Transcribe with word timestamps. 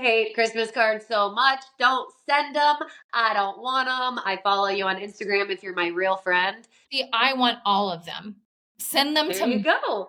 hate 0.00 0.34
Christmas 0.34 0.70
cards 0.70 1.06
so 1.06 1.30
much. 1.30 1.60
Don't 1.78 2.12
send 2.28 2.54
them. 2.54 2.76
I 3.12 3.34
don't 3.34 3.60
want 3.60 3.88
them. 3.88 4.22
I 4.24 4.38
follow 4.42 4.68
you 4.68 4.84
on 4.86 4.96
Instagram 4.96 5.50
if 5.50 5.62
you're 5.62 5.74
my 5.74 5.88
real 5.88 6.16
friend. 6.16 6.66
See, 6.92 7.08
I 7.12 7.34
want 7.34 7.58
all 7.64 7.90
of 7.90 8.04
them. 8.04 8.36
Send 8.78 9.16
them 9.16 9.28
There 9.28 9.38
to 9.40 9.48
you 9.50 9.56
me. 9.56 9.62
go. 9.62 10.08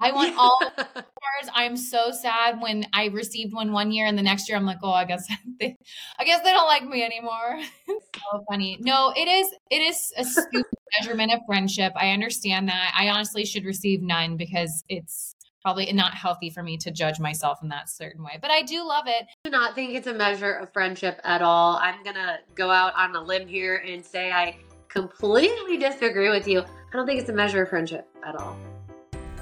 I 0.00 0.12
want 0.12 0.36
all 0.38 0.58
of 0.64 0.76
the 0.76 0.84
cards. 0.84 1.50
I'm 1.54 1.76
so 1.76 2.10
sad 2.12 2.60
when 2.60 2.86
I 2.92 3.06
received 3.06 3.52
one 3.52 3.72
one 3.72 3.90
year 3.90 4.06
and 4.06 4.16
the 4.16 4.22
next 4.22 4.48
year 4.48 4.56
I'm 4.56 4.64
like, 4.66 4.78
oh, 4.82 4.92
I 4.92 5.04
guess 5.04 5.26
they, 5.60 5.76
I 6.18 6.24
guess 6.24 6.42
they 6.42 6.52
don't 6.52 6.66
like 6.68 6.84
me 6.86 7.02
anymore. 7.02 7.60
so 7.86 8.44
funny. 8.48 8.78
No, 8.80 9.12
it 9.16 9.26
is. 9.28 9.48
It 9.70 9.80
is 9.82 10.12
a 10.16 10.24
stupid 10.24 10.64
measurement 11.00 11.32
of 11.32 11.40
friendship. 11.46 11.92
I 11.96 12.10
understand 12.10 12.68
that. 12.68 12.94
I 12.96 13.08
honestly 13.08 13.44
should 13.44 13.64
receive 13.64 14.00
none 14.02 14.36
because 14.36 14.84
it's 14.88 15.34
probably 15.68 15.92
not 15.92 16.14
healthy 16.14 16.48
for 16.48 16.62
me 16.62 16.78
to 16.78 16.90
judge 16.90 17.20
myself 17.20 17.58
in 17.62 17.68
that 17.68 17.90
certain 17.90 18.24
way. 18.24 18.38
But 18.40 18.50
I 18.50 18.62
do 18.62 18.88
love 18.88 19.04
it. 19.06 19.26
do 19.44 19.50
not 19.50 19.74
think 19.74 19.94
it's 19.94 20.06
a 20.06 20.14
measure 20.14 20.50
of 20.50 20.72
friendship 20.72 21.20
at 21.24 21.42
all. 21.42 21.76
I'm 21.76 22.02
gonna 22.02 22.38
go 22.54 22.70
out 22.70 22.94
on 22.96 23.14
a 23.14 23.22
limb 23.22 23.46
here 23.46 23.76
and 23.86 24.02
say 24.02 24.32
I 24.32 24.56
completely 24.88 25.76
disagree 25.76 26.30
with 26.30 26.48
you. 26.48 26.60
I 26.60 26.96
don't 26.96 27.04
think 27.04 27.20
it's 27.20 27.28
a 27.28 27.34
measure 27.34 27.64
of 27.64 27.68
friendship 27.68 28.08
at 28.26 28.34
all. 28.36 28.56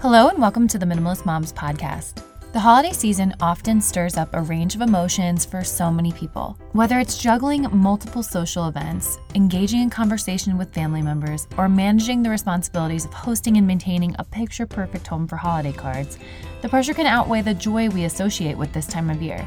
Hello, 0.01 0.27
and 0.27 0.39
welcome 0.39 0.67
to 0.67 0.79
the 0.79 0.85
Minimalist 0.85 1.27
Moms 1.27 1.53
podcast. 1.53 2.21
The 2.57 2.61
holiday 2.61 2.93
season 2.95 3.35
often 3.39 3.83
stirs 3.83 4.17
up 4.17 4.31
a 4.33 4.41
range 4.41 4.75
of 4.75 4.81
emotions 4.81 5.45
for 5.45 5.63
so 5.63 5.91
many 5.91 6.11
people. 6.11 6.57
Whether 6.73 6.99
it's 6.99 7.19
juggling 7.19 7.67
multiple 7.71 8.23
social 8.23 8.67
events, 8.67 9.19
engaging 9.35 9.83
in 9.83 9.91
conversation 9.91 10.57
with 10.57 10.73
family 10.73 11.03
members, 11.03 11.47
or 11.59 11.69
managing 11.69 12.23
the 12.23 12.31
responsibilities 12.31 13.05
of 13.05 13.13
hosting 13.13 13.59
and 13.59 13.67
maintaining 13.67 14.17
a 14.19 14.25
picture 14.25 14.65
perfect 14.65 15.07
home 15.07 15.29
for 15.29 15.37
holiday 15.37 15.75
cards, 15.75 16.17
the 16.63 16.69
pressure 16.71 16.95
can 16.95 17.05
outweigh 17.05 17.43
the 17.43 17.53
joy 17.53 17.91
we 17.91 18.05
associate 18.05 18.57
with 18.57 18.73
this 18.73 18.87
time 18.87 19.11
of 19.11 19.21
year. 19.21 19.47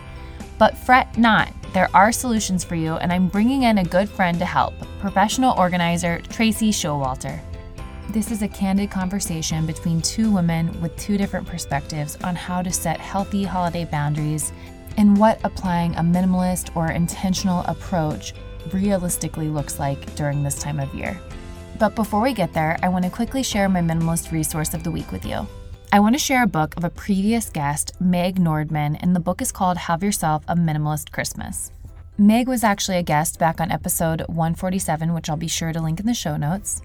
But 0.59 0.77
fret 0.77 1.17
not, 1.17 1.51
there 1.73 1.89
are 1.95 2.11
solutions 2.11 2.63
for 2.63 2.75
you, 2.75 2.93
and 2.97 3.11
I'm 3.11 3.27
bringing 3.27 3.63
in 3.63 3.79
a 3.79 3.83
good 3.83 4.07
friend 4.07 4.37
to 4.37 4.45
help 4.45 4.75
professional 4.99 5.57
organizer 5.57 6.21
Tracey 6.29 6.69
Showalter. 6.69 7.39
This 8.09 8.31
is 8.31 8.41
a 8.41 8.47
candid 8.47 8.89
conversation 8.89 9.67
between 9.67 10.01
two 10.01 10.31
women 10.31 10.81
with 10.81 10.97
two 10.97 11.15
different 11.15 11.45
perspectives 11.45 12.17
on 12.23 12.35
how 12.35 12.63
to 12.63 12.71
set 12.71 12.99
healthy 12.99 13.43
holiday 13.43 13.85
boundaries 13.85 14.51
and 14.97 15.15
what 15.15 15.39
applying 15.43 15.93
a 15.93 16.01
minimalist 16.01 16.75
or 16.75 16.89
intentional 16.89 17.63
approach 17.67 18.33
realistically 18.73 19.47
looks 19.47 19.77
like 19.77 20.15
during 20.15 20.41
this 20.41 20.57
time 20.57 20.79
of 20.79 20.91
year. 20.95 21.21
But 21.77 21.93
before 21.93 22.21
we 22.21 22.33
get 22.33 22.51
there, 22.51 22.79
I 22.81 22.89
want 22.89 23.05
to 23.05 23.11
quickly 23.11 23.43
share 23.43 23.69
my 23.69 23.79
minimalist 23.79 24.31
resource 24.31 24.73
of 24.73 24.83
the 24.83 24.89
week 24.89 25.11
with 25.11 25.23
you. 25.23 25.45
I 25.91 25.99
want 25.99 26.15
to 26.15 26.19
share 26.19 26.41
a 26.41 26.47
book 26.47 26.75
of 26.77 26.83
a 26.83 26.89
previous 26.89 27.51
guest, 27.51 27.91
Meg 28.01 28.39
Nordmann, 28.39 28.97
and 29.01 29.15
the 29.15 29.19
book 29.19 29.39
is 29.39 29.51
called 29.51 29.77
Have 29.77 30.01
Yourself 30.01 30.43
a 30.47 30.55
Minimalist 30.55 31.11
Christmas. 31.11 31.71
Meg 32.17 32.47
was 32.47 32.63
actually 32.63 32.97
a 32.97 33.03
guest 33.03 33.37
back 33.37 33.61
on 33.61 33.69
episode 33.69 34.21
147, 34.21 35.13
which 35.13 35.29
I'll 35.29 35.37
be 35.37 35.47
sure 35.47 35.71
to 35.71 35.79
link 35.79 35.99
in 35.99 36.07
the 36.07 36.15
show 36.15 36.37
notes. 36.37 36.81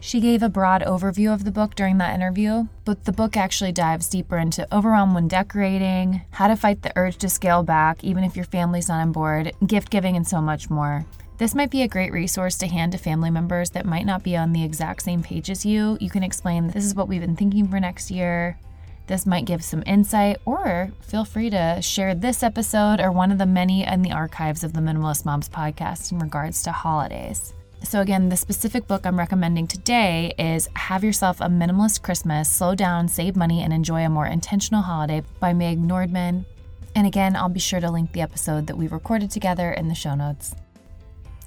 She 0.00 0.20
gave 0.20 0.42
a 0.42 0.48
broad 0.48 0.82
overview 0.82 1.32
of 1.32 1.44
the 1.44 1.50
book 1.50 1.74
during 1.74 1.98
that 1.98 2.14
interview, 2.14 2.66
but 2.84 3.04
the 3.04 3.12
book 3.12 3.36
actually 3.36 3.72
dives 3.72 4.08
deeper 4.08 4.36
into 4.36 4.72
overwhelm 4.74 5.14
when 5.14 5.28
decorating, 5.28 6.22
how 6.30 6.48
to 6.48 6.56
fight 6.56 6.82
the 6.82 6.92
urge 6.94 7.16
to 7.18 7.28
scale 7.28 7.62
back 7.62 8.04
even 8.04 8.22
if 8.22 8.36
your 8.36 8.44
family's 8.44 8.88
not 8.88 9.00
on 9.00 9.12
board, 9.12 9.52
gift 9.66 9.90
giving, 9.90 10.14
and 10.16 10.28
so 10.28 10.40
much 10.40 10.68
more. 10.68 11.06
This 11.38 11.54
might 11.54 11.70
be 11.70 11.82
a 11.82 11.88
great 11.88 12.12
resource 12.12 12.56
to 12.58 12.68
hand 12.68 12.92
to 12.92 12.98
family 12.98 13.30
members 13.30 13.70
that 13.70 13.86
might 13.86 14.06
not 14.06 14.22
be 14.22 14.36
on 14.36 14.52
the 14.52 14.62
exact 14.62 15.02
same 15.02 15.22
page 15.22 15.50
as 15.50 15.66
you. 15.66 15.98
You 16.00 16.10
can 16.10 16.22
explain 16.22 16.68
this 16.68 16.84
is 16.84 16.94
what 16.94 17.08
we've 17.08 17.20
been 17.20 17.34
thinking 17.34 17.66
for 17.66 17.80
next 17.80 18.10
year. 18.10 18.58
This 19.06 19.26
might 19.26 19.44
give 19.44 19.64
some 19.64 19.82
insight, 19.84 20.36
or 20.44 20.92
feel 21.00 21.24
free 21.24 21.50
to 21.50 21.82
share 21.82 22.14
this 22.14 22.42
episode 22.42 23.00
or 23.00 23.10
one 23.10 23.32
of 23.32 23.38
the 23.38 23.46
many 23.46 23.86
in 23.86 24.02
the 24.02 24.12
archives 24.12 24.62
of 24.62 24.74
the 24.74 24.80
Minimalist 24.80 25.24
Moms 25.24 25.48
podcast 25.48 26.12
in 26.12 26.20
regards 26.20 26.62
to 26.62 26.72
holidays. 26.72 27.52
So, 27.84 28.00
again, 28.00 28.30
the 28.30 28.36
specific 28.36 28.86
book 28.86 29.04
I'm 29.04 29.18
recommending 29.18 29.66
today 29.66 30.32
is 30.38 30.70
Have 30.74 31.04
Yourself 31.04 31.42
a 31.42 31.44
Minimalist 31.44 32.00
Christmas 32.00 32.48
Slow 32.48 32.74
Down, 32.74 33.08
Save 33.08 33.36
Money, 33.36 33.62
and 33.62 33.74
Enjoy 33.74 34.06
a 34.06 34.08
More 34.08 34.26
Intentional 34.26 34.80
Holiday 34.80 35.22
by 35.38 35.52
Meg 35.52 35.78
Nordmann. 35.78 36.46
And 36.94 37.06
again, 37.06 37.36
I'll 37.36 37.50
be 37.50 37.60
sure 37.60 37.80
to 37.80 37.90
link 37.90 38.12
the 38.12 38.22
episode 38.22 38.66
that 38.68 38.78
we 38.78 38.88
recorded 38.88 39.30
together 39.30 39.70
in 39.70 39.88
the 39.88 39.94
show 39.94 40.14
notes. 40.14 40.54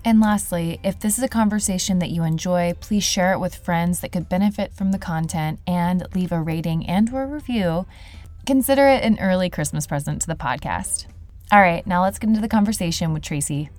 And 0.06 0.22
lastly, 0.22 0.79
if 0.84 1.00
this 1.00 1.17
is 1.17 1.23
a 1.23 1.28
conversation 1.28 1.97
that 2.00 2.11
you 2.11 2.23
enjoy, 2.23 2.75
please 2.81 3.03
share 3.03 3.34
it 3.34 3.40
with 3.40 3.56
friends 3.56 4.01
that 4.01 4.11
could 4.11 4.29
benefit 4.29 4.73
from 4.73 4.91
the 4.91 5.00
content 5.00 5.59
and 5.66 6.06
leave 6.13 6.31
a 6.31 6.40
rating 6.40 6.85
and 6.85 7.11
or 7.11 7.25
review. 7.25 7.88
Consider 8.45 8.88
it 8.88 9.03
an 9.03 9.17
early 9.19 9.50
Christmas 9.50 9.88
present 9.88 10.22
to 10.22 10.28
the 10.28 10.35
podcast. 10.35 11.07
All 11.51 11.61
right, 11.61 11.85
now 11.88 12.03
let's 12.03 12.19
get 12.19 12.28
into 12.28 12.41
the 12.41 12.47
conversation 12.47 13.11
with 13.11 13.23
Tracey. 13.23 13.72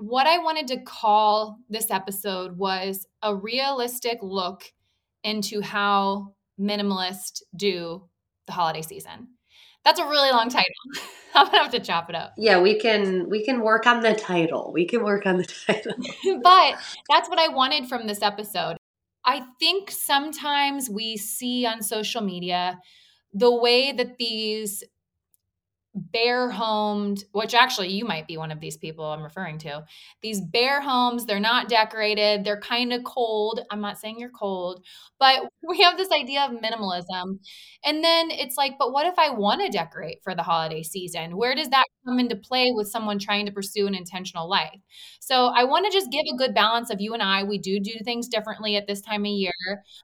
What 0.00 0.28
I 0.28 0.38
wanted 0.38 0.68
to 0.68 0.80
call 0.80 1.58
this 1.68 1.90
episode 1.90 2.56
was 2.56 3.06
a 3.20 3.34
realistic 3.34 4.18
look 4.22 4.64
into 5.24 5.60
how 5.60 6.34
minimalists 6.58 7.42
do 7.56 8.08
the 8.46 8.52
holiday 8.52 8.82
season. 8.82 9.28
That's 9.84 9.98
a 9.98 10.04
really 10.06 10.30
long 10.30 10.50
title. 10.50 10.68
I'm 11.34 11.46
gonna 11.46 11.62
have 11.62 11.72
to 11.72 11.80
chop 11.80 12.08
it 12.10 12.14
up. 12.14 12.34
Yeah, 12.36 12.60
we 12.60 12.78
can 12.78 13.28
we 13.28 13.44
can 13.44 13.60
work 13.60 13.86
on 13.86 14.00
the 14.00 14.14
title. 14.14 14.70
We 14.72 14.86
can 14.86 15.02
work 15.02 15.26
on 15.26 15.38
the 15.38 15.46
title. 15.66 15.94
but 16.42 16.78
that's 17.10 17.28
what 17.28 17.38
I 17.38 17.48
wanted 17.48 17.88
from 17.88 18.06
this 18.06 18.22
episode. 18.22 18.76
I 19.24 19.42
think 19.58 19.90
sometimes 19.90 20.88
we 20.88 21.16
see 21.16 21.66
on 21.66 21.82
social 21.82 22.22
media 22.22 22.78
the 23.32 23.54
way 23.54 23.92
that 23.92 24.18
these 24.18 24.84
bare 26.12 26.50
homed, 26.50 27.24
which 27.32 27.54
actually 27.54 27.88
you 27.88 28.04
might 28.04 28.26
be 28.26 28.36
one 28.36 28.50
of 28.50 28.60
these 28.60 28.76
people 28.76 29.04
I'm 29.04 29.22
referring 29.22 29.58
to. 29.58 29.84
These 30.22 30.40
bare 30.40 30.80
homes, 30.80 31.26
they're 31.26 31.40
not 31.40 31.68
decorated, 31.68 32.44
they're 32.44 32.60
kind 32.60 32.92
of 32.92 33.04
cold. 33.04 33.60
I'm 33.70 33.80
not 33.80 33.98
saying 33.98 34.18
you're 34.18 34.30
cold, 34.30 34.84
but 35.18 35.42
we 35.68 35.80
have 35.82 35.96
this 35.96 36.10
idea 36.10 36.42
of 36.42 36.60
minimalism. 36.60 37.38
And 37.84 38.02
then 38.02 38.30
it's 38.30 38.56
like, 38.56 38.72
but 38.78 38.92
what 38.92 39.06
if 39.06 39.18
I 39.18 39.30
want 39.30 39.60
to 39.60 39.68
decorate 39.68 40.18
for 40.22 40.34
the 40.34 40.42
holiday 40.42 40.82
season? 40.82 41.36
Where 41.36 41.54
does 41.54 41.68
that 41.70 41.84
come 42.06 42.18
into 42.18 42.36
play 42.36 42.72
with 42.74 42.88
someone 42.88 43.18
trying 43.18 43.46
to 43.46 43.52
pursue 43.52 43.86
an 43.86 43.94
intentional 43.94 44.48
life? 44.48 44.80
So 45.20 45.46
I 45.46 45.64
want 45.64 45.86
to 45.86 45.92
just 45.92 46.10
give 46.10 46.24
a 46.32 46.36
good 46.36 46.54
balance 46.54 46.90
of 46.90 47.00
you 47.00 47.14
and 47.14 47.22
I. 47.22 47.44
We 47.44 47.58
do 47.58 47.80
do 47.80 47.92
things 48.04 48.28
differently 48.28 48.76
at 48.76 48.86
this 48.86 49.00
time 49.00 49.24
of 49.24 49.30
year, 49.30 49.52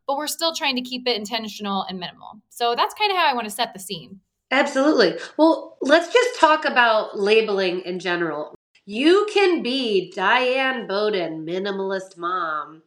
but 0.06 0.16
we're 0.16 0.26
still 0.26 0.55
trying 0.55 0.76
to 0.76 0.82
keep 0.82 1.06
it 1.09 1.16
intentional 1.16 1.82
and 1.88 1.99
minimal. 1.99 2.41
So 2.50 2.75
that's 2.75 2.94
kind 2.94 3.11
of 3.11 3.16
how 3.16 3.26
I 3.26 3.34
want 3.34 3.47
to 3.47 3.50
set 3.50 3.72
the 3.72 3.81
scene. 3.81 4.21
Absolutely. 4.54 5.19
Well, 5.37 5.76
let's 5.81 6.12
just 6.12 6.38
talk 6.38 6.65
about 6.65 7.19
labeling 7.19 7.81
in 7.81 7.98
general. 7.98 8.54
You 8.87 9.26
can 9.34 9.65
be 9.65 10.12
Diane 10.15 10.87
Bowden, 10.87 11.44
minimalist 11.44 12.16
mom, 12.16 12.82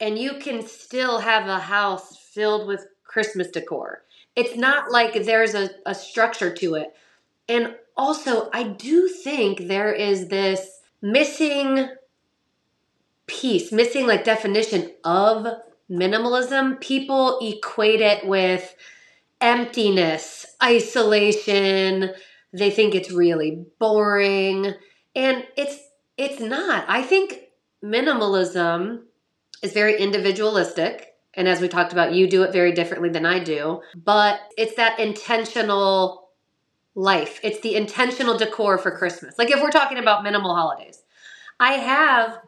and 0.00 0.18
you 0.18 0.34
can 0.38 0.66
still 0.66 1.20
have 1.20 1.48
a 1.48 1.58
house 1.60 2.16
filled 2.16 2.68
with 2.68 2.86
Christmas 3.04 3.50
decor. 3.50 4.04
It's 4.36 4.56
not 4.56 4.90
like 4.92 5.24
there's 5.24 5.54
a, 5.54 5.70
a 5.86 5.94
structure 5.94 6.54
to 6.54 6.76
it. 6.76 6.94
And 7.48 7.76
also, 7.96 8.50
I 8.52 8.64
do 8.64 9.08
think 9.08 9.68
there 9.68 9.92
is 9.92 10.28
this 10.28 10.80
missing 11.02 11.88
piece, 13.26 13.72
missing 13.72 14.06
like 14.06 14.24
definition 14.24 14.92
of 15.04 15.46
minimalism. 15.90 16.80
People 16.80 17.38
equate 17.40 18.00
it 18.00 18.26
with 18.26 18.74
emptiness, 19.46 20.44
isolation. 20.62 22.10
They 22.52 22.70
think 22.70 22.94
it's 22.94 23.12
really 23.12 23.64
boring. 23.78 24.74
And 25.14 25.46
it's 25.56 25.78
it's 26.18 26.40
not. 26.40 26.84
I 26.88 27.02
think 27.02 27.40
minimalism 27.82 29.02
is 29.62 29.72
very 29.72 29.98
individualistic. 29.98 31.14
And 31.34 31.46
as 31.46 31.60
we 31.60 31.68
talked 31.68 31.92
about, 31.92 32.12
you 32.14 32.26
do 32.26 32.42
it 32.42 32.52
very 32.52 32.72
differently 32.72 33.10
than 33.10 33.26
I 33.26 33.38
do. 33.38 33.82
But 33.94 34.40
it's 34.58 34.74
that 34.76 34.98
intentional 34.98 36.30
life. 36.94 37.38
It's 37.42 37.60
the 37.60 37.76
intentional 37.76 38.36
decor 38.36 38.78
for 38.78 38.90
Christmas. 38.90 39.38
Like 39.38 39.50
if 39.50 39.62
we're 39.62 39.70
talking 39.70 39.98
about 39.98 40.24
minimal 40.24 40.54
holidays, 40.54 41.02
I 41.60 41.74
have 41.74 42.38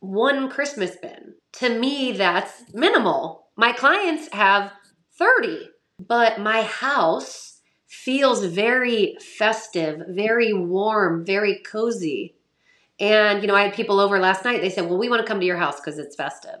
one 0.00 0.48
Christmas 0.48 0.96
bin. 0.96 1.34
To 1.54 1.78
me, 1.78 2.12
that's 2.12 2.64
minimal. 2.72 3.48
My 3.56 3.72
clients 3.72 4.28
have 4.32 4.72
30 5.18 5.70
but 5.98 6.40
my 6.40 6.62
house 6.62 7.60
feels 7.86 8.44
very 8.44 9.16
festive, 9.20 10.02
very 10.08 10.52
warm, 10.52 11.24
very 11.24 11.58
cozy. 11.58 12.34
And, 12.98 13.42
you 13.42 13.48
know, 13.48 13.54
I 13.54 13.62
had 13.62 13.74
people 13.74 14.00
over 14.00 14.18
last 14.18 14.44
night. 14.44 14.60
They 14.60 14.70
said, 14.70 14.88
well, 14.88 14.98
we 14.98 15.08
want 15.08 15.20
to 15.20 15.26
come 15.26 15.40
to 15.40 15.46
your 15.46 15.56
house 15.56 15.80
because 15.80 15.98
it's 15.98 16.16
festive. 16.16 16.60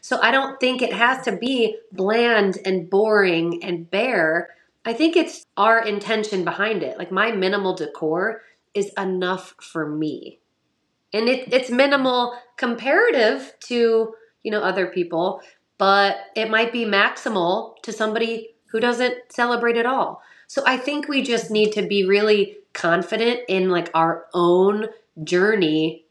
So 0.00 0.20
I 0.20 0.30
don't 0.30 0.58
think 0.58 0.82
it 0.82 0.92
has 0.92 1.24
to 1.24 1.36
be 1.36 1.76
bland 1.92 2.58
and 2.64 2.90
boring 2.90 3.62
and 3.62 3.88
bare. 3.90 4.50
I 4.84 4.92
think 4.92 5.16
it's 5.16 5.46
our 5.56 5.84
intention 5.84 6.44
behind 6.44 6.82
it. 6.82 6.98
Like 6.98 7.12
my 7.12 7.30
minimal 7.30 7.74
decor 7.74 8.42
is 8.74 8.90
enough 8.98 9.54
for 9.60 9.88
me. 9.88 10.40
And 11.14 11.28
it, 11.28 11.52
it's 11.52 11.70
minimal 11.70 12.36
comparative 12.56 13.54
to, 13.68 14.14
you 14.42 14.50
know, 14.50 14.62
other 14.62 14.86
people, 14.86 15.40
but 15.78 16.16
it 16.34 16.50
might 16.50 16.72
be 16.72 16.84
maximal 16.84 17.80
to 17.82 17.92
somebody 17.92 18.51
who 18.72 18.80
doesn't 18.80 19.14
celebrate 19.30 19.76
at 19.76 19.86
all. 19.86 20.22
So 20.48 20.62
I 20.66 20.76
think 20.76 21.08
we 21.08 21.22
just 21.22 21.50
need 21.50 21.72
to 21.72 21.82
be 21.82 22.04
really 22.04 22.56
confident 22.72 23.40
in 23.48 23.68
like 23.68 23.90
our 23.94 24.26
own 24.34 24.88
journey 25.22 26.06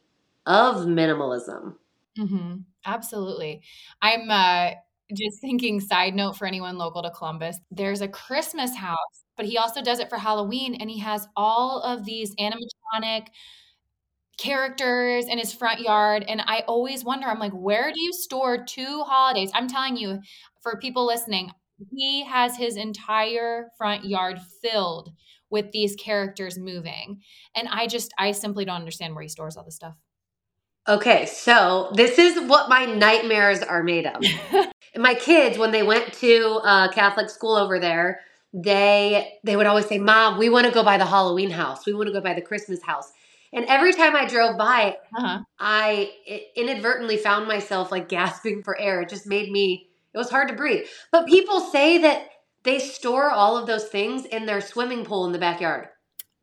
of 0.45 0.85
minimalism. 0.85 1.75
Mm-hmm. 2.17 2.57
Absolutely. 2.85 3.61
I'm 4.01 4.29
uh, 4.29 4.71
just 5.13 5.41
thinking, 5.41 5.79
side 5.79 6.15
note 6.15 6.37
for 6.37 6.45
anyone 6.45 6.77
local 6.77 7.03
to 7.03 7.11
Columbus, 7.11 7.59
there's 7.71 8.01
a 8.01 8.07
Christmas 8.07 8.75
house, 8.75 9.25
but 9.37 9.45
he 9.45 9.57
also 9.57 9.81
does 9.81 9.99
it 9.99 10.09
for 10.09 10.17
Halloween 10.17 10.75
and 10.75 10.89
he 10.89 10.99
has 10.99 11.27
all 11.35 11.81
of 11.81 12.05
these 12.05 12.35
animatronic 12.35 13.27
characters 14.37 15.25
in 15.27 15.37
his 15.37 15.53
front 15.53 15.81
yard. 15.81 16.25
And 16.27 16.41
I 16.45 16.63
always 16.67 17.03
wonder, 17.03 17.27
I'm 17.27 17.39
like, 17.39 17.53
where 17.53 17.91
do 17.91 18.01
you 18.01 18.13
store 18.13 18.63
two 18.63 19.03
holidays? 19.03 19.51
I'm 19.53 19.67
telling 19.67 19.97
you, 19.97 20.19
for 20.61 20.79
people 20.79 21.05
listening, 21.05 21.51
he 21.89 22.25
has 22.25 22.57
his 22.57 22.77
entire 22.77 23.69
front 23.77 24.05
yard 24.05 24.39
filled 24.61 25.11
with 25.49 25.71
these 25.71 25.95
characters 25.95 26.57
moving. 26.57 27.21
And 27.55 27.67
I 27.67 27.87
just, 27.87 28.13
I 28.17 28.31
simply 28.31 28.65
don't 28.65 28.75
understand 28.75 29.13
where 29.13 29.23
he 29.23 29.29
stores 29.29 29.57
all 29.57 29.63
this 29.63 29.75
stuff. 29.75 29.95
Okay, 30.87 31.27
so 31.27 31.91
this 31.93 32.17
is 32.17 32.49
what 32.49 32.69
my 32.69 32.85
nightmares 32.85 33.61
are 33.61 33.83
made 33.83 34.07
of. 34.07 34.23
my 34.95 35.13
kids, 35.13 35.57
when 35.57 35.71
they 35.71 35.83
went 35.83 36.13
to 36.13 36.59
uh, 36.63 36.91
Catholic 36.91 37.29
school 37.29 37.55
over 37.55 37.79
there, 37.79 38.21
they 38.53 39.39
they 39.43 39.55
would 39.55 39.67
always 39.67 39.85
say, 39.85 39.97
"Mom, 39.97 40.37
we 40.37 40.49
want 40.49 40.65
to 40.65 40.73
go 40.73 40.83
by 40.83 40.97
the 40.97 41.05
Halloween 41.05 41.51
house. 41.51 41.85
We 41.85 41.93
want 41.93 42.07
to 42.07 42.13
go 42.13 42.19
by 42.19 42.33
the 42.33 42.41
Christmas 42.41 42.81
house." 42.81 43.11
And 43.53 43.65
every 43.65 43.93
time 43.93 44.15
I 44.15 44.25
drove 44.25 44.57
by, 44.57 44.97
uh-huh. 45.15 45.39
I 45.59 46.11
inadvertently 46.55 47.17
found 47.17 47.47
myself 47.47 47.91
like 47.91 48.09
gasping 48.09 48.63
for 48.63 48.77
air. 48.79 49.01
It 49.01 49.09
just 49.09 49.27
made 49.27 49.51
me. 49.51 49.87
It 50.13 50.17
was 50.17 50.29
hard 50.29 50.49
to 50.49 50.55
breathe. 50.55 50.85
But 51.11 51.27
people 51.27 51.59
say 51.59 51.97
that 51.99 52.27
they 52.63 52.79
store 52.79 53.29
all 53.29 53.57
of 53.57 53.67
those 53.67 53.85
things 53.85 54.25
in 54.25 54.45
their 54.45 54.61
swimming 54.61 55.05
pool 55.05 55.25
in 55.25 55.31
the 55.31 55.39
backyard. 55.39 55.87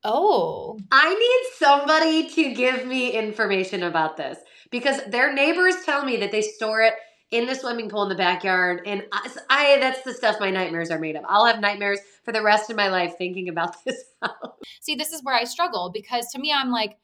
Oh. 0.04 0.78
I 0.90 1.14
need 1.14 1.56
somebody 1.58 2.28
to 2.30 2.54
give 2.54 2.86
me 2.86 3.10
information 3.10 3.82
about 3.82 4.16
this 4.16 4.38
because 4.70 5.00
their 5.08 5.32
neighbors 5.32 5.74
tell 5.84 6.04
me 6.04 6.16
that 6.18 6.30
they 6.30 6.42
store 6.42 6.82
it 6.82 6.94
in 7.30 7.46
the 7.46 7.54
swimming 7.54 7.90
pool 7.90 8.04
in 8.04 8.08
the 8.08 8.14
backyard 8.14 8.80
and 8.86 9.04
I, 9.12 9.30
I, 9.50 9.78
that's 9.80 10.02
the 10.02 10.14
stuff 10.14 10.40
my 10.40 10.50
nightmares 10.50 10.90
are 10.90 10.98
made 10.98 11.16
of. 11.16 11.24
I'll 11.28 11.44
have 11.44 11.60
nightmares 11.60 12.00
for 12.24 12.32
the 12.32 12.42
rest 12.42 12.70
of 12.70 12.76
my 12.76 12.88
life 12.88 13.14
thinking 13.18 13.48
about 13.48 13.76
this 13.84 14.02
house. 14.22 14.32
See, 14.80 14.94
this 14.94 15.12
is 15.12 15.22
where 15.22 15.34
I 15.34 15.44
struggle 15.44 15.90
because 15.92 16.28
to 16.32 16.38
me 16.38 16.52
I'm 16.52 16.70
like 16.70 16.96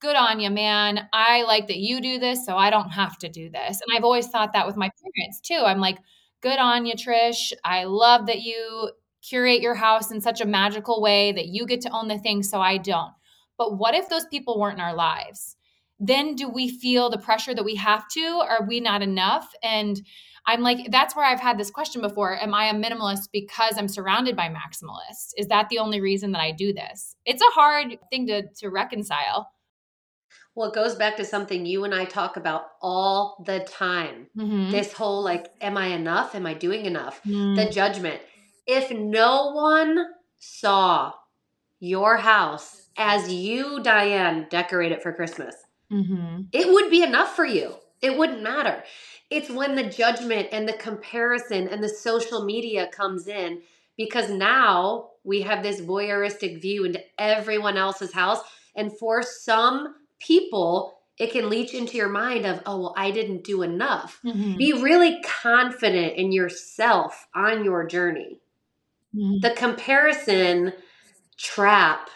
good 0.00 0.16
on 0.16 0.40
you, 0.40 0.50
man. 0.50 1.08
I 1.12 1.42
like 1.42 1.68
that 1.68 1.78
you 1.78 2.00
do 2.00 2.18
this 2.18 2.44
so 2.44 2.56
I 2.56 2.70
don't 2.70 2.90
have 2.90 3.18
to 3.18 3.28
do 3.28 3.50
this. 3.50 3.80
And 3.80 3.96
I've 3.96 4.04
always 4.04 4.28
thought 4.28 4.52
that 4.54 4.66
with 4.66 4.76
my 4.76 4.90
parents 5.16 5.40
too. 5.40 5.62
I'm 5.64 5.80
like 5.80 5.98
good 6.40 6.58
on 6.58 6.86
you, 6.86 6.94
Trish. 6.94 7.52
I 7.64 7.84
love 7.84 8.26
that 8.26 8.40
you 8.40 8.90
curate 9.22 9.60
your 9.60 9.74
house 9.74 10.10
in 10.10 10.20
such 10.20 10.40
a 10.40 10.46
magical 10.46 11.02
way 11.02 11.32
that 11.32 11.46
you 11.46 11.66
get 11.66 11.82
to 11.82 11.90
own 11.90 12.08
the 12.08 12.18
thing 12.18 12.42
so 12.42 12.60
I 12.60 12.78
don't. 12.78 13.12
But 13.58 13.78
what 13.78 13.94
if 13.94 14.08
those 14.08 14.24
people 14.26 14.58
weren't 14.58 14.78
in 14.78 14.84
our 14.84 14.94
lives? 14.94 15.56
Then 15.98 16.34
do 16.34 16.48
we 16.48 16.70
feel 16.70 17.10
the 17.10 17.18
pressure 17.18 17.54
that 17.54 17.64
we 17.64 17.74
have 17.74 18.08
to? 18.08 18.42
Are 18.48 18.66
we 18.66 18.80
not 18.80 19.02
enough? 19.02 19.52
And 19.62 20.00
I'm 20.46 20.62
like, 20.62 20.90
that's 20.90 21.14
where 21.14 21.26
I've 21.26 21.40
had 21.40 21.58
this 21.58 21.70
question 21.70 22.00
before. 22.00 22.40
Am 22.40 22.54
I 22.54 22.70
a 22.70 22.74
minimalist 22.74 23.28
because 23.30 23.74
I'm 23.76 23.88
surrounded 23.88 24.34
by 24.34 24.48
maximalists? 24.48 25.32
Is 25.36 25.48
that 25.48 25.68
the 25.68 25.78
only 25.78 26.00
reason 26.00 26.32
that 26.32 26.40
I 26.40 26.52
do 26.52 26.72
this? 26.72 27.14
It's 27.26 27.42
a 27.42 27.52
hard 27.52 27.98
thing 28.08 28.26
to, 28.28 28.48
to 28.60 28.70
reconcile. 28.70 29.50
Well, 30.54 30.70
it 30.70 30.74
goes 30.74 30.96
back 30.96 31.16
to 31.16 31.24
something 31.24 31.64
you 31.64 31.84
and 31.84 31.94
I 31.94 32.04
talk 32.04 32.36
about 32.36 32.64
all 32.82 33.42
the 33.46 33.60
time. 33.60 34.26
Mm-hmm. 34.36 34.70
This 34.72 34.92
whole 34.92 35.22
like, 35.22 35.46
am 35.60 35.76
I 35.76 35.86
enough? 35.88 36.34
Am 36.34 36.44
I 36.44 36.54
doing 36.54 36.86
enough? 36.86 37.20
Mm. 37.24 37.56
The 37.56 37.72
judgment 37.72 38.20
if 38.70 38.90
no 38.92 39.50
one 39.50 40.06
saw 40.38 41.12
your 41.80 42.18
house 42.18 42.88
as 42.96 43.32
you, 43.32 43.82
Diane, 43.82 44.46
decorate 44.48 44.92
it 44.92 45.02
for 45.02 45.12
Christmas, 45.12 45.56
mm-hmm. 45.90 46.42
it 46.52 46.72
would 46.72 46.88
be 46.88 47.02
enough 47.02 47.34
for 47.34 47.44
you. 47.44 47.74
It 48.00 48.16
wouldn't 48.16 48.42
matter. 48.42 48.84
It's 49.28 49.50
when 49.50 49.74
the 49.74 49.84
judgment 49.84 50.48
and 50.52 50.68
the 50.68 50.74
comparison 50.74 51.66
and 51.68 51.82
the 51.82 51.88
social 51.88 52.44
media 52.44 52.86
comes 52.86 53.26
in 53.26 53.62
because 53.96 54.30
now 54.30 55.10
we 55.24 55.42
have 55.42 55.62
this 55.62 55.80
voyeuristic 55.80 56.62
view 56.62 56.84
into 56.84 57.02
everyone 57.18 57.76
else's 57.76 58.12
house. 58.12 58.40
And 58.76 58.96
for 58.98 59.22
some 59.22 59.96
people, 60.20 60.98
it 61.18 61.32
can 61.32 61.50
leach 61.50 61.74
into 61.74 61.96
your 61.96 62.08
mind 62.08 62.46
of, 62.46 62.62
oh, 62.64 62.80
well, 62.80 62.94
I 62.96 63.10
didn't 63.10 63.44
do 63.44 63.62
enough. 63.62 64.20
Mm-hmm. 64.24 64.56
Be 64.56 64.72
really 64.72 65.20
confident 65.22 66.16
in 66.16 66.32
yourself 66.32 67.26
on 67.34 67.64
your 67.64 67.86
journey. 67.86 68.40
Mm-hmm. 69.14 69.40
The 69.40 69.50
comparison 69.50 70.72
trap 71.36 72.08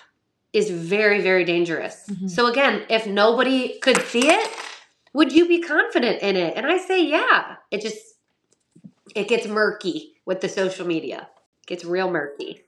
is 0.53 0.71
very, 0.71 1.21
very 1.21 1.45
dangerous. 1.45 2.05
Mm-hmm. 2.09 2.29
So, 2.29 2.47
again, 2.47 2.85
if 2.89 3.07
nobody 3.07 3.79
could 3.81 4.01
see 4.03 4.29
it, 4.29 4.51
would 5.13 5.33
you 5.33 5.49
be 5.49 5.61
confident 5.61 6.23
in 6.23 6.37
it? 6.37 6.57
And 6.57 6.67
I 6.67 6.79
say, 6.79 7.05
yeah. 7.05 7.57
It 7.71 7.83
just, 7.83 7.99
it 9.15 9.29
gets 9.29 9.47
murky 9.47 10.15
with 10.25 10.41
the 10.41 10.49
social 10.49 10.87
media. 10.87 11.29
It 11.63 11.67
gets 11.67 11.85
real 11.85 12.11
murky. 12.11 12.63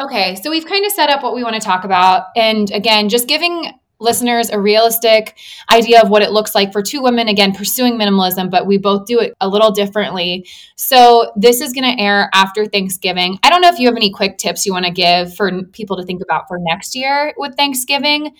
Okay, 0.00 0.36
so 0.36 0.48
we've 0.50 0.64
kind 0.64 0.86
of 0.86 0.92
set 0.92 1.10
up 1.10 1.22
what 1.22 1.34
we 1.34 1.42
want 1.42 1.54
to 1.56 1.60
talk 1.60 1.84
about. 1.84 2.28
And 2.36 2.70
again, 2.70 3.08
just 3.08 3.28
giving 3.28 3.72
listeners 4.00 4.50
a 4.50 4.58
realistic 4.58 5.36
idea 5.70 6.02
of 6.02 6.08
what 6.08 6.22
it 6.22 6.32
looks 6.32 6.54
like 6.54 6.72
for 6.72 6.82
two 6.82 7.02
women, 7.02 7.28
again, 7.28 7.52
pursuing 7.52 7.98
minimalism, 7.98 8.50
but 8.50 8.66
we 8.66 8.78
both 8.78 9.06
do 9.06 9.20
it 9.20 9.34
a 9.40 9.48
little 9.48 9.70
differently. 9.70 10.46
So 10.76 11.32
this 11.36 11.60
is 11.60 11.72
going 11.72 11.96
to 11.96 12.02
air 12.02 12.30
after 12.32 12.66
Thanksgiving. 12.66 13.38
I 13.42 13.50
don't 13.50 13.60
know 13.60 13.68
if 13.68 13.78
you 13.78 13.86
have 13.86 13.96
any 13.96 14.10
quick 14.10 14.38
tips 14.38 14.66
you 14.66 14.72
want 14.72 14.86
to 14.86 14.92
give 14.92 15.34
for 15.34 15.62
people 15.64 15.96
to 15.98 16.04
think 16.04 16.22
about 16.22 16.48
for 16.48 16.58
next 16.60 16.96
year 16.96 17.34
with 17.36 17.54
Thanksgiving. 17.56 18.34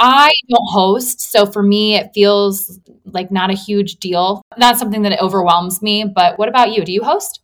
I 0.00 0.30
don't 0.48 0.70
host, 0.70 1.20
so 1.20 1.44
for 1.44 1.62
me, 1.62 1.96
it 1.96 2.12
feels 2.14 2.78
like 3.04 3.32
not 3.32 3.50
a 3.50 3.54
huge 3.54 3.96
deal. 3.96 4.42
Not 4.56 4.78
something 4.78 5.02
that 5.02 5.20
overwhelms 5.20 5.82
me, 5.82 6.04
but 6.04 6.38
what 6.38 6.48
about 6.48 6.72
you? 6.72 6.84
Do 6.84 6.92
you 6.92 7.02
host? 7.02 7.40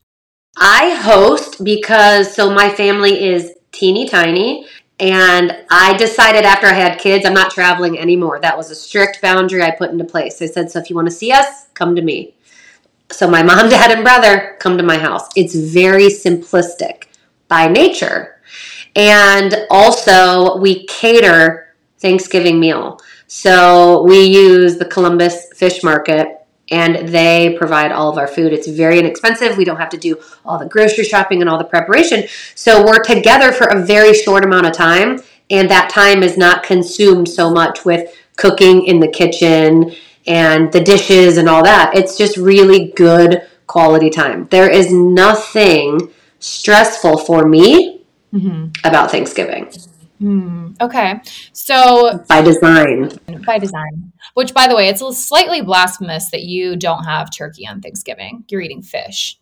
I 0.56 0.90
host 0.90 1.64
because 1.64 2.32
so 2.32 2.50
my 2.50 2.70
family 2.70 3.25
is 3.25 3.52
teeny 3.72 4.08
tiny 4.08 4.67
and 5.00 5.56
I 5.70 5.96
decided 5.96 6.44
after 6.44 6.67
I 6.67 6.73
had 6.73 7.00
kids, 7.00 7.26
I'm 7.26 7.35
not 7.35 7.50
traveling 7.50 7.99
anymore. 7.99 8.38
That 8.41 8.56
was 8.56 8.70
a 8.70 8.75
strict 8.75 9.20
boundary 9.20 9.62
I 9.62 9.73
put 9.73 9.91
into 9.91 10.05
place. 10.05 10.41
I 10.41 10.46
said, 10.46 10.70
so 10.70 10.79
if 10.79 10.88
you 10.88 10.96
want 10.96 11.08
to 11.08 11.14
see 11.14 11.32
us, 11.32 11.67
come 11.75 11.96
to 11.96 12.02
me. 12.02 12.35
So 13.11 13.29
my 13.29 13.43
mom, 13.43 13.69
dad, 13.70 13.91
and 13.91 14.05
brother 14.05 14.56
come 14.61 14.79
to 14.79 14.85
my 14.85 14.99
house. 14.99 15.29
It's 15.37 15.55
very 15.55 16.06
simplistic 16.06 17.05
by 17.48 17.69
nature. 17.69 18.41
And 18.96 19.67
also, 19.70 20.58
we 20.58 20.86
cater 20.86 21.74
Thanksgiving 21.98 22.60
meal. 22.60 23.01
So 23.27 24.03
we 24.03 24.22
use 24.22 24.79
the 24.79 24.84
Columbus 24.84 25.53
Fish 25.55 25.82
Market 25.82 26.44
and 26.70 27.08
they 27.08 27.54
provide 27.58 27.92
all 27.92 28.10
of 28.10 28.18
our 28.18 28.26
food. 28.26 28.52
It's 28.52 28.66
very 28.66 28.98
inexpensive. 28.98 29.56
We 29.56 29.64
don't 29.64 29.76
have 29.76 29.90
to 29.90 29.98
do 29.98 30.18
all 30.44 30.58
the 30.58 30.66
grocery 30.66 31.04
shopping 31.04 31.40
and 31.40 31.50
all 31.50 31.58
the 31.58 31.64
preparation. 31.64 32.24
So 32.54 32.84
we're 32.84 33.02
together 33.02 33.52
for 33.52 33.66
a 33.66 33.84
very 33.84 34.14
short 34.14 34.44
amount 34.44 34.66
of 34.66 34.72
time, 34.72 35.20
and 35.50 35.70
that 35.70 35.90
time 35.90 36.22
is 36.22 36.36
not 36.36 36.62
consumed 36.62 37.28
so 37.28 37.50
much 37.50 37.84
with 37.84 38.14
cooking 38.36 38.84
in 38.86 39.00
the 39.00 39.08
kitchen 39.08 39.94
and 40.26 40.72
the 40.72 40.80
dishes 40.80 41.36
and 41.36 41.48
all 41.48 41.62
that. 41.62 41.94
It's 41.94 42.16
just 42.16 42.36
really 42.36 42.92
good 42.96 43.42
quality 43.66 44.10
time. 44.10 44.48
There 44.50 44.70
is 44.70 44.92
nothing 44.92 46.10
stressful 46.38 47.18
for 47.18 47.46
me 47.46 48.02
mm-hmm. 48.32 48.70
about 48.84 49.10
Thanksgiving. 49.10 49.70
Mm, 50.22 50.80
okay. 50.80 51.20
So 51.52 52.24
by 52.28 52.42
design. 52.42 53.10
By 53.44 53.58
design. 53.58 54.12
Which 54.34 54.54
by 54.54 54.68
the 54.68 54.76
way, 54.76 54.88
it's 54.88 55.02
slightly 55.18 55.60
blasphemous 55.60 56.30
that 56.30 56.42
you 56.42 56.76
don't 56.76 57.04
have 57.04 57.30
turkey 57.30 57.66
on 57.66 57.80
Thanksgiving. 57.80 58.44
You're 58.48 58.60
eating 58.60 58.82
fish. 58.82 59.38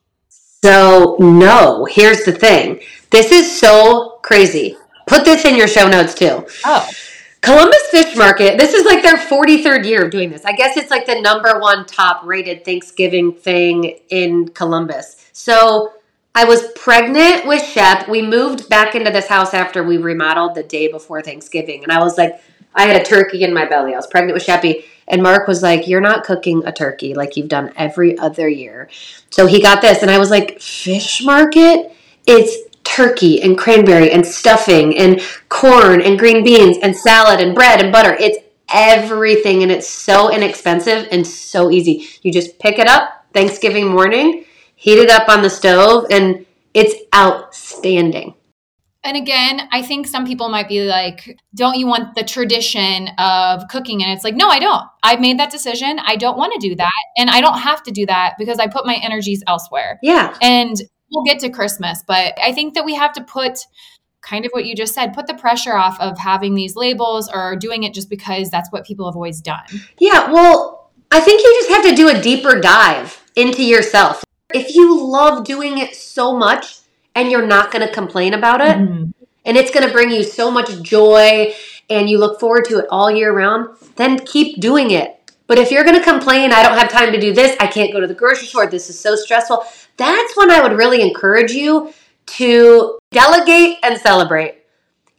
So, 0.64 1.16
no, 1.18 1.86
here's 1.86 2.24
the 2.24 2.30
thing. 2.30 2.80
This 3.10 3.32
is 3.32 3.58
so 3.58 4.20
crazy. 4.22 4.76
Put 5.08 5.24
this 5.24 5.44
in 5.44 5.56
your 5.56 5.66
show 5.66 5.88
notes 5.88 6.14
too. 6.14 6.46
Oh. 6.64 6.88
Columbus 7.40 7.82
Fish 7.90 8.14
Market, 8.14 8.56
this 8.56 8.72
is 8.72 8.86
like 8.86 9.02
their 9.02 9.16
43rd 9.16 9.84
year 9.84 10.04
of 10.04 10.12
doing 10.12 10.30
this. 10.30 10.44
I 10.44 10.52
guess 10.52 10.76
it's 10.76 10.92
like 10.92 11.06
the 11.06 11.20
number 11.20 11.58
one 11.58 11.84
top 11.86 12.24
rated 12.24 12.64
Thanksgiving 12.64 13.32
thing 13.32 13.98
in 14.10 14.48
Columbus. 14.50 15.28
So 15.32 15.92
I 16.34 16.44
was 16.44 16.72
pregnant 16.72 17.46
with 17.46 17.62
Shep. 17.62 18.08
We 18.08 18.22
moved 18.22 18.68
back 18.68 18.94
into 18.94 19.10
this 19.10 19.26
house 19.26 19.52
after 19.52 19.82
we 19.82 19.98
remodeled 19.98 20.54
the 20.54 20.62
day 20.62 20.90
before 20.90 21.20
Thanksgiving. 21.20 21.82
And 21.82 21.92
I 21.92 22.02
was 22.02 22.16
like, 22.16 22.40
I 22.74 22.86
had 22.86 22.96
a 22.96 23.04
turkey 23.04 23.42
in 23.42 23.52
my 23.52 23.66
belly. 23.66 23.92
I 23.92 23.96
was 23.96 24.06
pregnant 24.06 24.34
with 24.34 24.46
Sheppy. 24.46 24.84
And 25.08 25.22
Mark 25.22 25.46
was 25.46 25.62
like, 25.62 25.86
You're 25.86 26.00
not 26.00 26.24
cooking 26.24 26.62
a 26.64 26.72
turkey 26.72 27.14
like 27.14 27.36
you've 27.36 27.48
done 27.48 27.72
every 27.76 28.16
other 28.18 28.48
year. 28.48 28.88
So 29.30 29.46
he 29.46 29.60
got 29.60 29.82
this. 29.82 30.00
And 30.00 30.10
I 30.10 30.18
was 30.18 30.30
like, 30.30 30.60
Fish 30.60 31.22
market? 31.22 31.92
It's 32.26 32.56
turkey 32.84 33.42
and 33.42 33.58
cranberry 33.58 34.10
and 34.10 34.24
stuffing 34.24 34.96
and 34.96 35.20
corn 35.48 36.00
and 36.00 36.18
green 36.18 36.44
beans 36.44 36.78
and 36.82 36.96
salad 36.96 37.40
and 37.40 37.54
bread 37.54 37.80
and 37.80 37.92
butter. 37.92 38.16
It's 38.18 38.38
everything. 38.72 39.62
And 39.62 39.70
it's 39.70 39.88
so 39.88 40.32
inexpensive 40.32 41.08
and 41.10 41.26
so 41.26 41.70
easy. 41.70 42.06
You 42.22 42.32
just 42.32 42.58
pick 42.58 42.78
it 42.78 42.86
up 42.86 43.26
Thanksgiving 43.34 43.88
morning, 43.88 44.44
heat 44.82 44.98
it 44.98 45.08
up 45.08 45.28
on 45.28 45.42
the 45.42 45.48
stove, 45.48 46.06
and 46.10 46.44
it's 46.74 46.94
outstanding. 47.14 48.34
And 49.04 49.16
again, 49.16 49.68
I 49.70 49.82
think 49.82 50.08
some 50.08 50.26
people 50.26 50.48
might 50.48 50.68
be 50.68 50.82
like, 50.82 51.38
don't 51.54 51.78
you 51.78 51.86
want 51.86 52.16
the 52.16 52.24
tradition 52.24 53.08
of 53.16 53.68
cooking? 53.68 54.02
And 54.02 54.12
it's 54.12 54.24
like, 54.24 54.34
no, 54.34 54.48
I 54.48 54.58
don't. 54.58 54.84
I've 55.04 55.20
made 55.20 55.38
that 55.38 55.52
decision. 55.52 56.00
I 56.00 56.16
don't 56.16 56.36
want 56.36 56.52
to 56.54 56.68
do 56.68 56.74
that. 56.74 57.02
And 57.16 57.30
I 57.30 57.40
don't 57.40 57.58
have 57.58 57.82
to 57.84 57.92
do 57.92 58.06
that 58.06 58.34
because 58.38 58.58
I 58.58 58.66
put 58.66 58.84
my 58.84 58.94
energies 58.94 59.42
elsewhere. 59.46 60.00
Yeah. 60.02 60.36
And 60.42 60.76
we'll 61.10 61.24
get 61.24 61.38
to 61.40 61.50
Christmas, 61.50 62.02
but 62.06 62.36
I 62.42 62.52
think 62.52 62.74
that 62.74 62.84
we 62.84 62.94
have 62.94 63.12
to 63.14 63.22
put 63.22 63.58
kind 64.20 64.44
of 64.44 64.50
what 64.52 64.64
you 64.64 64.74
just 64.74 64.94
said, 64.94 65.14
put 65.14 65.26
the 65.26 65.34
pressure 65.34 65.76
off 65.76 66.00
of 66.00 66.18
having 66.18 66.54
these 66.54 66.74
labels 66.74 67.28
or 67.32 67.54
doing 67.56 67.82
it 67.82 67.94
just 67.94 68.08
because 68.08 68.50
that's 68.50 68.70
what 68.72 68.84
people 68.84 69.06
have 69.06 69.16
always 69.16 69.40
done. 69.40 69.66
Yeah. 69.98 70.32
Well, 70.32 70.90
I 71.10 71.20
think 71.20 71.42
you 71.42 71.52
just 71.60 71.70
have 71.70 71.84
to 71.90 71.94
do 71.94 72.08
a 72.08 72.20
deeper 72.20 72.60
dive 72.60 73.20
into 73.36 73.64
yourself. 73.64 74.24
If 74.54 74.74
you 74.74 75.04
love 75.04 75.44
doing 75.44 75.78
it 75.78 75.94
so 75.94 76.36
much, 76.36 76.82
and 77.14 77.30
you're 77.30 77.46
not 77.46 77.70
going 77.70 77.86
to 77.86 77.92
complain 77.92 78.34
about 78.34 78.60
it. 78.60 78.76
Mm-hmm. 78.76 79.10
And 79.44 79.56
it's 79.56 79.70
going 79.70 79.86
to 79.86 79.92
bring 79.92 80.10
you 80.10 80.22
so 80.22 80.50
much 80.50 80.82
joy 80.82 81.54
and 81.90 82.08
you 82.08 82.18
look 82.18 82.40
forward 82.40 82.64
to 82.66 82.78
it 82.78 82.86
all 82.90 83.10
year 83.10 83.32
round, 83.32 83.76
then 83.96 84.18
keep 84.24 84.60
doing 84.60 84.92
it. 84.92 85.18
But 85.46 85.58
if 85.58 85.70
you're 85.70 85.84
going 85.84 85.96
to 85.96 86.02
complain, 86.02 86.52
I 86.52 86.62
don't 86.62 86.78
have 86.78 86.90
time 86.90 87.12
to 87.12 87.20
do 87.20 87.34
this, 87.34 87.56
I 87.60 87.66
can't 87.66 87.92
go 87.92 88.00
to 88.00 88.06
the 88.06 88.14
grocery 88.14 88.46
store, 88.46 88.66
this 88.66 88.88
is 88.88 88.98
so 88.98 89.16
stressful, 89.16 89.64
that's 89.96 90.36
when 90.36 90.50
I 90.50 90.62
would 90.62 90.78
really 90.78 91.02
encourage 91.02 91.52
you 91.52 91.92
to 92.26 92.98
delegate 93.10 93.78
and 93.82 94.00
celebrate. 94.00 94.62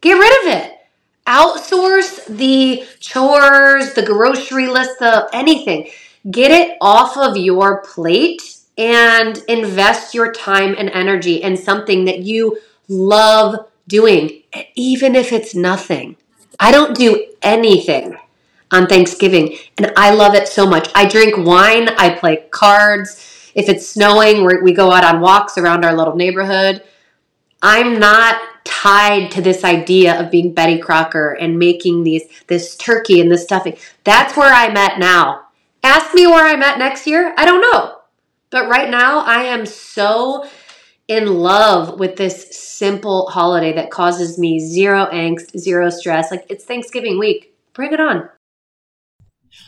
Get 0.00 0.14
rid 0.14 0.42
of 0.42 0.62
it. 0.62 0.78
Outsource 1.26 2.24
the 2.26 2.84
chores, 2.98 3.94
the 3.94 4.04
grocery 4.04 4.66
list, 4.66 4.98
the 4.98 5.28
anything. 5.32 5.90
Get 6.30 6.50
it 6.50 6.78
off 6.80 7.16
of 7.16 7.36
your 7.36 7.82
plate 7.82 8.63
and 8.76 9.38
invest 9.48 10.14
your 10.14 10.32
time 10.32 10.74
and 10.76 10.90
energy 10.90 11.36
in 11.36 11.56
something 11.56 12.04
that 12.06 12.20
you 12.20 12.58
love 12.88 13.68
doing, 13.86 14.42
even 14.74 15.14
if 15.14 15.32
it's 15.32 15.54
nothing. 15.54 16.16
I 16.58 16.70
don't 16.70 16.96
do 16.96 17.26
anything 17.42 18.16
on 18.72 18.86
Thanksgiving, 18.86 19.56
and 19.78 19.92
I 19.96 20.10
love 20.10 20.34
it 20.34 20.48
so 20.48 20.66
much. 20.66 20.90
I 20.94 21.06
drink 21.06 21.36
wine, 21.36 21.88
I 21.90 22.10
play 22.10 22.44
cards. 22.50 23.52
If 23.54 23.68
it's 23.68 23.88
snowing, 23.88 24.44
we 24.62 24.72
go 24.72 24.90
out 24.90 25.04
on 25.04 25.20
walks 25.20 25.56
around 25.56 25.84
our 25.84 25.94
little 25.94 26.16
neighborhood. 26.16 26.82
I'm 27.62 27.98
not 27.98 28.40
tied 28.64 29.30
to 29.32 29.40
this 29.40 29.62
idea 29.62 30.20
of 30.20 30.30
being 30.30 30.52
Betty 30.52 30.78
Crocker 30.78 31.32
and 31.32 31.58
making 31.58 32.02
these 32.02 32.22
this 32.46 32.76
turkey 32.76 33.20
and 33.20 33.30
this 33.30 33.44
stuffing. 33.44 33.76
That's 34.02 34.36
where 34.36 34.52
I'm 34.52 34.76
at 34.76 34.98
now. 34.98 35.46
Ask 35.82 36.14
me 36.14 36.26
where 36.26 36.46
I'm 36.46 36.62
at 36.62 36.78
next 36.78 37.06
year. 37.06 37.34
I 37.36 37.44
don't 37.44 37.60
know. 37.60 37.93
But 38.54 38.68
right 38.68 38.88
now, 38.88 39.24
I 39.24 39.46
am 39.46 39.66
so 39.66 40.48
in 41.08 41.26
love 41.26 41.98
with 41.98 42.14
this 42.14 42.56
simple 42.56 43.26
holiday 43.26 43.72
that 43.72 43.90
causes 43.90 44.38
me 44.38 44.60
zero 44.60 45.06
angst, 45.06 45.58
zero 45.58 45.90
stress. 45.90 46.30
Like 46.30 46.46
it's 46.48 46.64
Thanksgiving 46.64 47.18
week. 47.18 47.52
Bring 47.72 47.92
it 47.92 47.98
on. 47.98 48.28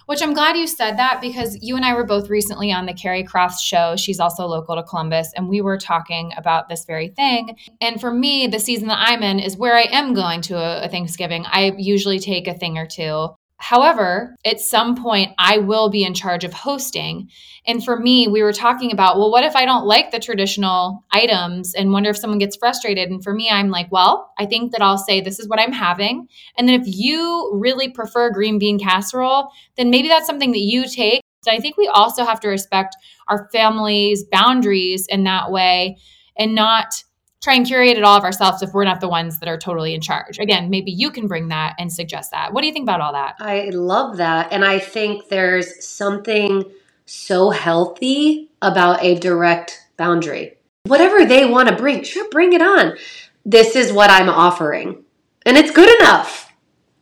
Which 0.06 0.22
I'm 0.22 0.34
glad 0.34 0.56
you 0.56 0.68
said 0.68 0.98
that 0.98 1.20
because 1.20 1.58
you 1.60 1.74
and 1.74 1.84
I 1.84 1.94
were 1.94 2.06
both 2.06 2.30
recently 2.30 2.70
on 2.70 2.86
the 2.86 2.94
Carrie 2.94 3.24
Crofts 3.24 3.60
show. 3.60 3.96
She's 3.96 4.20
also 4.20 4.46
local 4.46 4.76
to 4.76 4.84
Columbus, 4.84 5.32
and 5.34 5.48
we 5.48 5.60
were 5.60 5.78
talking 5.78 6.30
about 6.36 6.68
this 6.68 6.84
very 6.84 7.08
thing. 7.08 7.56
And 7.80 8.00
for 8.00 8.12
me, 8.12 8.46
the 8.46 8.60
season 8.60 8.86
that 8.86 9.00
I'm 9.00 9.24
in 9.24 9.40
is 9.40 9.56
where 9.56 9.74
I 9.74 9.88
am 9.90 10.14
going 10.14 10.42
to 10.42 10.56
a, 10.56 10.84
a 10.84 10.88
Thanksgiving. 10.88 11.44
I 11.44 11.74
usually 11.76 12.20
take 12.20 12.46
a 12.46 12.54
thing 12.54 12.78
or 12.78 12.86
two. 12.86 13.30
However, 13.58 14.36
at 14.44 14.60
some 14.60 15.02
point, 15.02 15.32
I 15.38 15.58
will 15.58 15.88
be 15.88 16.04
in 16.04 16.14
charge 16.14 16.44
of 16.44 16.52
hosting. 16.52 17.30
And 17.66 17.82
for 17.82 17.98
me, 17.98 18.28
we 18.28 18.42
were 18.42 18.52
talking 18.52 18.92
about, 18.92 19.16
well, 19.16 19.30
what 19.30 19.44
if 19.44 19.56
I 19.56 19.64
don't 19.64 19.86
like 19.86 20.10
the 20.10 20.20
traditional 20.20 21.04
items 21.10 21.74
and 21.74 21.90
wonder 21.90 22.10
if 22.10 22.18
someone 22.18 22.38
gets 22.38 22.56
frustrated? 22.56 23.08
And 23.08 23.24
for 23.24 23.32
me, 23.32 23.48
I'm 23.50 23.70
like, 23.70 23.90
well, 23.90 24.30
I 24.38 24.46
think 24.46 24.72
that 24.72 24.82
I'll 24.82 24.98
say, 24.98 25.20
this 25.20 25.38
is 25.38 25.48
what 25.48 25.58
I'm 25.58 25.72
having. 25.72 26.28
And 26.56 26.68
then 26.68 26.80
if 26.80 26.86
you 26.86 27.50
really 27.54 27.88
prefer 27.88 28.30
green 28.30 28.58
bean 28.58 28.78
casserole, 28.78 29.50
then 29.76 29.90
maybe 29.90 30.08
that's 30.08 30.26
something 30.26 30.52
that 30.52 30.60
you 30.60 30.86
take. 30.86 31.22
I 31.48 31.58
think 31.58 31.76
we 31.76 31.86
also 31.88 32.24
have 32.24 32.40
to 32.40 32.48
respect 32.48 32.96
our 33.28 33.48
family's 33.52 34.24
boundaries 34.24 35.06
in 35.08 35.24
that 35.24 35.50
way 35.50 35.96
and 36.36 36.54
not 36.54 37.04
try 37.46 37.54
and 37.54 37.64
curate 37.64 37.96
it 37.96 38.02
all 38.02 38.18
of 38.18 38.24
ourselves 38.24 38.60
if 38.60 38.74
we're 38.74 38.82
not 38.82 39.00
the 39.00 39.08
ones 39.08 39.38
that 39.38 39.48
are 39.48 39.56
totally 39.56 39.94
in 39.94 40.00
charge. 40.00 40.40
Again, 40.40 40.68
maybe 40.68 40.90
you 40.90 41.12
can 41.12 41.28
bring 41.28 41.46
that 41.48 41.76
and 41.78 41.92
suggest 41.92 42.32
that. 42.32 42.52
What 42.52 42.62
do 42.62 42.66
you 42.66 42.72
think 42.72 42.82
about 42.82 43.00
all 43.00 43.12
that? 43.12 43.36
I 43.38 43.70
love 43.70 44.16
that. 44.16 44.52
And 44.52 44.64
I 44.64 44.80
think 44.80 45.28
there's 45.28 45.86
something 45.86 46.64
so 47.04 47.50
healthy 47.50 48.50
about 48.60 49.04
a 49.04 49.14
direct 49.14 49.86
boundary. 49.96 50.56
Whatever 50.86 51.24
they 51.24 51.46
want 51.48 51.68
to 51.68 51.76
bring, 51.76 52.02
sure, 52.02 52.28
bring 52.30 52.52
it 52.52 52.60
on. 52.60 52.96
This 53.44 53.76
is 53.76 53.92
what 53.92 54.10
I'm 54.10 54.28
offering. 54.28 55.04
And 55.44 55.56
it's 55.56 55.70
good 55.70 56.00
enough. 56.00 56.52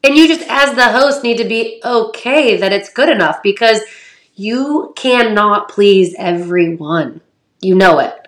And 0.02 0.14
you 0.14 0.28
just, 0.28 0.46
as 0.50 0.74
the 0.74 0.90
host, 0.92 1.22
need 1.22 1.38
to 1.38 1.48
be 1.48 1.80
okay 1.82 2.58
that 2.58 2.74
it's 2.74 2.92
good 2.92 3.08
enough 3.08 3.42
because 3.42 3.80
you 4.34 4.92
cannot 4.94 5.70
please 5.70 6.14
everyone. 6.18 7.22
You 7.62 7.76
know 7.76 7.98
it. 8.00 8.23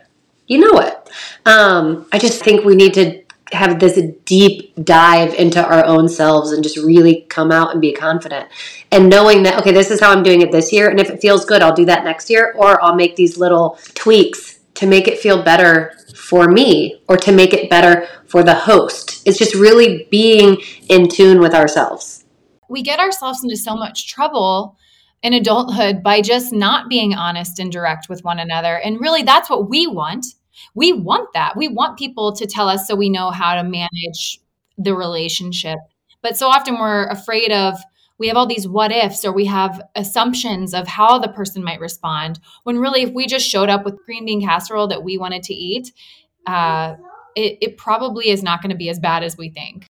You 0.47 0.59
know 0.59 0.79
it. 0.81 1.11
Um, 1.45 2.07
I 2.13 2.19
just 2.19 2.43
think 2.43 2.65
we 2.65 2.75
need 2.75 2.95
to 2.95 3.23
have 3.53 3.79
this 3.79 4.01
deep 4.25 4.75
dive 4.85 5.33
into 5.35 5.65
our 5.65 5.85
own 5.85 6.09
selves 6.09 6.51
and 6.51 6.65
just 6.65 6.77
really 6.77 7.23
come 7.29 7.53
out 7.53 7.73
and 7.73 7.81
be 7.81 7.93
confident. 7.93 8.49
And 8.91 9.09
knowing 9.09 9.45
that 9.45 9.59
okay 9.61 9.73
this 9.73 9.91
is 9.91 10.01
how 10.01 10.11
i'm 10.11 10.25
doing 10.25 10.43
it 10.43 10.51
this 10.51 10.73
year 10.73 10.89
and 10.89 10.99
if 10.99 11.11
it 11.11 11.21
feels 11.21 11.45
good 11.45 11.63
i'll 11.63 11.75
do 11.75 11.85
that 11.85 12.03
next 12.03 12.29
year 12.29 12.55
or 12.57 12.83
i'll 12.83 12.97
make 12.97 13.15
these 13.15 13.39
little 13.39 13.79
tweaks 13.95 14.57
to 14.77 14.87
make 14.87 15.09
it 15.09 15.19
feel 15.19 15.43
better 15.43 15.93
for 16.15 16.49
me 16.49 17.01
or 17.09 17.17
to 17.17 17.33
make 17.33 17.53
it 17.53 17.71
better 17.71 18.07
for 18.27 18.43
the 18.43 18.55
host. 18.55 19.23
It's 19.27 19.39
just 19.39 19.55
really 19.55 20.07
being 20.11 20.59
in 20.89 21.09
tune 21.09 21.41
with 21.41 21.55
ourselves. 21.55 22.25
We 22.69 22.83
get 22.83 22.99
ourselves 22.99 23.43
into 23.43 23.57
so 23.57 23.75
much 23.75 24.09
trouble 24.09 24.77
in 25.27 25.35
adulthood 25.35 26.03
by 26.03 26.21
just 26.21 26.53
not 26.53 26.89
being 26.89 27.15
honest 27.15 27.59
and 27.59 27.71
direct 27.71 28.09
with 28.09 28.25
one 28.25 28.39
another 28.39 28.79
and 28.79 29.01
really 29.01 29.23
that's 29.23 29.51
what 29.51 29.69
we 29.69 29.87
want 29.87 30.27
we 30.75 30.93
want 30.93 31.33
that. 31.35 31.57
We 31.57 31.69
want 31.69 31.99
people 31.99 32.33
to 32.33 32.47
tell 32.47 32.69
us 32.69 32.87
so 32.87 32.95
we 32.95 33.11
know 33.11 33.31
how 33.31 33.55
to 33.55 33.65
manage 33.65 34.41
the 34.79 34.95
relationship. 34.95 35.79
But 36.23 36.37
so 36.37 36.49
often 36.49 36.79
we're 36.79 37.07
afraid 37.07 37.53
of, 37.53 37.77
we 38.19 38.29
have 38.29 38.37
all 38.37 38.47
these 38.47 38.67
what 38.67 38.93
ifs 38.93 39.25
or 39.25 39.33
we 39.33 39.45
have 39.45 39.83
assumptions 39.95 40.73
of 40.73 40.87
how 40.87 41.19
the 41.19 41.29
person 41.29 41.63
might 41.63 41.81
respond. 41.81 42.41
When 42.63 42.79
really, 42.79 43.03
if 43.03 43.13
we 43.13 43.27
just 43.27 43.47
showed 43.47 43.69
up 43.69 43.85
with 43.85 44.03
green 44.07 44.25
bean 44.25 44.41
casserole 44.41 44.89
that 44.89 45.03
we 45.03 45.19
wanted 45.19 45.43
to 45.45 45.55
eat, 45.55 45.93
uh, 46.47 46.95
it, 47.35 47.59
it 47.61 47.77
probably 47.77 48.31
is 48.31 48.43
not 48.43 48.63
going 48.63 48.71
to 48.71 48.77
be 48.77 48.89
as 48.89 48.99
bad 48.99 49.23
as 49.23 49.37
we 49.37 49.51
think. 49.51 49.87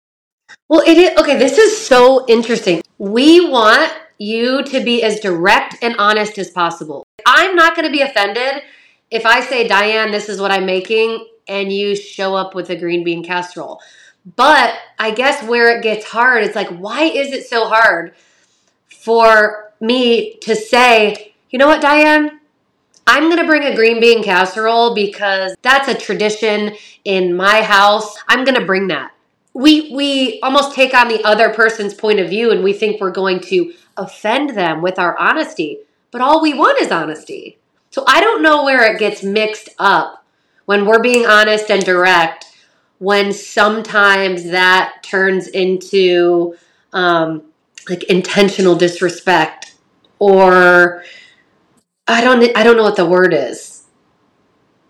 Well, 0.70 0.82
it 0.88 0.98
is 0.98 1.18
okay. 1.18 1.38
This 1.38 1.58
is 1.58 1.86
so 1.86 2.25
interesting. 2.28 2.82
We 2.98 3.50
want 3.50 3.92
you 4.24 4.63
to 4.63 4.84
be 4.84 5.03
as 5.03 5.20
direct 5.20 5.75
and 5.82 5.96
honest 5.98 6.38
as 6.38 6.50
possible. 6.50 7.06
I'm 7.25 7.56
not 7.56 7.75
going 7.75 7.86
to 7.86 7.92
be 7.92 8.01
offended 8.01 8.63
if 9.12 9.25
I 9.25 9.42
say, 9.42 9.68
Diane, 9.68 10.12
this 10.12 10.27
is 10.27 10.42
what 10.42 10.51
I'm 10.51 10.65
making, 10.65 11.27
and 11.48 11.72
you 11.72 11.96
show 11.96 12.34
up 12.36 12.56
with 12.56 12.72
a 12.72 12.75
green 12.75 13.03
bean 13.03 13.24
casserole. 13.24 13.80
But 14.36 14.74
I 14.98 15.12
guess 15.12 15.44
where 15.44 15.77
it 15.77 15.84
gets 15.84 16.06
hard, 16.06 16.44
it's 16.44 16.56
like, 16.56 16.70
why 16.70 17.03
is 17.03 17.32
it 17.32 17.46
so 17.46 17.68
hard 17.68 18.15
for 18.89 19.72
me 19.80 20.38
to 20.42 20.56
say, 20.56 21.36
you 21.51 21.60
know 21.60 21.68
what, 21.68 21.82
Diane? 21.82 22.39
I'm 23.06 23.25
going 23.25 23.38
to 23.38 23.46
bring 23.46 23.63
a 23.63 23.75
green 23.75 24.00
bean 24.00 24.24
casserole 24.24 24.96
because 24.96 25.56
that's 25.62 25.89
a 25.89 25.94
tradition 25.94 26.75
in 27.03 27.36
my 27.36 27.62
house. 27.62 28.15
I'm 28.27 28.46
going 28.46 28.60
to 28.60 28.65
bring 28.65 28.88
that. 28.88 29.12
We 29.54 29.92
we 29.94 30.40
almost 30.42 30.76
take 30.76 30.94
on 30.94 31.08
the 31.08 31.24
other 31.24 31.50
person's 31.50 31.94
point 31.94 32.20
of 32.20 32.30
view 32.30 32.52
and 32.52 32.64
we 32.64 32.74
think 32.74 33.00
we're 33.00 33.12
going 33.12 33.40
to 33.42 33.74
offend 33.98 34.52
them 34.52 34.82
with 34.82 34.98
our 34.98 35.18
honesty. 35.18 35.80
But 36.12 36.22
all 36.22 36.42
we 36.42 36.54
want 36.54 36.82
is 36.82 36.92
honesty. 36.92 37.60
So 37.90 38.04
I 38.08 38.22
don't 38.22 38.42
know 38.42 38.64
where 38.64 38.92
it 38.92 39.00
gets 39.00 39.24
mixed 39.24 39.70
up 39.78 40.26
when 40.66 40.86
we're 40.86 41.02
being 41.02 41.26
honest 41.26 41.70
and 41.70 41.84
direct, 41.84 42.46
when 42.98 43.32
sometimes 43.34 44.46
that 44.46 45.04
turns 45.04 45.48
into 45.48 46.56
um, 46.94 47.44
like 47.90 48.04
intentional 48.06 48.76
disrespect 48.76 49.76
or 50.20 51.04
I 52.08 52.22
don't 52.22 52.56
I 52.56 52.64
don't 52.64 52.78
know 52.78 52.84
what 52.84 52.96
the 52.96 53.06
word 53.06 53.34
is. 53.34 53.84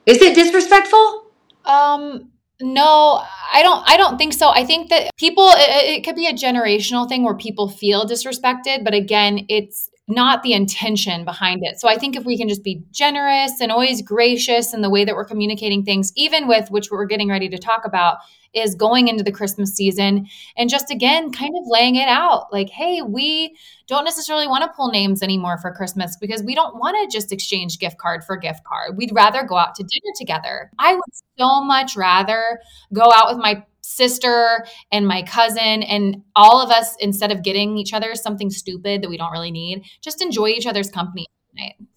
Is 0.05 0.21
it 0.21 0.35
disrespectful? 0.35 1.25
Um 1.65 2.29
no, 2.63 3.23
I 3.53 3.61
don't 3.61 3.83
I 3.87 3.97
don't 3.97 4.17
think 4.17 4.33
so. 4.33 4.49
I 4.49 4.65
think 4.65 4.89
that 4.89 5.11
people 5.17 5.49
it, 5.49 5.97
it 5.97 6.03
could 6.03 6.15
be 6.15 6.27
a 6.27 6.33
generational 6.33 7.07
thing 7.07 7.23
where 7.23 7.35
people 7.35 7.69
feel 7.69 8.05
disrespected, 8.05 8.83
but 8.83 8.93
again, 8.93 9.45
it's 9.49 9.89
not 10.07 10.43
the 10.43 10.53
intention 10.53 11.23
behind 11.23 11.61
it. 11.63 11.79
So 11.79 11.87
I 11.87 11.97
think 11.97 12.15
if 12.15 12.25
we 12.25 12.37
can 12.37 12.49
just 12.49 12.63
be 12.63 12.83
generous 12.91 13.61
and 13.61 13.71
always 13.71 14.01
gracious 14.01 14.73
in 14.73 14.81
the 14.81 14.89
way 14.89 15.05
that 15.05 15.15
we're 15.15 15.25
communicating 15.25 15.83
things, 15.83 16.11
even 16.15 16.47
with 16.47 16.69
which 16.69 16.91
we're 16.91 17.05
getting 17.05 17.29
ready 17.29 17.47
to 17.49 17.57
talk 17.57 17.85
about, 17.85 18.17
is 18.53 18.75
going 18.75 19.07
into 19.07 19.23
the 19.23 19.31
Christmas 19.31 19.73
season 19.73 20.27
and 20.57 20.69
just 20.69 20.91
again 20.91 21.31
kind 21.31 21.53
of 21.57 21.63
laying 21.67 21.95
it 21.95 22.07
out 22.07 22.51
like, 22.51 22.69
hey, 22.69 23.01
we 23.01 23.55
don't 23.87 24.03
necessarily 24.03 24.47
want 24.47 24.63
to 24.63 24.69
pull 24.75 24.91
names 24.91 25.23
anymore 25.23 25.57
for 25.57 25.71
Christmas 25.71 26.17
because 26.17 26.43
we 26.43 26.53
don't 26.53 26.75
want 26.75 26.95
to 26.99 27.15
just 27.15 27.31
exchange 27.31 27.79
gift 27.79 27.97
card 27.97 28.23
for 28.23 28.37
gift 28.37 28.63
card. 28.63 28.97
We'd 28.97 29.11
rather 29.13 29.43
go 29.43 29.55
out 29.55 29.73
to 29.75 29.83
dinner 29.83 30.13
together. 30.17 30.69
I 30.77 30.93
would 30.93 31.03
so 31.39 31.63
much 31.63 31.95
rather 31.95 32.59
go 32.93 33.11
out 33.11 33.29
with 33.29 33.37
my 33.37 33.63
sister 33.83 34.65
and 34.91 35.07
my 35.07 35.21
cousin 35.23 35.83
and 35.83 36.23
all 36.35 36.61
of 36.61 36.71
us 36.71 36.95
instead 36.99 37.31
of 37.31 37.43
getting 37.43 37.77
each 37.77 37.93
other 37.93 38.15
something 38.15 38.49
stupid 38.49 39.01
that 39.01 39.09
we 39.09 39.17
don't 39.17 39.31
really 39.31 39.51
need 39.51 39.83
just 40.01 40.21
enjoy 40.21 40.47
each 40.47 40.65
other's 40.65 40.89
company 40.89 41.27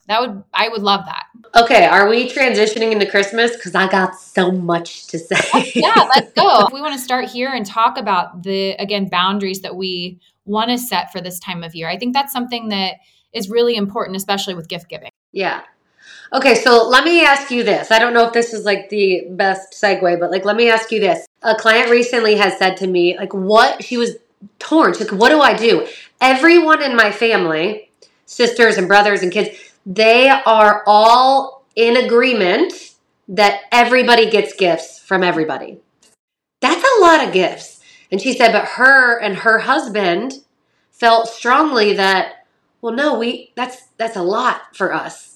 that 0.08 0.20
would 0.20 0.42
i 0.52 0.68
would 0.68 0.82
love 0.82 1.04
that. 1.06 1.24
Okay 1.54 1.86
are 1.86 2.08
we 2.08 2.28
transitioning 2.28 2.92
into 2.92 3.06
christmas? 3.06 3.56
Because 3.56 3.74
i 3.74 3.88
got 3.88 4.14
so 4.14 4.50
much 4.50 5.06
to 5.08 5.18
say. 5.18 5.72
Yeah 5.74 6.08
let's 6.14 6.32
go. 6.32 6.68
We 6.72 6.80
want 6.80 6.94
to 6.94 7.00
start 7.00 7.28
here 7.28 7.50
and 7.52 7.64
talk 7.64 7.98
about 7.98 8.42
the 8.42 8.70
again 8.72 9.08
boundaries 9.08 9.62
that 9.62 9.76
we 9.76 10.20
want 10.44 10.70
to 10.70 10.78
set 10.78 11.10
for 11.12 11.20
this 11.20 11.38
time 11.40 11.62
of 11.62 11.74
year 11.74 11.88
i 11.88 11.96
think 11.96 12.14
that's 12.14 12.32
something 12.32 12.68
that 12.68 12.96
is 13.32 13.48
really 13.50 13.76
important 13.76 14.16
especially 14.16 14.54
with 14.54 14.68
gift 14.68 14.88
giving. 14.88 15.10
Yeah 15.32 15.62
Okay, 16.32 16.56
so 16.56 16.88
let 16.88 17.04
me 17.04 17.24
ask 17.24 17.50
you 17.50 17.62
this. 17.62 17.90
I 17.90 17.98
don't 17.98 18.12
know 18.12 18.26
if 18.26 18.32
this 18.32 18.52
is 18.52 18.64
like 18.64 18.88
the 18.88 19.26
best 19.30 19.72
segue, 19.72 20.18
but 20.18 20.30
like 20.30 20.44
let 20.44 20.56
me 20.56 20.68
ask 20.68 20.90
you 20.90 21.00
this. 21.00 21.26
A 21.42 21.54
client 21.54 21.90
recently 21.90 22.36
has 22.36 22.58
said 22.58 22.76
to 22.78 22.86
me, 22.86 23.16
like, 23.16 23.32
what 23.32 23.84
she 23.84 23.96
was 23.96 24.16
torn. 24.58 24.92
She's 24.92 25.10
like, 25.10 25.20
what 25.20 25.28
do 25.28 25.40
I 25.40 25.54
do? 25.54 25.86
Everyone 26.20 26.82
in 26.82 26.96
my 26.96 27.12
family, 27.12 27.90
sisters 28.24 28.76
and 28.76 28.88
brothers 28.88 29.22
and 29.22 29.30
kids, 29.30 29.50
they 29.84 30.28
are 30.28 30.82
all 30.86 31.64
in 31.76 31.96
agreement 31.96 32.72
that 33.28 33.60
everybody 33.70 34.28
gets 34.28 34.54
gifts 34.54 34.98
from 34.98 35.22
everybody. 35.22 35.78
That's 36.60 36.84
a 36.98 37.00
lot 37.00 37.24
of 37.24 37.32
gifts. 37.32 37.80
And 38.10 38.20
she 38.20 38.32
said, 38.32 38.52
but 38.52 38.64
her 38.64 39.18
and 39.18 39.38
her 39.38 39.60
husband 39.60 40.44
felt 40.90 41.28
strongly 41.28 41.92
that, 41.94 42.46
well, 42.80 42.94
no, 42.94 43.18
we 43.18 43.52
that's 43.54 43.82
that's 43.96 44.16
a 44.16 44.22
lot 44.22 44.74
for 44.74 44.92
us 44.92 45.35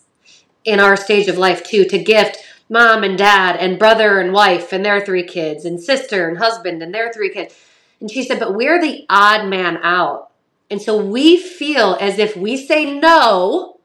in 0.64 0.80
our 0.80 0.96
stage 0.96 1.28
of 1.28 1.38
life 1.38 1.64
too 1.64 1.84
to 1.84 1.98
gift 1.98 2.38
mom 2.68 3.02
and 3.02 3.18
dad 3.18 3.56
and 3.56 3.78
brother 3.78 4.20
and 4.20 4.32
wife 4.32 4.72
and 4.72 4.84
their 4.84 5.04
three 5.04 5.24
kids 5.24 5.64
and 5.64 5.82
sister 5.82 6.28
and 6.28 6.38
husband 6.38 6.82
and 6.82 6.94
their 6.94 7.12
three 7.12 7.30
kids. 7.30 7.54
And 8.00 8.10
she 8.10 8.22
said, 8.22 8.38
but 8.38 8.54
we're 8.54 8.80
the 8.80 9.04
odd 9.10 9.48
man 9.48 9.78
out. 9.82 10.30
And 10.70 10.80
so 10.80 10.96
we 11.04 11.36
feel 11.36 11.98
as 12.00 12.18
if 12.18 12.36
we 12.36 12.56
say 12.56 12.98
no, 12.98 13.80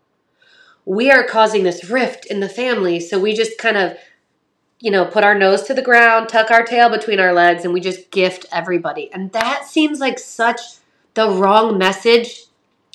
we 0.85 1.09
are 1.09 1.23
causing 1.23 1.63
this 1.63 1.89
rift 1.89 2.27
in 2.27 2.39
the 2.39 2.47
family. 2.47 2.99
So 2.99 3.19
we 3.19 3.33
just 3.33 3.57
kind 3.57 3.75
of, 3.75 3.97
you 4.79 4.91
know, 4.91 5.05
put 5.05 5.23
our 5.23 5.37
nose 5.37 5.63
to 5.63 5.73
the 5.73 5.81
ground, 5.81 6.29
tuck 6.29 6.51
our 6.51 6.63
tail 6.63 6.89
between 6.89 7.19
our 7.19 7.33
legs, 7.33 7.65
and 7.65 7.73
we 7.73 7.81
just 7.81 8.11
gift 8.11 8.45
everybody. 8.51 9.11
And 9.11 9.31
that 9.31 9.65
seems 9.65 9.99
like 9.99 10.19
such 10.19 10.61
the 11.15 11.31
wrong 11.31 11.79
message 11.79 12.43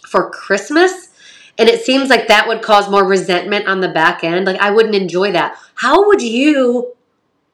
for 0.07 0.31
Christmas 0.31 1.10
and 1.59 1.69
it 1.69 1.85
seems 1.85 2.09
like 2.09 2.29
that 2.29 2.49
would 2.49 2.63
cause 2.63 2.91
more 2.91 3.05
resentment 3.05 3.69
on 3.69 3.81
the 3.81 3.89
back 3.89 4.25
end. 4.25 4.47
Like, 4.47 4.61
I 4.61 4.71
wouldn't 4.71 4.95
enjoy 4.95 5.33
that. 5.33 5.57
How 5.75 6.07
would 6.07 6.23
you 6.23 6.95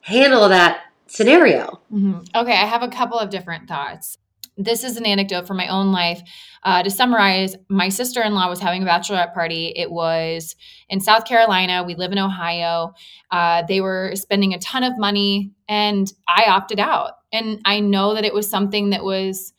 handle 0.00 0.48
that 0.48 0.84
scenario? 1.06 1.80
Mm-hmm. 1.92 2.18
Okay, 2.34 2.52
I 2.52 2.66
have 2.66 2.82
a 2.82 2.88
couple 2.88 3.18
of 3.18 3.30
different 3.30 3.68
thoughts. 3.68 4.18
This 4.58 4.84
is 4.84 4.96
an 4.96 5.04
anecdote 5.04 5.46
from 5.46 5.58
my 5.58 5.68
own 5.68 5.92
life. 5.92 6.22
Uh, 6.62 6.82
to 6.82 6.90
summarize, 6.90 7.56
my 7.68 7.90
sister 7.90 8.22
in 8.22 8.34
law 8.34 8.48
was 8.48 8.58
having 8.58 8.82
a 8.82 8.86
bachelorette 8.86 9.34
party. 9.34 9.72
It 9.76 9.90
was 9.90 10.56
in 10.88 11.00
South 11.00 11.26
Carolina. 11.26 11.84
We 11.84 11.94
live 11.94 12.10
in 12.10 12.18
Ohio. 12.18 12.94
Uh, 13.30 13.64
they 13.68 13.80
were 13.80 14.12
spending 14.14 14.54
a 14.54 14.58
ton 14.58 14.82
of 14.82 14.98
money, 14.98 15.52
and 15.68 16.10
I 16.26 16.46
opted 16.48 16.80
out. 16.80 17.12
And 17.32 17.60
I 17.64 17.80
know 17.80 18.14
that 18.14 18.24
it 18.24 18.32
was 18.32 18.48
something 18.48 18.90
that 18.90 19.04
was 19.04 19.52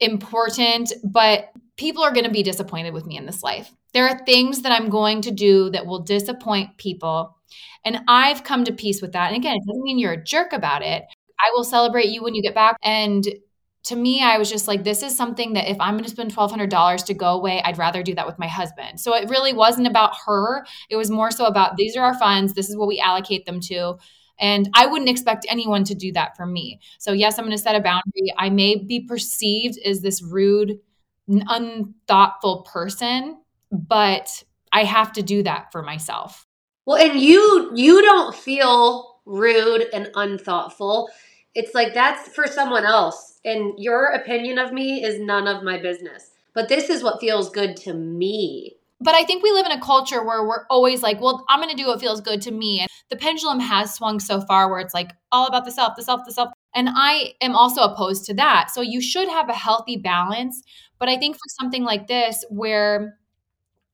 important, 0.00 0.92
but 1.04 1.50
people 1.76 2.02
are 2.02 2.12
going 2.12 2.24
to 2.24 2.30
be 2.30 2.42
disappointed 2.42 2.94
with 2.94 3.06
me 3.06 3.16
in 3.16 3.26
this 3.26 3.42
life. 3.42 3.70
There 3.92 4.08
are 4.08 4.24
things 4.24 4.62
that 4.62 4.72
I'm 4.72 4.88
going 4.88 5.22
to 5.22 5.30
do 5.30 5.70
that 5.70 5.86
will 5.86 6.00
disappoint 6.00 6.76
people. 6.78 7.36
And 7.84 8.00
I've 8.08 8.44
come 8.44 8.64
to 8.64 8.72
peace 8.72 9.00
with 9.00 9.12
that. 9.12 9.28
And 9.28 9.36
again, 9.36 9.56
it 9.56 9.66
doesn't 9.66 9.82
mean 9.82 9.98
you're 9.98 10.12
a 10.12 10.22
jerk 10.22 10.52
about 10.52 10.82
it. 10.82 11.04
I 11.38 11.50
will 11.54 11.64
celebrate 11.64 12.08
you 12.08 12.22
when 12.22 12.34
you 12.34 12.42
get 12.42 12.54
back. 12.54 12.76
And 12.82 13.26
to 13.84 13.94
me, 13.94 14.20
I 14.20 14.38
was 14.38 14.50
just 14.50 14.66
like, 14.66 14.82
this 14.82 15.02
is 15.02 15.16
something 15.16 15.52
that 15.52 15.70
if 15.70 15.76
I'm 15.78 15.94
going 15.94 16.04
to 16.04 16.10
spend 16.10 16.34
$1,200 16.34 17.04
to 17.04 17.14
go 17.14 17.34
away, 17.34 17.62
I'd 17.62 17.78
rather 17.78 18.02
do 18.02 18.14
that 18.14 18.26
with 18.26 18.38
my 18.38 18.48
husband. 18.48 18.98
So 18.98 19.14
it 19.14 19.30
really 19.30 19.52
wasn't 19.52 19.86
about 19.86 20.14
her. 20.26 20.66
It 20.90 20.96
was 20.96 21.10
more 21.10 21.30
so 21.30 21.44
about 21.44 21.76
these 21.76 21.96
are 21.96 22.02
our 22.02 22.18
funds. 22.18 22.54
This 22.54 22.68
is 22.68 22.76
what 22.76 22.88
we 22.88 22.98
allocate 22.98 23.46
them 23.46 23.60
to. 23.60 23.94
And 24.40 24.68
I 24.74 24.86
wouldn't 24.86 25.08
expect 25.08 25.46
anyone 25.48 25.84
to 25.84 25.94
do 25.94 26.12
that 26.12 26.36
for 26.36 26.46
me. 26.46 26.80
So, 26.98 27.12
yes, 27.12 27.38
I'm 27.38 27.44
going 27.44 27.56
to 27.56 27.62
set 27.62 27.76
a 27.76 27.80
boundary. 27.80 28.32
I 28.36 28.50
may 28.50 28.74
be 28.74 29.06
perceived 29.06 29.78
as 29.84 30.00
this 30.00 30.20
rude, 30.20 30.80
unthoughtful 31.28 32.62
person, 32.62 33.38
but 33.70 34.42
I 34.72 34.84
have 34.84 35.12
to 35.14 35.22
do 35.22 35.42
that 35.42 35.72
for 35.72 35.82
myself. 35.82 36.46
Well, 36.86 37.02
and 37.02 37.20
you 37.20 37.72
you 37.74 38.02
don't 38.02 38.34
feel 38.34 39.16
rude 39.24 39.86
and 39.92 40.10
unthoughtful. 40.14 41.10
It's 41.54 41.74
like 41.74 41.94
that's 41.94 42.28
for 42.28 42.46
someone 42.46 42.84
else. 42.84 43.40
And 43.44 43.74
your 43.78 44.06
opinion 44.06 44.58
of 44.58 44.72
me 44.72 45.02
is 45.02 45.20
none 45.20 45.48
of 45.48 45.62
my 45.62 45.80
business. 45.80 46.30
But 46.54 46.68
this 46.68 46.88
is 46.88 47.02
what 47.02 47.20
feels 47.20 47.50
good 47.50 47.76
to 47.78 47.92
me. 47.92 48.76
But 49.00 49.14
I 49.14 49.24
think 49.24 49.42
we 49.42 49.52
live 49.52 49.66
in 49.66 49.72
a 49.72 49.80
culture 49.80 50.24
where 50.24 50.42
we're 50.42 50.66
always 50.70 51.02
like, 51.02 51.20
well, 51.20 51.44
I'm 51.48 51.60
going 51.60 51.74
to 51.74 51.82
do 51.82 51.88
what 51.88 52.00
feels 52.00 52.20
good 52.20 52.40
to 52.42 52.50
me. 52.50 52.80
And 52.80 52.88
the 53.10 53.16
pendulum 53.16 53.60
has 53.60 53.92
swung 53.94 54.20
so 54.20 54.40
far 54.40 54.70
where 54.70 54.80
it's 54.80 54.94
like 54.94 55.10
all 55.30 55.46
about 55.46 55.66
the 55.66 55.70
self, 55.70 55.96
the 55.96 56.02
self, 56.02 56.24
the 56.24 56.32
self. 56.32 56.48
And 56.76 56.90
I 56.92 57.32
am 57.40 57.56
also 57.56 57.82
opposed 57.82 58.26
to 58.26 58.34
that. 58.34 58.70
So 58.70 58.82
you 58.82 59.00
should 59.00 59.28
have 59.28 59.48
a 59.48 59.54
healthy 59.54 59.96
balance. 59.96 60.62
But 60.98 61.08
I 61.08 61.16
think 61.16 61.36
for 61.36 61.48
something 61.60 61.82
like 61.82 62.06
this, 62.06 62.44
where 62.50 63.18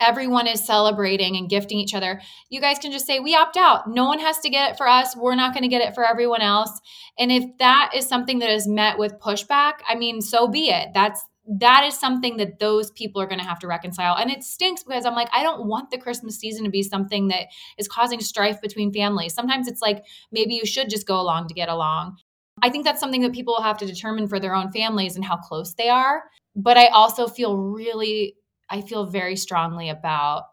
everyone 0.01 0.49
is 0.49 0.64
celebrating 0.66 1.37
and 1.37 1.49
gifting 1.49 1.79
each 1.79 1.95
other, 1.95 2.21
you 2.51 2.61
guys 2.61 2.81
can 2.81 2.90
just 2.90 3.07
say, 3.07 3.21
We 3.21 3.37
opt 3.37 3.57
out. 3.57 3.88
No 3.88 4.07
one 4.07 4.18
has 4.18 4.40
to 4.40 4.51
get 4.51 4.73
it 4.73 4.77
for 4.77 4.88
us. 4.88 5.16
We're 5.16 5.37
not 5.37 5.55
going 5.55 5.62
to 5.62 5.68
get 5.68 5.81
it 5.81 5.95
for 5.95 6.05
everyone 6.05 6.42
else. 6.42 6.81
And 7.18 7.31
if 7.31 7.45
that 7.59 7.92
is 7.95 8.07
something 8.07 8.40
that 8.40 8.51
is 8.51 8.66
met 8.66 8.99
with 8.99 9.21
pushback, 9.21 9.75
I 9.88 9.95
mean, 9.95 10.21
so 10.21 10.49
be 10.49 10.68
it. 10.68 10.88
That's 10.92 11.23
that 11.47 11.85
is 11.85 11.99
something 11.99 12.37
that 12.37 12.61
those 12.61 12.90
people 12.92 13.21
are 13.21 13.27
going 13.27 13.40
to 13.40 13.45
have 13.45 13.59
to 13.61 13.66
reconcile. 13.66 14.16
And 14.16 14.31
it 14.31 14.45
stinks 14.45 14.85
because 14.85 15.05
I'm 15.05 15.14
like, 15.14 15.29
I 15.33 15.42
don't 15.42 15.66
want 15.66 15.90
the 15.90 15.99
Christmas 15.99 16.38
season 16.38 16.64
to 16.64 16.71
be 16.71 16.83
something 16.85 17.29
that 17.29 17.47
is 17.79 17.88
causing 17.88 18.21
strife 18.21 18.61
between 18.61 18.92
families. 18.92 19.35
Sometimes 19.35 19.66
it's 19.66 19.83
like 19.83 20.05
maybe 20.31 20.55
you 20.55 20.64
should 20.64 20.88
just 20.88 21.07
go 21.07 21.21
along 21.21 21.49
to 21.49 21.55
get 21.55 21.68
along. 21.68 22.18
I 22.61 22.69
think 22.69 22.85
that's 22.85 23.01
something 23.01 23.23
that 23.23 23.33
people 23.33 23.61
have 23.62 23.79
to 23.79 23.87
determine 23.87 24.29
for 24.29 24.38
their 24.38 24.55
own 24.55 24.71
families 24.73 25.17
and 25.17 25.25
how 25.25 25.37
close 25.37 25.75
they 25.75 25.88
are. 25.88 26.25
But 26.55 26.77
I 26.77 26.88
also 26.88 27.27
feel 27.27 27.57
really 27.57 28.37
I 28.69 28.81
feel 28.81 29.07
very 29.07 29.37
strongly 29.37 29.91
about 29.91 30.45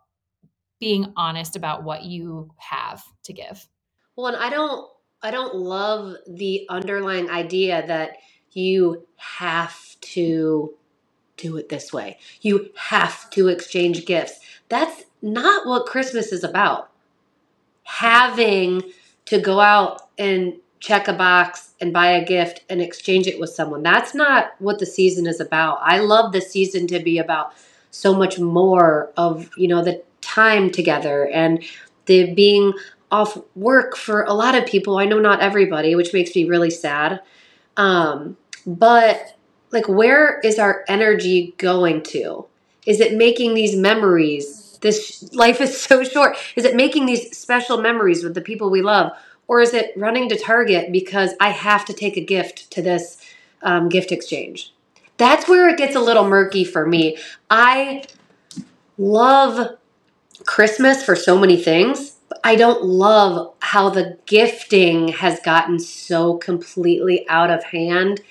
being 0.80 1.14
honest 1.16 1.56
about 1.56 1.84
what 1.84 2.04
you 2.04 2.52
have 2.58 3.04
to 3.24 3.34
give. 3.34 3.68
Well, 4.16 4.28
and 4.28 4.38
I 4.38 4.50
don't 4.50 4.90
I 5.22 5.32
don't 5.32 5.56
love 5.56 6.16
the 6.28 6.66
underlying 6.70 7.30
idea 7.30 7.86
that 7.88 8.18
you 8.52 9.06
have 9.18 10.00
to 10.02 10.74
do 11.38 11.58
it 11.58 11.70
this 11.70 11.94
way. 11.94 12.18
You 12.42 12.70
have 12.76 13.30
to 13.32 13.48
exchange 13.48 14.06
gifts. 14.06 14.40
That's 14.70 15.04
not 15.22 15.68
what 15.68 15.86
Christmas 15.86 16.32
is 16.32 16.44
about. 16.44 16.90
Having 17.84 18.84
to 19.26 19.40
go 19.40 19.60
out 19.60 20.02
and 20.18 20.56
check 20.80 21.08
a 21.08 21.14
box 21.14 21.74
and 21.82 21.94
buy 21.94 22.08
a 22.08 22.24
gift 22.24 22.64
and 22.70 22.82
exchange 22.82 23.28
it 23.28 23.40
with 23.40 23.50
someone. 23.50 23.84
That's 23.84 24.14
not 24.14 24.54
what 24.60 24.80
the 24.80 24.86
season 24.86 25.28
is 25.28 25.40
about. 25.40 25.80
I 25.82 26.00
love 26.00 26.32
the 26.32 26.42
season 26.42 26.88
to 26.88 27.00
be 27.00 27.18
about 27.18 27.54
so 27.92 28.14
much 28.14 28.40
more 28.40 29.12
of 29.18 29.50
you 29.58 29.68
know 29.68 29.84
the 29.84 30.04
time 30.22 30.70
together 30.70 31.28
and 31.28 31.64
the 32.06 32.34
being 32.34 32.74
off 33.12 33.38
work 33.56 33.98
for 33.98 34.24
a 34.24 34.34
lot 34.34 34.56
of 34.56 34.66
people. 34.66 34.98
I 34.98 35.06
know 35.06 35.20
not 35.20 35.42
everybody 35.42 35.96
which 35.96 36.14
makes 36.14 36.36
me 36.36 36.46
really 36.48 36.70
sad. 36.70 37.22
Um, 37.78 38.38
but 38.66 39.38
like 39.72 39.88
where 39.88 40.40
is 40.42 40.60
our 40.60 40.86
energy 40.88 41.56
going 41.58 42.04
to? 42.04 42.46
Is 42.86 43.00
it 43.00 43.14
making 43.16 43.54
these 43.54 43.76
memories? 43.76 44.78
This 44.82 45.34
life 45.34 45.60
is 45.60 45.80
so 45.82 46.04
short. 46.04 46.38
Is 46.56 46.66
it 46.66 46.76
making 46.76 47.06
these 47.06 47.38
special 47.38 47.82
memories 47.82 48.24
with 48.24 48.34
the 48.34 48.42
people 48.42 48.70
we 48.70 48.82
love 48.82 49.12
or 49.50 49.60
is 49.60 49.74
it 49.74 49.92
running 49.98 50.30
to 50.30 50.38
target 50.38 50.94
because 50.94 51.34
i 51.42 51.50
have 51.50 51.84
to 51.84 51.94
take 51.94 52.16
a 52.16 52.24
gift 52.24 52.72
to 52.72 52.82
this 52.82 53.18
um, 53.62 53.90
gift 53.90 54.14
exchange 54.14 54.74
that's 55.20 55.50
where 55.50 55.68
it 55.68 55.78
gets 55.78 55.96
a 55.96 56.00
little 56.00 56.28
murky 56.28 56.64
for 56.64 56.88
me. 56.88 57.18
I 57.50 58.06
love 58.98 59.78
Christmas 60.46 61.04
for 61.04 61.16
so 61.16 61.38
many 61.38 61.62
things. 61.62 62.16
But 62.30 62.40
I 62.44 62.56
don't 62.56 62.86
love 62.86 63.54
how 63.60 63.90
the 63.90 64.18
gifting 64.26 65.10
has 65.10 65.40
gotten 65.42 65.78
so 65.78 66.38
completely 66.38 67.28
out 67.28 67.52
of 67.52 67.66
hand 67.66 68.22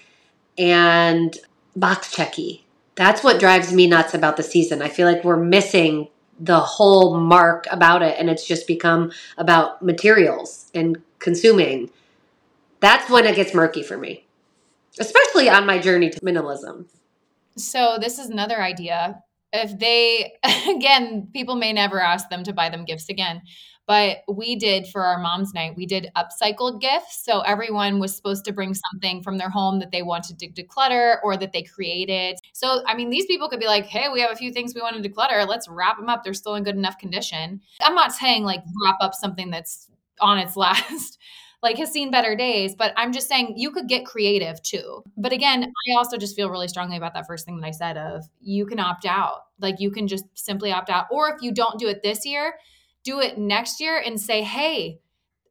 and 0.57 1.37
box 1.76 2.14
checky. 2.14 2.62
That's 2.94 3.22
what 3.22 3.38
drives 3.38 3.72
me 3.72 3.87
nuts 3.87 4.14
about 4.14 4.38
the 4.38 4.42
season. 4.42 4.81
I 4.81 4.88
feel 4.88 5.07
like 5.07 5.24
we're 5.24 5.37
missing 5.37 6.09
the 6.38 6.61
whole 6.61 7.18
mark 7.18 7.66
about 7.70 8.03
it 8.03 8.16
and 8.18 8.31
it's 8.31 8.46
just 8.46 8.66
become 8.66 9.12
about 9.37 9.83
materials 9.83 10.70
and 10.74 11.03
consuming. 11.18 11.90
That's 12.81 13.11
when 13.11 13.27
it 13.27 13.35
gets 13.37 13.55
murky 13.55 13.83
for 13.83 13.98
me, 13.98 14.24
especially 14.98 15.48
on 15.48 15.66
my 15.66 15.79
journey 15.79 16.11
to 16.11 16.20
minimalism. 16.20 16.87
So, 17.57 17.98
this 18.01 18.20
is 18.20 18.31
another 18.31 18.62
idea. 18.62 19.22
If 19.53 19.79
they, 19.79 20.35
again, 20.68 21.29
people 21.33 21.57
may 21.57 21.72
never 21.72 22.01
ask 22.01 22.29
them 22.29 22.44
to 22.44 22.53
buy 22.53 22.68
them 22.68 22.85
gifts 22.85 23.09
again, 23.09 23.42
but 23.88 24.18
we 24.29 24.55
did 24.55 24.87
for 24.87 25.03
our 25.03 25.18
mom's 25.18 25.55
night, 25.55 25.74
we 25.74 25.87
did 25.87 26.11
upcycled 26.14 26.79
gifts. 26.79 27.24
So 27.24 27.40
everyone 27.40 27.98
was 27.98 28.14
supposed 28.14 28.44
to 28.44 28.53
bring 28.53 28.74
something 28.74 29.22
from 29.22 29.38
their 29.38 29.48
home 29.48 29.79
that 29.79 29.92
they 29.92 30.03
wanted 30.03 30.38
to 30.40 30.48
declutter 30.48 31.16
or 31.24 31.38
that 31.38 31.55
they 31.55 31.62
created. 31.62 32.37
So, 32.53 32.83
I 32.87 32.94
mean, 32.94 33.09
these 33.09 33.24
people 33.24 33.48
could 33.48 33.61
be 33.61 33.66
like, 33.66 33.87
hey, 33.87 34.11
we 34.12 34.20
have 34.20 34.31
a 34.31 34.37
few 34.37 34.53
things 34.53 34.74
we 34.74 34.83
want 34.83 35.03
to 35.03 35.09
declutter. 35.09 35.48
Let's 35.48 35.68
wrap 35.68 35.96
them 35.96 36.11
up. 36.11 36.22
They're 36.22 36.35
still 36.35 36.55
in 36.57 36.64
good 36.64 36.77
enough 36.77 36.98
condition. 36.98 37.62
I'm 37.81 37.94
not 37.94 38.12
saying 38.12 38.44
like 38.44 38.62
wrap 38.85 38.96
up 39.01 39.14
something 39.14 39.51
that's 39.51 39.90
on 40.20 40.37
its 40.37 40.55
last 40.57 41.18
like 41.62 41.77
has 41.77 41.90
seen 41.90 42.11
better 42.11 42.37
days 42.37 42.77
but 42.77 42.92
i'm 42.96 43.12
just 43.12 43.29
saying 43.29 43.55
you 43.57 43.72
could 43.72 43.88
get 43.88 44.07
creative 44.07 44.62
too 44.62 45.03
but 45.16 45.33
again 45.33 45.64
i 45.64 45.96
also 45.96 46.16
just 46.16 46.37
feel 46.37 46.51
really 46.51 46.68
strongly 46.68 46.96
about 46.96 47.14
that 47.14 47.27
first 47.27 47.44
thing 47.44 47.57
that 47.57 47.66
i 47.66 47.70
said 47.72 47.96
of 47.96 48.24
you 48.40 48.64
can 48.64 48.79
opt 48.79 49.05
out 49.05 49.46
like 49.61 49.81
you 49.81 49.90
can 49.90 50.07
just 50.07 50.24
simply 50.35 50.70
opt 50.70 50.88
out 50.88 51.07
or 51.11 51.35
if 51.35 51.42
you 51.42 51.51
don't 51.51 51.81
do 51.81 51.88
it 51.88 52.01
this 52.03 52.24
year 52.24 52.55
do 53.09 53.21
it 53.21 53.38
next 53.38 53.81
year 53.81 54.03
and 54.05 54.21
say, 54.21 54.42
hey, 54.42 55.01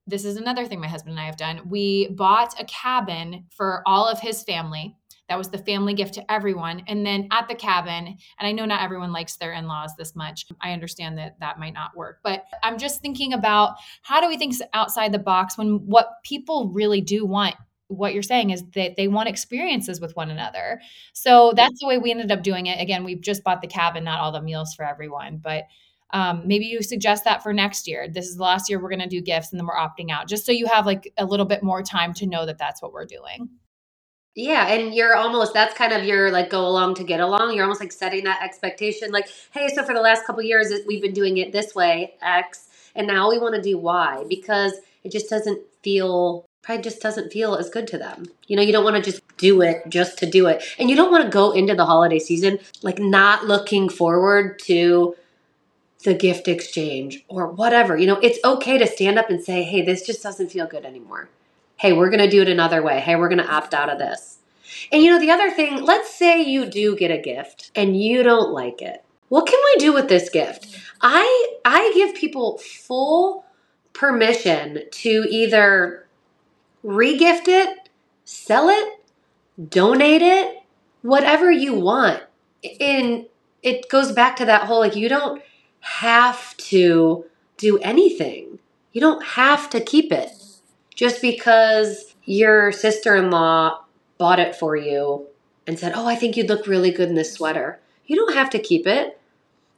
this 0.05 0.25
is 0.25 0.37
another 0.37 0.67
thing 0.67 0.79
my 0.79 0.87
husband 0.87 1.13
and 1.13 1.19
I 1.19 1.25
have 1.25 1.37
done. 1.37 1.61
We 1.67 2.09
bought 2.09 2.59
a 2.61 2.65
cabin 2.65 3.45
for 3.49 3.81
all 3.87 4.07
of 4.07 4.19
his 4.19 4.43
family. 4.43 4.95
That 5.27 5.39
was 5.39 5.49
the 5.49 5.57
family 5.57 5.95
gift 5.95 6.13
to 6.13 6.31
everyone. 6.31 6.83
And 6.87 7.03
then 7.03 7.27
at 7.31 7.47
the 7.47 7.55
cabin, 7.55 8.05
and 8.05 8.47
I 8.47 8.51
know 8.51 8.65
not 8.65 8.83
everyone 8.83 9.11
likes 9.11 9.37
their 9.37 9.53
in 9.53 9.67
laws 9.67 9.91
this 9.97 10.15
much. 10.15 10.45
I 10.61 10.71
understand 10.71 11.17
that 11.17 11.39
that 11.39 11.57
might 11.57 11.73
not 11.73 11.97
work, 11.97 12.19
but 12.23 12.45
I'm 12.61 12.77
just 12.77 13.01
thinking 13.01 13.33
about 13.33 13.77
how 14.03 14.21
do 14.21 14.27
we 14.27 14.37
think 14.37 14.53
outside 14.73 15.11
the 15.11 15.19
box 15.19 15.57
when 15.57 15.79
what 15.87 16.23
people 16.23 16.69
really 16.69 17.01
do 17.01 17.25
want 17.25 17.55
what 17.87 18.13
you're 18.13 18.21
saying 18.21 18.49
is 18.51 18.63
that 18.75 18.97
they 18.97 19.07
want 19.07 19.29
experiences 19.29 19.99
with 20.01 20.15
one 20.15 20.29
another. 20.29 20.79
So 21.13 21.53
that's 21.55 21.79
the 21.79 21.87
way 21.87 21.97
we 21.97 22.11
ended 22.11 22.31
up 22.31 22.43
doing 22.43 22.67
it. 22.67 22.81
Again, 22.81 23.03
we've 23.03 23.21
just 23.21 23.43
bought 23.43 23.61
the 23.61 23.67
cabin, 23.67 24.03
not 24.03 24.19
all 24.19 24.31
the 24.31 24.41
meals 24.41 24.73
for 24.75 24.85
everyone, 24.85 25.37
but 25.37 25.63
um, 26.11 26.43
maybe 26.45 26.65
you 26.65 26.81
suggest 26.81 27.23
that 27.25 27.43
for 27.43 27.53
next 27.53 27.87
year. 27.87 28.07
This 28.07 28.27
is 28.27 28.37
the 28.37 28.43
last 28.43 28.69
year 28.69 28.81
we're 28.81 28.89
going 28.89 28.99
to 28.99 29.07
do 29.07 29.21
gifts 29.21 29.51
and 29.51 29.59
then 29.59 29.67
we're 29.67 29.75
opting 29.75 30.11
out, 30.11 30.27
just 30.27 30.45
so 30.45 30.51
you 30.51 30.67
have 30.67 30.85
like 30.85 31.11
a 31.17 31.25
little 31.25 31.45
bit 31.45 31.63
more 31.63 31.81
time 31.81 32.13
to 32.15 32.25
know 32.25 32.45
that 32.45 32.57
that's 32.57 32.81
what 32.81 32.93
we're 32.93 33.05
doing. 33.05 33.49
Yeah, 34.35 34.67
and 34.67 34.93
you're 34.93 35.15
almost 35.15 35.53
that's 35.53 35.73
kind 35.73 35.91
of 35.91 36.03
your 36.03 36.29
like 36.29 36.51
go 36.51 36.65
along 36.67 36.93
to 36.95 37.03
get 37.03 37.19
along. 37.19 37.55
You're 37.55 37.63
almost 37.63 37.81
like 37.81 37.91
setting 37.91 38.23
that 38.25 38.43
expectation 38.43 39.11
like, 39.11 39.27
hey, 39.51 39.67
so 39.69 39.83
for 39.83 39.93
the 39.93 40.01
last 40.01 40.25
couple 40.25 40.43
years 40.43 40.71
we've 40.87 41.01
been 41.01 41.13
doing 41.13 41.37
it 41.37 41.51
this 41.51 41.73
way, 41.73 42.13
X, 42.21 42.67
and 42.95 43.07
now 43.07 43.29
we 43.29 43.39
want 43.39 43.55
to 43.55 43.61
do 43.61 43.79
Y 43.79 44.25
because 44.29 44.73
it 45.03 45.11
just 45.11 45.27
doesn't 45.29 45.61
feel 45.81 46.45
probably 46.61 46.83
just 46.83 47.01
doesn't 47.01 47.31
feel 47.31 47.55
as 47.55 47.69
good 47.69 47.87
to 47.87 47.97
them. 47.97 48.25
You 48.47 48.57
know, 48.57 48.61
you 48.61 48.73
don't 48.73 48.83
want 48.83 49.03
to 49.03 49.11
just 49.11 49.23
do 49.37 49.61
it 49.61 49.83
just 49.87 50.19
to 50.19 50.29
do 50.29 50.47
it. 50.47 50.63
And 50.77 50.89
you 50.89 50.95
don't 50.95 51.11
want 51.11 51.23
to 51.23 51.29
go 51.29 51.51
into 51.51 51.73
the 51.73 51.85
holiday 51.85 52.19
season 52.19 52.59
like 52.83 52.99
not 52.99 53.45
looking 53.45 53.89
forward 53.89 54.59
to 54.65 55.15
the 56.07 56.13
gift 56.13 56.47
exchange 56.47 57.25
or 57.27 57.47
whatever. 57.47 57.97
You 57.97 58.07
know, 58.07 58.19
it's 58.23 58.39
okay 58.45 58.77
to 58.77 58.87
stand 58.87 59.19
up 59.19 59.29
and 59.29 59.43
say, 59.43 59.63
hey, 59.63 59.81
this 59.81 60.07
just 60.07 60.23
doesn't 60.23 60.49
feel 60.53 60.65
good 60.65 60.85
anymore. 60.85 61.27
Hey, 61.75 61.91
we're 61.91 62.09
going 62.09 62.23
to 62.23 62.29
do 62.29 62.41
it 62.41 62.47
another 62.47 62.81
way. 62.81 63.01
Hey, 63.01 63.17
we're 63.17 63.27
going 63.27 63.43
to 63.43 63.53
opt 63.53 63.73
out 63.73 63.89
of 63.89 63.99
this. 63.99 64.37
And 64.89 65.03
you 65.03 65.11
know, 65.11 65.19
the 65.19 65.31
other 65.31 65.51
thing, 65.51 65.83
let's 65.83 66.09
say 66.09 66.41
you 66.41 66.65
do 66.65 66.95
get 66.95 67.11
a 67.11 67.17
gift 67.17 67.71
and 67.75 68.01
you 68.01 68.23
don't 68.23 68.53
like 68.53 68.81
it. 68.81 69.03
What 69.27 69.47
can 69.47 69.59
we 69.65 69.81
do 69.81 69.91
with 69.91 70.07
this 70.07 70.29
gift? 70.29 70.79
I 71.01 71.55
I 71.65 71.91
give 71.93 72.15
people 72.15 72.57
full 72.59 73.43
permission 73.91 74.83
to 74.89 75.25
either 75.29 76.07
regift 76.85 77.49
it, 77.49 77.89
sell 78.23 78.69
it, 78.69 79.03
donate 79.69 80.21
it, 80.21 80.63
whatever 81.01 81.51
you 81.51 81.73
want. 81.73 82.23
And 82.79 83.25
it 83.61 83.89
goes 83.89 84.13
back 84.13 84.37
to 84.37 84.45
that 84.45 84.63
whole 84.63 84.79
like 84.79 84.95
you 84.95 85.09
don't 85.09 85.41
have 85.87 86.55
to 86.57 87.25
do 87.57 87.77
anything. 87.79 88.59
You 88.91 89.01
don't 89.01 89.23
have 89.23 89.69
to 89.71 89.79
keep 89.79 90.11
it 90.11 90.31
just 90.93 91.21
because 91.21 92.13
your 92.25 92.71
sister 92.71 93.15
in 93.15 93.31
law 93.31 93.85
bought 94.17 94.39
it 94.39 94.55
for 94.55 94.75
you 94.75 95.27
and 95.65 95.79
said, 95.79 95.93
Oh, 95.95 96.05
I 96.05 96.15
think 96.15 96.35
you'd 96.35 96.49
look 96.49 96.67
really 96.67 96.91
good 96.91 97.09
in 97.09 97.15
this 97.15 97.33
sweater. 97.33 97.79
You 98.05 98.15
don't 98.15 98.35
have 98.35 98.49
to 98.51 98.59
keep 98.59 98.85
it. 98.85 99.19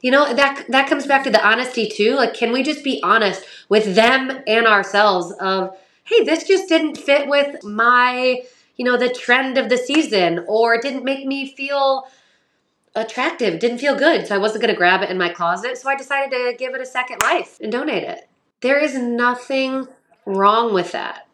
You 0.02 0.10
know, 0.10 0.32
that 0.34 0.64
that 0.68 0.88
comes 0.88 1.06
back 1.06 1.24
to 1.24 1.30
the 1.30 1.46
honesty 1.46 1.88
too. 1.88 2.14
Like, 2.14 2.34
can 2.34 2.52
we 2.52 2.62
just 2.62 2.82
be 2.82 3.00
honest 3.02 3.44
with 3.68 3.94
them 3.94 4.42
and 4.46 4.66
ourselves 4.66 5.32
of, 5.40 5.76
hey, 6.04 6.24
this 6.24 6.44
just 6.44 6.68
didn't 6.68 6.96
fit 6.96 7.28
with 7.28 7.62
my, 7.62 8.42
you 8.76 8.84
know, 8.84 8.96
the 8.96 9.10
trend 9.12 9.58
of 9.58 9.68
the 9.68 9.76
season, 9.76 10.44
or 10.48 10.74
it 10.74 10.82
didn't 10.82 11.04
make 11.04 11.26
me 11.26 11.54
feel 11.54 12.06
attractive, 12.94 13.58
didn't 13.58 13.78
feel 13.78 13.96
good. 13.96 14.26
So 14.26 14.34
I 14.34 14.38
wasn't 14.38 14.62
going 14.62 14.74
to 14.74 14.78
grab 14.78 15.02
it 15.02 15.10
in 15.10 15.18
my 15.18 15.28
closet. 15.28 15.78
So 15.78 15.88
I 15.88 15.96
decided 15.96 16.30
to 16.30 16.54
give 16.58 16.74
it 16.74 16.80
a 16.80 16.86
second 16.86 17.22
life 17.22 17.58
and 17.60 17.70
donate 17.70 18.04
it. 18.04 18.28
There 18.60 18.78
is 18.78 18.94
nothing 18.94 19.86
wrong 20.26 20.74
with 20.74 20.92
that. 20.92 21.26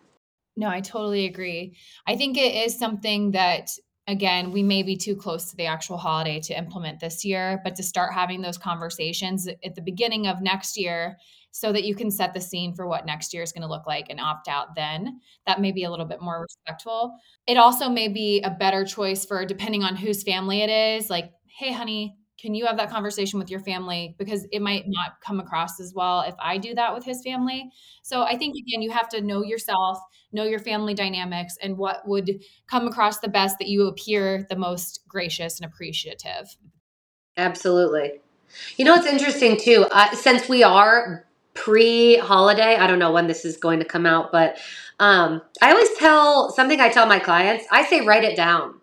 No, 0.57 0.69
I 0.69 0.81
totally 0.81 1.27
agree. 1.27 1.77
I 2.07 2.17
think 2.17 2.39
it 2.39 2.55
is 2.55 2.79
something 2.79 3.33
that 3.33 3.71
again, 4.09 4.53
we 4.53 4.63
may 4.63 4.83
be 4.83 4.97
too 4.97 5.17
close 5.17 5.51
to 5.51 5.57
the 5.57 5.67
actual 5.67 5.97
holiday 5.97 6.41
to 6.41 6.57
implement 6.57 7.01
this 7.01 7.25
year, 7.25 7.61
but 7.65 7.75
to 7.77 7.83
start 7.83 8.15
having 8.15 8.41
those 8.41 8.59
conversations 8.59 9.49
at 9.49 9.75
the 9.75 9.83
beginning 9.83 10.27
of 10.27 10.41
next 10.41 10.77
year 10.77 11.17
so 11.51 11.73
that 11.73 11.85
you 11.85 11.95
can 11.95 12.11
set 12.11 12.35
the 12.35 12.41
scene 12.41 12.75
for 12.75 12.87
what 12.87 13.07
next 13.07 13.33
year 13.33 13.43
is 13.43 13.51
going 13.51 13.63
to 13.63 13.69
look 13.69 13.87
like 13.87 14.07
and 14.11 14.21
opt 14.21 14.47
out 14.47 14.75
then. 14.77 15.21
That 15.47 15.61
may 15.61 15.73
be 15.73 15.85
a 15.85 15.91
little 15.91 16.07
bit 16.07 16.21
more 16.21 16.43
respectful. 16.43 17.17
It 17.47 17.57
also 17.57 17.89
may 17.89 18.09
be 18.09 18.43
a 18.43 18.51
better 18.51 18.85
choice 18.85 19.25
for 19.25 19.45
depending 19.45 19.83
on 19.83 19.97
whose 19.97 20.23
family 20.23 20.61
it 20.61 20.71
is, 20.71 21.09
like 21.09 21.33
hey, 21.57 21.73
honey, 21.73 22.17
can 22.39 22.55
you 22.55 22.67
have 22.67 22.77
that 22.77 22.91
conversation 22.91 23.39
with 23.39 23.51
your 23.51 23.61
family? 23.61 24.15
Because 24.19 24.47
it 24.53 24.61
might 24.61 24.85
not 24.87 25.21
come 25.25 25.41
across 25.41 25.81
as 25.81 25.95
well 25.95 26.21
if 26.21 26.35
I 26.39 26.59
do 26.59 26.75
that 26.75 26.95
with 26.95 27.03
his 27.03 27.23
family. 27.23 27.71
So 28.03 28.23
I 28.23 28.37
think, 28.37 28.55
again, 28.57 28.83
you 28.83 28.91
have 28.91 29.09
to 29.11 29.23
know 29.23 29.43
yourself, 29.43 29.99
know 30.33 30.45
your 30.45 30.59
family 30.59 30.93
dynamics, 30.93 31.57
and 31.63 31.79
what 31.79 32.07
would 32.07 32.43
come 32.69 32.87
across 32.87 33.21
the 33.21 33.29
best 33.29 33.59
that 33.59 33.69
you 33.69 33.87
appear 33.87 34.47
the 34.51 34.57
most 34.57 35.01
gracious 35.09 35.59
and 35.59 35.71
appreciative. 35.71 36.59
Absolutely. 37.39 38.21
You 38.77 38.85
know, 38.85 38.95
it's 38.95 39.07
interesting 39.07 39.57
too, 39.57 39.87
uh, 39.91 40.15
since 40.15 40.47
we 40.47 40.63
are 40.63 41.25
pre 41.55 42.19
holiday, 42.19 42.77
I 42.77 42.87
don't 42.87 42.99
know 42.99 43.13
when 43.13 43.29
this 43.29 43.47
is 43.47 43.57
going 43.57 43.79
to 43.79 43.87
come 43.87 44.05
out, 44.05 44.31
but 44.31 44.59
um, 45.01 45.41
I 45.63 45.71
always 45.71 45.93
tell 45.95 46.51
something 46.51 46.81
I 46.81 46.91
tell 46.91 47.07
my 47.07 47.19
clients 47.19 47.65
I 47.71 47.85
say, 47.87 48.03
write 48.03 48.25
it 48.25 48.37
down 48.37 48.75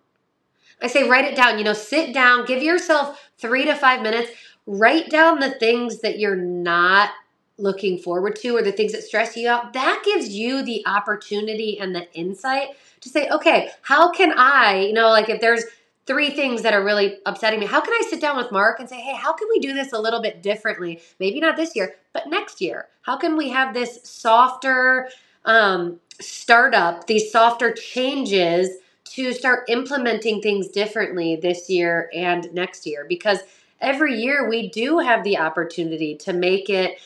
I 0.83 0.87
say 0.87 1.07
write 1.07 1.25
it 1.25 1.35
down. 1.35 1.57
You 1.57 1.63
know, 1.63 1.73
sit 1.73 2.13
down, 2.13 2.45
give 2.45 2.61
yourself 2.61 3.29
three 3.37 3.65
to 3.65 3.73
five 3.73 4.01
minutes, 4.01 4.31
write 4.67 5.09
down 5.09 5.39
the 5.39 5.51
things 5.51 6.01
that 6.01 6.19
you're 6.19 6.35
not 6.35 7.11
looking 7.57 7.97
forward 7.97 8.35
to 8.35 8.55
or 8.55 8.61
the 8.61 8.71
things 8.71 8.91
that 8.91 9.03
stress 9.03 9.37
you 9.37 9.47
out. 9.47 9.73
That 9.73 10.01
gives 10.03 10.29
you 10.29 10.63
the 10.63 10.85
opportunity 10.85 11.79
and 11.79 11.95
the 11.95 12.11
insight 12.13 12.69
to 13.01 13.09
say, 13.09 13.29
okay, 13.29 13.69
how 13.81 14.11
can 14.11 14.33
I, 14.37 14.85
you 14.87 14.93
know, 14.93 15.09
like 15.09 15.29
if 15.29 15.39
there's 15.39 15.63
three 16.05 16.31
things 16.31 16.63
that 16.63 16.73
are 16.73 16.83
really 16.83 17.19
upsetting 17.25 17.59
me, 17.59 17.65
how 17.65 17.79
can 17.79 17.93
I 17.93 18.05
sit 18.09 18.19
down 18.19 18.35
with 18.35 18.51
Mark 18.51 18.79
and 18.79 18.89
say, 18.89 18.99
hey, 18.99 19.15
how 19.15 19.33
can 19.33 19.47
we 19.49 19.59
do 19.59 19.73
this 19.73 19.93
a 19.93 19.99
little 19.99 20.21
bit 20.21 20.41
differently? 20.43 21.01
Maybe 21.19 21.39
not 21.39 21.55
this 21.55 21.75
year, 21.75 21.95
but 22.11 22.27
next 22.27 22.59
year. 22.59 22.87
How 23.03 23.17
can 23.17 23.37
we 23.37 23.49
have 23.49 23.73
this 23.73 23.99
softer 24.03 25.09
um, 25.45 25.99
startup, 26.19 27.07
these 27.07 27.31
softer 27.31 27.71
changes? 27.71 28.69
To 29.15 29.33
start 29.33 29.69
implementing 29.69 30.41
things 30.41 30.67
differently 30.67 31.35
this 31.35 31.69
year 31.69 32.09
and 32.13 32.51
next 32.53 32.85
year 32.85 33.05
because 33.07 33.39
every 33.79 34.19
year 34.19 34.49
we 34.49 34.69
do 34.69 34.99
have 34.99 35.23
the 35.23 35.37
opportunity 35.37 36.15
to 36.15 36.33
make 36.33 36.69
it 36.69 36.99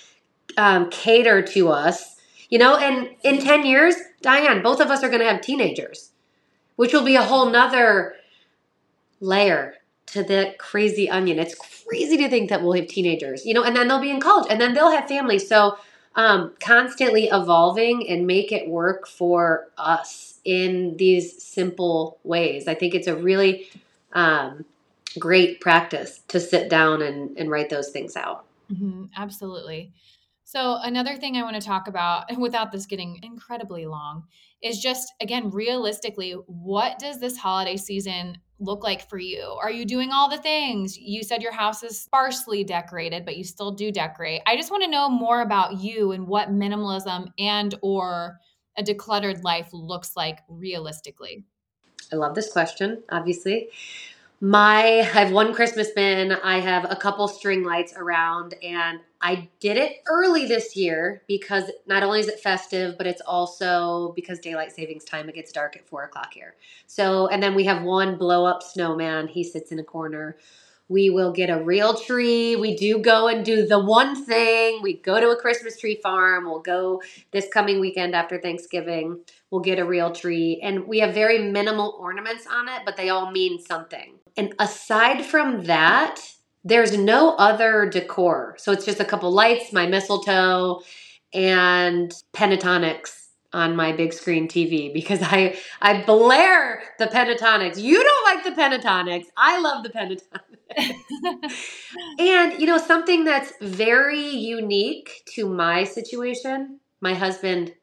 um, 0.57 0.89
cater 0.89 1.41
to 1.41 1.69
us 1.69 2.15
you 2.49 2.57
know 2.57 2.77
and 2.77 3.09
in 3.23 3.39
10 3.39 3.65
years 3.65 3.95
diane 4.21 4.61
both 4.61 4.79
of 4.79 4.89
us 4.89 5.03
are 5.03 5.09
going 5.09 5.21
to 5.21 5.29
have 5.29 5.41
teenagers 5.41 6.11
which 6.77 6.93
will 6.93 7.03
be 7.03 7.15
a 7.15 7.23
whole 7.23 7.49
nother 7.49 8.15
layer 9.19 9.73
to 10.05 10.23
the 10.23 10.55
crazy 10.57 11.09
onion. 11.09 11.37
It's 11.37 11.55
crazy 11.55 12.17
to 12.17 12.29
think 12.29 12.49
that 12.49 12.63
we'll 12.63 12.73
have 12.73 12.87
teenagers 12.87 13.45
you 13.45 13.53
know 13.53 13.63
and 13.63 13.75
then 13.75 13.87
they'll 13.87 13.99
be 14.01 14.09
in 14.09 14.21
college 14.21 14.47
and 14.49 14.59
then 14.59 14.73
they'll 14.73 14.91
have 14.91 15.07
families. 15.07 15.47
So 15.47 15.77
um, 16.15 16.53
constantly 16.59 17.25
evolving 17.25 18.09
and 18.09 18.25
make 18.25 18.51
it 18.51 18.67
work 18.67 19.07
for 19.07 19.67
us 19.77 20.36
in 20.47 20.95
these 20.95 21.43
simple 21.43 22.19
ways. 22.23 22.69
I 22.69 22.73
think 22.73 22.95
it's 22.95 23.07
a 23.07 23.15
really 23.15 23.67
um, 24.13 24.63
great 25.19 25.59
practice 25.59 26.21
to 26.29 26.39
sit 26.39 26.69
down 26.69 27.01
and, 27.01 27.37
and 27.37 27.51
write 27.51 27.69
those 27.69 27.89
things 27.89 28.15
out. 28.15 28.45
Mm-hmm, 28.71 29.05
absolutely. 29.17 29.91
So, 30.45 30.77
another 30.81 31.17
thing 31.17 31.35
I 31.35 31.43
want 31.43 31.61
to 31.61 31.67
talk 31.67 31.89
about, 31.89 32.25
without 32.37 32.71
this 32.71 32.85
getting 32.85 33.19
incredibly 33.23 33.85
long, 33.85 34.23
is 34.63 34.79
just 34.79 35.13
again, 35.19 35.51
realistically, 35.51 36.31
what 36.47 36.97
does 36.97 37.19
this 37.19 37.37
holiday 37.37 37.75
season 37.75 38.37
look 38.59 38.85
like 38.85 39.07
for 39.09 39.19
you? 39.19 39.57
Are 39.61 39.69
you 39.69 39.83
doing 39.83 40.11
all 40.11 40.29
the 40.29 40.37
things? 40.37 40.97
You 40.97 41.23
said 41.23 41.43
your 41.43 41.51
house 41.51 41.83
is 41.83 41.99
sparsely 41.99 42.63
decorated, 42.63 43.25
but 43.25 43.35
you 43.35 43.43
still 43.43 43.71
do 43.71 43.91
decorate. 43.91 44.41
I 44.47 44.55
just 44.55 44.71
want 44.71 44.83
to 44.83 44.89
know 44.89 45.09
more 45.09 45.41
about 45.41 45.81
you 45.81 46.13
and 46.13 46.25
what 46.25 46.49
minimalism 46.49 47.27
and 47.37 47.75
or 47.81 48.39
a 48.77 48.83
decluttered 48.83 49.43
life 49.43 49.69
looks 49.73 50.15
like 50.15 50.39
realistically. 50.47 51.43
I 52.11 52.15
love 52.15 52.35
this 52.35 52.51
question, 52.51 53.03
obviously. 53.09 53.69
My 54.39 54.99
I 54.99 55.01
have 55.01 55.31
one 55.31 55.51
Christmas 55.51 55.89
bin, 55.89 56.31
I 56.31 56.59
have 56.59 56.85
a 56.91 56.95
couple 56.95 57.27
string 57.27 57.63
lights 57.63 57.93
around, 57.97 58.53
and 58.61 58.99
I 59.19 59.49
did 59.59 59.77
it 59.77 60.03
early 60.07 60.45
this 60.45 60.75
year 60.75 61.23
because 61.27 61.71
not 61.87 62.03
only 62.03 62.19
is 62.19 62.27
it 62.27 62.39
festive, 62.39 62.99
but 62.99 63.07
it's 63.07 63.21
also 63.21 64.13
because 64.15 64.37
daylight 64.37 64.71
savings 64.71 65.05
time, 65.05 65.27
it 65.27 65.33
gets 65.33 65.51
dark 65.51 65.75
at 65.75 65.87
four 65.87 66.03
o'clock 66.03 66.33
here. 66.33 66.53
So, 66.85 67.27
and 67.27 67.41
then 67.41 67.55
we 67.55 67.63
have 67.63 67.81
one 67.81 68.15
blow 68.15 68.45
up 68.45 68.61
snowman. 68.61 69.27
He 69.27 69.43
sits 69.43 69.71
in 69.71 69.79
a 69.79 69.83
corner. 69.83 70.37
We 70.89 71.09
will 71.09 71.31
get 71.33 71.49
a 71.49 71.61
real 71.61 71.95
tree. 71.95 72.55
We 72.55 72.75
do 72.75 72.99
go 72.99 73.27
and 73.27 73.43
do 73.43 73.65
the 73.67 73.79
one 73.79 74.25
thing. 74.25 74.81
We 74.81 74.93
go 74.93 75.19
to 75.19 75.29
a 75.29 75.35
Christmas 75.35 75.77
tree 75.77 75.99
farm. 76.01 76.45
We'll 76.45 76.59
go 76.59 77.01
this 77.31 77.47
coming 77.51 77.79
weekend 77.79 78.15
after 78.15 78.39
Thanksgiving. 78.39 79.19
We'll 79.51 79.61
get 79.61 79.79
a 79.79 79.85
real 79.85 80.11
tree. 80.11 80.61
And 80.63 80.87
we 80.87 80.99
have 80.99 81.13
very 81.13 81.39
minimal 81.39 81.97
ornaments 81.99 82.47
on 82.49 82.69
it, 82.69 82.83
but 82.85 82.95
they 82.95 83.09
all 83.09 83.31
mean 83.31 83.59
something. 83.59 84.13
And 84.37 84.53
aside 84.59 85.25
from 85.25 85.63
that, 85.63 86.21
there's 86.63 86.97
no 86.97 87.35
other 87.35 87.89
decor. 87.89 88.55
So 88.57 88.71
it's 88.71 88.85
just 88.85 88.99
a 88.99 89.05
couple 89.05 89.31
lights, 89.31 89.73
my 89.73 89.87
mistletoe, 89.87 90.81
and 91.33 92.13
Pentatonix 92.33 93.27
on 93.53 93.75
my 93.75 93.91
big 93.91 94.13
screen 94.13 94.47
TV 94.47 94.93
because 94.93 95.19
I 95.21 95.57
I 95.81 96.03
blare 96.03 96.83
the 96.99 97.07
Pentatonix. 97.07 97.77
You 97.77 98.03
don't 98.03 98.35
like 98.35 98.43
the 98.43 98.61
Pentatonix. 98.61 99.25
I 99.35 99.59
love 99.59 99.83
the 99.83 99.89
Pentatonix. 99.89 100.21
and 102.19 102.59
you 102.59 102.65
know 102.65 102.77
something 102.77 103.23
that's 103.23 103.53
very 103.61 104.27
unique 104.29 105.21
to 105.35 105.47
my 105.47 105.83
situation. 105.83 106.79
My 107.01 107.13
husband 107.13 107.73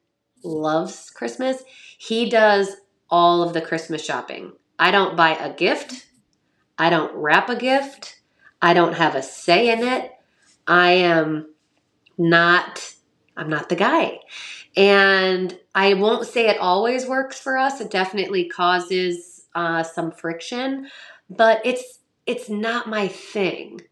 loves 0.42 1.11
Christmas. 1.11 1.62
He 1.99 2.29
does 2.29 2.77
all 3.11 3.42
of 3.42 3.53
the 3.53 3.61
Christmas 3.61 4.05
shopping. 4.05 4.53
I 4.79 4.90
don't 4.90 5.16
buy 5.16 5.37
a 5.37 5.53
gift. 5.55 6.07
I 6.79 6.90
don't 6.90 7.14
wrap 7.14 7.49
a 7.49 7.57
gift. 7.57 8.20
I 8.61 8.75
don't 8.75 8.94
have 8.94 9.14
a 9.14 9.23
say 9.23 9.70
in 9.73 9.87
it. 9.87 10.12
I 10.66 10.92
am 10.92 11.55
not 12.18 12.94
I'm 13.37 13.51
not 13.51 13.68
the 13.68 13.77
guy. 13.77 14.20
And 14.77 15.59
I 15.75 15.94
won't 15.94 16.27
say 16.27 16.49
it 16.49 16.59
always 16.59 17.07
works 17.07 17.40
for 17.40 17.59
us. 17.59 17.81
It 17.81 17.90
definitely 17.90 18.49
causes 18.49 19.47
uh, 19.55 19.83
some 19.83 20.11
friction, 20.11 20.88
but 21.31 21.61
it's 21.64 22.01
it's 22.27 22.49
not 22.49 22.89
my 22.89 23.09
thing, 23.09 23.83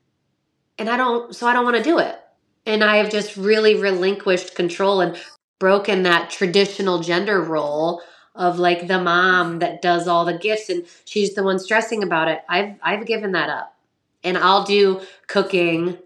and 0.79 0.89
I 0.89 0.97
don't. 0.97 1.35
So 1.35 1.47
I 1.47 1.53
don't 1.53 1.65
want 1.65 1.77
to 1.77 1.83
do 1.83 1.99
it. 1.99 2.19
And 2.65 2.85
I 2.85 2.97
have 2.97 3.11
just 3.11 3.37
really 3.37 3.75
relinquished 3.75 4.55
control 4.55 5.01
and 5.01 5.17
broken 5.59 6.05
that 6.05 6.31
traditional 6.31 7.01
gender 7.01 7.41
role 7.41 8.03
of 8.35 8.59
like 8.59 8.87
the 8.87 9.01
mom 9.01 9.59
that 9.59 9.83
does 9.83 10.09
all 10.09 10.25
the 10.25 10.39
gifts 10.39 10.71
and 10.71 10.87
she's 11.05 11.35
the 11.35 11.43
one 11.43 11.59
stressing 11.59 12.03
about 12.03 12.29
it. 12.29 12.41
I've 12.49 12.77
I've 12.83 13.07
given 13.07 13.33
that 13.33 13.51
up. 13.51 13.77
And 14.25 14.39
I'll 14.39 14.65
do 14.65 15.01
cooking 15.27 15.99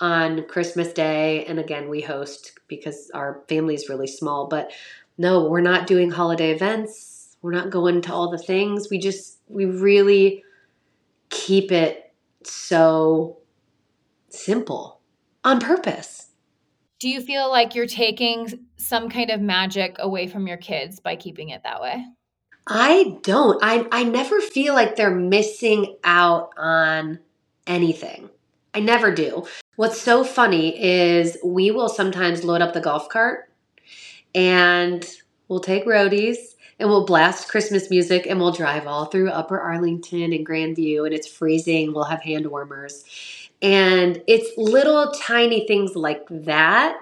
on 0.00 0.44
Christmas 0.46 0.92
Day 0.92 1.44
and 1.46 1.58
again 1.58 1.88
we 1.88 2.00
host 2.00 2.58
because 2.68 3.10
our 3.14 3.42
family 3.48 3.74
is 3.74 3.88
really 3.88 4.06
small. 4.06 4.46
But 4.46 4.70
no, 5.18 5.44
we're 5.48 5.60
not 5.60 5.86
doing 5.86 6.10
holiday 6.10 6.52
events. 6.52 7.36
We're 7.42 7.52
not 7.52 7.70
going 7.70 8.02
to 8.02 8.12
all 8.12 8.30
the 8.30 8.38
things. 8.38 8.90
We 8.90 8.98
just, 8.98 9.38
we 9.48 9.64
really 9.64 10.42
keep 11.36 11.70
it 11.70 12.12
so 12.44 13.38
simple 14.28 15.00
on 15.44 15.60
purpose. 15.60 16.30
Do 16.98 17.08
you 17.08 17.20
feel 17.20 17.50
like 17.50 17.74
you're 17.74 17.86
taking 17.86 18.66
some 18.78 19.10
kind 19.10 19.30
of 19.30 19.40
magic 19.40 19.96
away 19.98 20.26
from 20.26 20.46
your 20.46 20.56
kids 20.56 20.98
by 20.98 21.16
keeping 21.16 21.50
it 21.50 21.62
that 21.62 21.82
way? 21.82 22.04
I 22.66 23.18
don't. 23.22 23.62
I 23.62 23.86
I 23.92 24.02
never 24.04 24.40
feel 24.40 24.74
like 24.74 24.96
they're 24.96 25.14
missing 25.14 25.96
out 26.02 26.50
on 26.56 27.20
anything. 27.66 28.30
I 28.74 28.80
never 28.80 29.14
do. 29.14 29.46
What's 29.76 30.00
so 30.00 30.24
funny 30.24 30.82
is 30.82 31.38
we 31.44 31.70
will 31.70 31.88
sometimes 31.88 32.44
load 32.44 32.62
up 32.62 32.72
the 32.72 32.80
golf 32.80 33.08
cart 33.08 33.50
and 34.34 35.06
we'll 35.48 35.60
take 35.60 35.86
roadies 35.86 36.55
and 36.78 36.88
we'll 36.88 37.06
blast 37.06 37.48
Christmas 37.48 37.90
music 37.90 38.26
and 38.26 38.38
we'll 38.38 38.52
drive 38.52 38.86
all 38.86 39.06
through 39.06 39.30
Upper 39.30 39.58
Arlington 39.58 40.32
and 40.32 40.46
Grandview 40.46 41.06
and 41.06 41.14
it's 41.14 41.28
freezing. 41.28 41.92
We'll 41.92 42.04
have 42.04 42.22
hand 42.22 42.46
warmers. 42.46 43.04
And 43.62 44.22
it's 44.26 44.56
little 44.58 45.12
tiny 45.12 45.66
things 45.66 45.96
like 45.96 46.26
that 46.30 46.98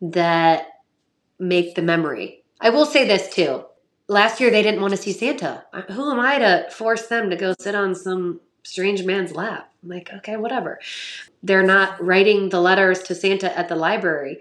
that 0.00 0.66
make 1.38 1.74
the 1.74 1.82
memory. 1.82 2.44
I 2.60 2.70
will 2.70 2.86
say 2.86 3.06
this 3.06 3.34
too. 3.34 3.64
Last 4.06 4.40
year 4.40 4.50
they 4.50 4.62
didn't 4.62 4.80
want 4.80 4.92
to 4.92 4.96
see 4.96 5.12
Santa. 5.12 5.64
Who 5.90 6.10
am 6.10 6.20
I 6.20 6.38
to 6.38 6.66
force 6.70 7.06
them 7.06 7.30
to 7.30 7.36
go 7.36 7.54
sit 7.58 7.74
on 7.74 7.94
some 7.94 8.40
strange 8.62 9.04
man's 9.04 9.34
lap? 9.34 9.72
I'm 9.82 9.88
like, 9.88 10.12
okay, 10.18 10.36
whatever. 10.36 10.78
They're 11.42 11.64
not 11.64 12.02
writing 12.02 12.50
the 12.50 12.60
letters 12.60 13.02
to 13.04 13.14
Santa 13.16 13.56
at 13.58 13.68
the 13.68 13.74
library. 13.74 14.38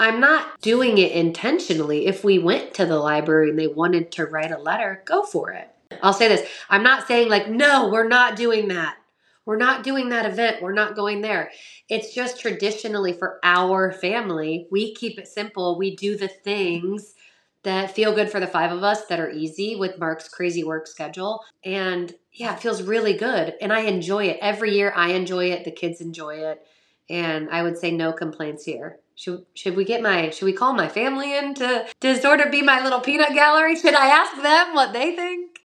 I'm 0.00 0.18
not 0.18 0.60
doing 0.62 0.96
it 0.96 1.12
intentionally. 1.12 2.06
If 2.06 2.24
we 2.24 2.38
went 2.38 2.72
to 2.74 2.86
the 2.86 2.98
library 2.98 3.50
and 3.50 3.58
they 3.58 3.66
wanted 3.66 4.10
to 4.12 4.24
write 4.24 4.50
a 4.50 4.58
letter, 4.58 5.02
go 5.04 5.22
for 5.22 5.50
it. 5.50 5.68
I'll 6.02 6.14
say 6.14 6.26
this 6.26 6.48
I'm 6.70 6.82
not 6.82 7.06
saying, 7.06 7.28
like, 7.28 7.50
no, 7.50 7.88
we're 7.88 8.08
not 8.08 8.34
doing 8.34 8.68
that. 8.68 8.96
We're 9.44 9.58
not 9.58 9.84
doing 9.84 10.08
that 10.08 10.24
event. 10.24 10.62
We're 10.62 10.72
not 10.72 10.96
going 10.96 11.20
there. 11.20 11.50
It's 11.88 12.14
just 12.14 12.40
traditionally 12.40 13.12
for 13.12 13.40
our 13.42 13.92
family, 13.92 14.66
we 14.70 14.94
keep 14.94 15.18
it 15.18 15.28
simple. 15.28 15.76
We 15.76 15.96
do 15.96 16.16
the 16.16 16.28
things 16.28 17.14
that 17.62 17.94
feel 17.94 18.14
good 18.14 18.30
for 18.30 18.40
the 18.40 18.46
five 18.46 18.72
of 18.72 18.82
us 18.82 19.06
that 19.06 19.20
are 19.20 19.30
easy 19.30 19.76
with 19.76 19.98
Mark's 19.98 20.28
crazy 20.28 20.64
work 20.64 20.86
schedule. 20.86 21.44
And 21.62 22.14
yeah, 22.32 22.54
it 22.54 22.60
feels 22.60 22.82
really 22.82 23.14
good. 23.14 23.54
And 23.60 23.70
I 23.70 23.80
enjoy 23.80 24.26
it. 24.26 24.38
Every 24.40 24.74
year 24.74 24.94
I 24.96 25.12
enjoy 25.12 25.50
it. 25.50 25.64
The 25.64 25.70
kids 25.70 26.00
enjoy 26.00 26.36
it. 26.36 26.62
And 27.10 27.50
I 27.50 27.62
would 27.62 27.76
say 27.76 27.90
no 27.90 28.12
complaints 28.12 28.64
here. 28.64 29.00
Should, 29.20 29.44
should 29.54 29.76
we 29.76 29.84
get 29.84 30.00
my 30.00 30.30
should 30.30 30.46
we 30.46 30.54
call 30.54 30.72
my 30.72 30.88
family 30.88 31.36
in 31.36 31.52
to, 31.56 31.86
to 32.00 32.16
sort 32.16 32.40
of 32.40 32.50
be 32.50 32.62
my 32.62 32.82
little 32.82 33.00
peanut 33.00 33.34
gallery? 33.34 33.76
Should 33.76 33.92
I 33.92 34.06
ask 34.06 34.40
them 34.40 34.74
what 34.74 34.94
they 34.94 35.14
think? 35.14 35.58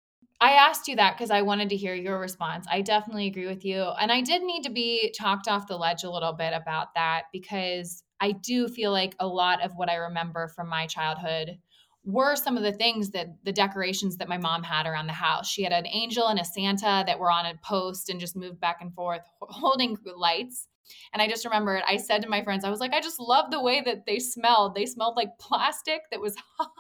I 0.41 0.53
asked 0.53 0.89
you 0.89 0.97
that 0.97 1.19
because 1.19 1.31
I 1.31 1.43
wanted 1.43 1.69
to 1.69 1.77
hear 1.77 1.95
your 1.95 2.19
response. 2.19 2.67
I 2.71 2.81
definitely 2.81 3.27
agree 3.27 3.47
with 3.47 3.63
you. 3.63 3.83
And 4.01 4.11
I 4.11 4.23
did 4.23 4.43
need 4.43 4.63
to 4.63 4.71
be 4.71 5.15
talked 5.21 5.49
off 5.49 5.67
the 5.67 5.77
ledge 5.77 6.03
a 6.03 6.11
little 6.11 6.33
bit 6.33 6.55
about 6.55 6.95
that 6.95 7.25
because 7.31 8.03
I 8.23 8.33
do 8.33 8.69
feel 8.69 8.91
like 8.91 9.15
a 9.21 9.27
lot 9.27 9.63
of 9.63 9.73
what 9.77 9.91
I 9.91 9.97
remember 9.97 10.49
from 10.49 10.71
my 10.71 10.87
childhood 10.87 11.59
were 12.07 12.37
some 12.37 12.57
of 12.57 12.63
the 12.63 12.73
things 12.73 13.11
that 13.11 13.37
the 13.45 13.53
decorations 13.53 14.17
that 14.17 14.31
my 14.31 14.39
mom 14.39 14.63
had 14.63 14.87
around 14.87 15.09
the 15.09 15.13
house. 15.13 15.47
She 15.47 15.63
had 15.63 15.75
an 15.75 15.87
angel 15.87 16.29
and 16.29 16.41
a 16.41 16.45
Santa 16.47 17.05
that 17.07 17.19
were 17.19 17.31
on 17.31 17.45
a 17.45 17.53
post 17.63 18.09
and 18.09 18.19
just 18.19 18.35
moved 18.35 18.61
back 18.61 18.79
and 18.81 18.95
forth 18.95 19.21
holding 19.43 19.99
lights. 20.17 20.69
And 21.13 21.23
I 21.23 21.29
just 21.29 21.45
remembered 21.45 21.83
I 21.89 21.97
said 21.97 22.23
to 22.23 22.29
my 22.29 22.43
friends, 22.43 22.65
I 22.65 22.71
was 22.71 22.81
like, 22.81 22.93
I 22.93 23.01
just 23.01 23.21
love 23.21 23.51
the 23.51 23.61
way 23.63 23.83
that 23.85 24.07
they 24.07 24.19
smelled. 24.19 24.75
They 24.75 24.87
smelled 24.87 25.17
like 25.17 25.39
plastic 25.39 26.03
that 26.11 26.21
was 26.21 26.37
hot. 26.59 26.71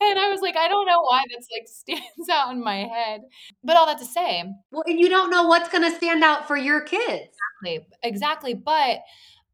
and 0.00 0.18
I 0.18 0.28
was 0.28 0.40
like, 0.40 0.56
I 0.56 0.68
don't 0.68 0.86
know 0.86 1.02
why 1.02 1.22
that's 1.32 1.48
like 1.52 1.66
stands 1.66 2.28
out 2.30 2.52
in 2.52 2.62
my 2.62 2.84
head. 2.84 3.22
But 3.64 3.76
all 3.76 3.86
that 3.86 3.98
to 3.98 4.04
say, 4.04 4.44
well, 4.70 4.82
and 4.86 4.98
you 4.98 5.08
don't 5.08 5.30
know 5.30 5.44
what's 5.44 5.68
going 5.68 5.88
to 5.90 5.96
stand 5.96 6.24
out 6.24 6.46
for 6.46 6.56
your 6.56 6.80
kids. 6.82 7.28
Exactly. 7.64 7.86
Exactly. 8.02 8.54
But 8.54 9.00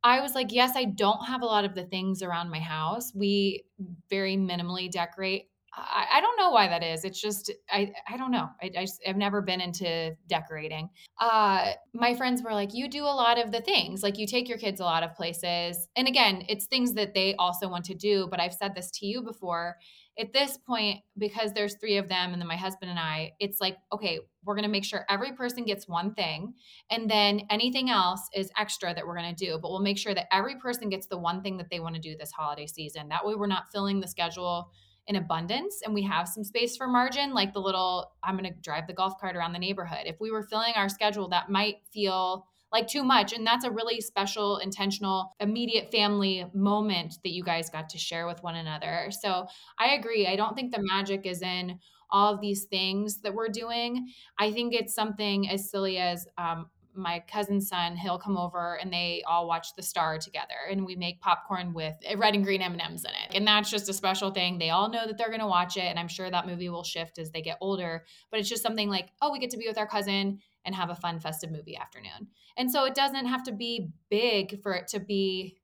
I 0.04 0.20
was 0.20 0.34
like, 0.34 0.52
yes, 0.52 0.72
I 0.76 0.84
don't 0.84 1.26
have 1.26 1.42
a 1.42 1.46
lot 1.46 1.64
of 1.64 1.74
the 1.74 1.84
things 1.84 2.22
around 2.22 2.50
my 2.50 2.60
house. 2.60 3.12
We 3.14 3.64
very 4.10 4.36
minimally 4.36 4.90
decorate. 4.90 5.48
I, 5.74 6.06
I 6.14 6.20
don't 6.20 6.36
know 6.36 6.50
why 6.50 6.68
that 6.68 6.82
is. 6.82 7.04
It's 7.04 7.20
just 7.20 7.50
I 7.70 7.92
I 8.08 8.16
don't 8.16 8.30
know. 8.30 8.48
I, 8.62 8.70
I 8.76 8.86
have 9.06 9.16
never 9.16 9.40
been 9.40 9.60
into 9.60 10.14
decorating. 10.28 10.90
Uh, 11.18 11.72
my 11.94 12.14
friends 12.14 12.42
were 12.42 12.52
like, 12.52 12.74
you 12.74 12.88
do 12.88 13.04
a 13.04 13.06
lot 13.06 13.38
of 13.38 13.52
the 13.52 13.60
things. 13.60 14.02
Like 14.02 14.18
you 14.18 14.26
take 14.26 14.48
your 14.48 14.58
kids 14.58 14.80
a 14.80 14.84
lot 14.84 15.02
of 15.02 15.14
places, 15.14 15.88
and 15.96 16.06
again, 16.06 16.44
it's 16.48 16.66
things 16.66 16.94
that 16.94 17.14
they 17.14 17.34
also 17.36 17.68
want 17.68 17.84
to 17.86 17.94
do. 17.94 18.28
But 18.30 18.40
I've 18.40 18.54
said 18.54 18.74
this 18.74 18.90
to 18.98 19.06
you 19.06 19.22
before 19.22 19.76
at 20.18 20.32
this 20.32 20.58
point, 20.58 21.00
because 21.16 21.52
there's 21.52 21.76
three 21.76 21.96
of 21.96 22.08
them 22.08 22.32
and 22.32 22.40
then 22.40 22.46
my 22.46 22.56
husband 22.56 22.90
and 22.90 23.00
I, 23.00 23.32
it's 23.40 23.60
like, 23.60 23.78
okay, 23.92 24.20
we're 24.44 24.54
going 24.54 24.64
to 24.64 24.70
make 24.70 24.84
sure 24.84 25.06
every 25.08 25.32
person 25.32 25.64
gets 25.64 25.88
one 25.88 26.14
thing. 26.14 26.52
And 26.90 27.10
then 27.10 27.42
anything 27.48 27.88
else 27.88 28.28
is 28.34 28.50
extra 28.58 28.94
that 28.94 29.06
we're 29.06 29.16
going 29.16 29.34
to 29.34 29.44
do. 29.46 29.58
But 29.60 29.70
we'll 29.70 29.80
make 29.80 29.98
sure 29.98 30.14
that 30.14 30.26
every 30.30 30.56
person 30.56 30.90
gets 30.90 31.06
the 31.06 31.18
one 31.18 31.42
thing 31.42 31.56
that 31.56 31.70
they 31.70 31.80
want 31.80 31.94
to 31.94 32.00
do 32.00 32.14
this 32.16 32.30
holiday 32.30 32.66
season. 32.66 33.08
That 33.08 33.24
way, 33.24 33.34
we're 33.34 33.46
not 33.46 33.72
filling 33.72 34.00
the 34.00 34.08
schedule 34.08 34.70
in 35.06 35.16
abundance 35.16 35.80
and 35.84 35.92
we 35.94 36.02
have 36.02 36.28
some 36.28 36.44
space 36.44 36.76
for 36.76 36.86
margin, 36.86 37.34
like 37.34 37.52
the 37.52 37.60
little, 37.60 38.12
I'm 38.22 38.36
going 38.36 38.52
to 38.52 38.60
drive 38.60 38.86
the 38.86 38.92
golf 38.92 39.18
cart 39.20 39.36
around 39.36 39.52
the 39.52 39.58
neighborhood. 39.58 40.04
If 40.06 40.20
we 40.20 40.30
were 40.30 40.42
filling 40.42 40.74
our 40.76 40.88
schedule, 40.88 41.28
that 41.30 41.50
might 41.50 41.76
feel 41.92 42.46
like 42.72 42.88
too 42.88 43.04
much. 43.04 43.32
And 43.32 43.46
that's 43.46 43.64
a 43.64 43.70
really 43.70 44.00
special, 44.00 44.58
intentional, 44.58 45.34
immediate 45.40 45.90
family 45.90 46.46
moment 46.54 47.18
that 47.22 47.32
you 47.32 47.42
guys 47.42 47.68
got 47.68 47.88
to 47.90 47.98
share 47.98 48.26
with 48.26 48.42
one 48.42 48.56
another. 48.56 49.10
So 49.10 49.46
I 49.78 49.94
agree. 49.94 50.26
I 50.26 50.36
don't 50.36 50.54
think 50.54 50.72
the 50.72 50.82
magic 50.82 51.26
is 51.26 51.42
in 51.42 51.78
all 52.10 52.32
of 52.32 52.40
these 52.40 52.64
things 52.64 53.20
that 53.22 53.34
we're 53.34 53.48
doing. 53.48 54.08
I 54.38 54.52
think 54.52 54.74
it's 54.74 54.94
something 54.94 55.48
as 55.48 55.70
silly 55.70 55.98
as 55.98 56.26
um, 56.38 56.66
my 56.94 57.20
cousin's 57.20 57.68
son 57.68 57.96
he'll 57.96 58.18
come 58.18 58.36
over 58.36 58.78
and 58.80 58.92
they 58.92 59.22
all 59.26 59.46
watch 59.46 59.74
the 59.74 59.82
star 59.82 60.18
together 60.18 60.54
and 60.70 60.84
we 60.84 60.94
make 60.96 61.20
popcorn 61.20 61.72
with 61.72 61.94
red 62.16 62.34
and 62.34 62.44
green 62.44 62.62
m&ms 62.62 63.04
in 63.04 63.10
it. 63.10 63.34
And 63.34 63.46
that's 63.46 63.70
just 63.70 63.88
a 63.88 63.92
special 63.92 64.30
thing. 64.30 64.58
They 64.58 64.70
all 64.70 64.90
know 64.90 65.06
that 65.06 65.18
they're 65.18 65.28
going 65.28 65.40
to 65.40 65.46
watch 65.46 65.76
it 65.76 65.84
and 65.84 65.98
i'm 65.98 66.08
sure 66.08 66.30
that 66.30 66.46
movie 66.46 66.68
will 66.68 66.84
shift 66.84 67.18
as 67.18 67.30
they 67.30 67.42
get 67.42 67.58
older 67.60 68.04
but 68.30 68.40
it's 68.40 68.48
just 68.48 68.62
something 68.62 68.88
like 68.88 69.08
oh 69.20 69.32
we 69.32 69.38
get 69.38 69.50
to 69.50 69.56
be 69.56 69.66
with 69.66 69.78
our 69.78 69.86
cousin 69.86 70.38
and 70.64 70.74
have 70.74 70.90
a 70.90 70.94
fun 70.94 71.18
festive 71.18 71.50
movie 71.50 71.76
afternoon. 71.76 72.28
And 72.56 72.70
so 72.70 72.84
it 72.84 72.94
doesn't 72.94 73.26
have 73.26 73.42
to 73.44 73.52
be 73.52 73.90
big 74.10 74.62
for 74.62 74.74
it 74.74 74.88
to 74.88 75.00
be 75.00 75.56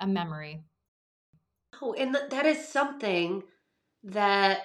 a 0.00 0.06
memory. 0.06 0.62
Oh 1.80 1.92
and 1.92 2.16
that 2.30 2.46
is 2.46 2.66
something 2.66 3.44
that 4.04 4.62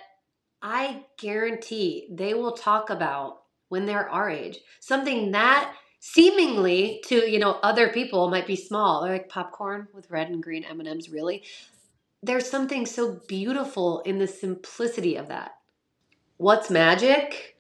i 0.61 1.03
guarantee 1.17 2.07
they 2.11 2.33
will 2.33 2.51
talk 2.51 2.89
about 2.89 3.42
when 3.73 3.88
they're 3.88 4.07
our 4.07 4.29
age. 4.29 4.59
Something 4.79 5.31
that 5.31 5.73
seemingly 5.99 7.01
to, 7.07 7.27
you 7.27 7.39
know, 7.39 7.53
other 7.63 7.89
people 7.89 8.29
might 8.29 8.45
be 8.45 8.55
small. 8.55 9.01
Like 9.01 9.29
popcorn 9.29 9.88
with 9.95 10.12
red 10.12 10.29
and 10.29 10.43
green 10.43 10.63
M&Ms, 10.63 11.09
really. 11.09 11.41
There's 12.21 12.47
something 12.47 12.86
so 12.86 13.19
beautiful 13.27 14.01
in 14.01 14.19
the 14.19 14.27
simplicity 14.27 15.15
of 15.15 15.27
that. 15.29 15.55
What's 16.38 16.69
magic 16.69 17.57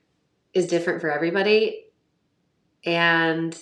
is 0.53 0.67
different 0.67 1.01
for 1.01 1.11
everybody. 1.11 1.85
And 2.85 3.57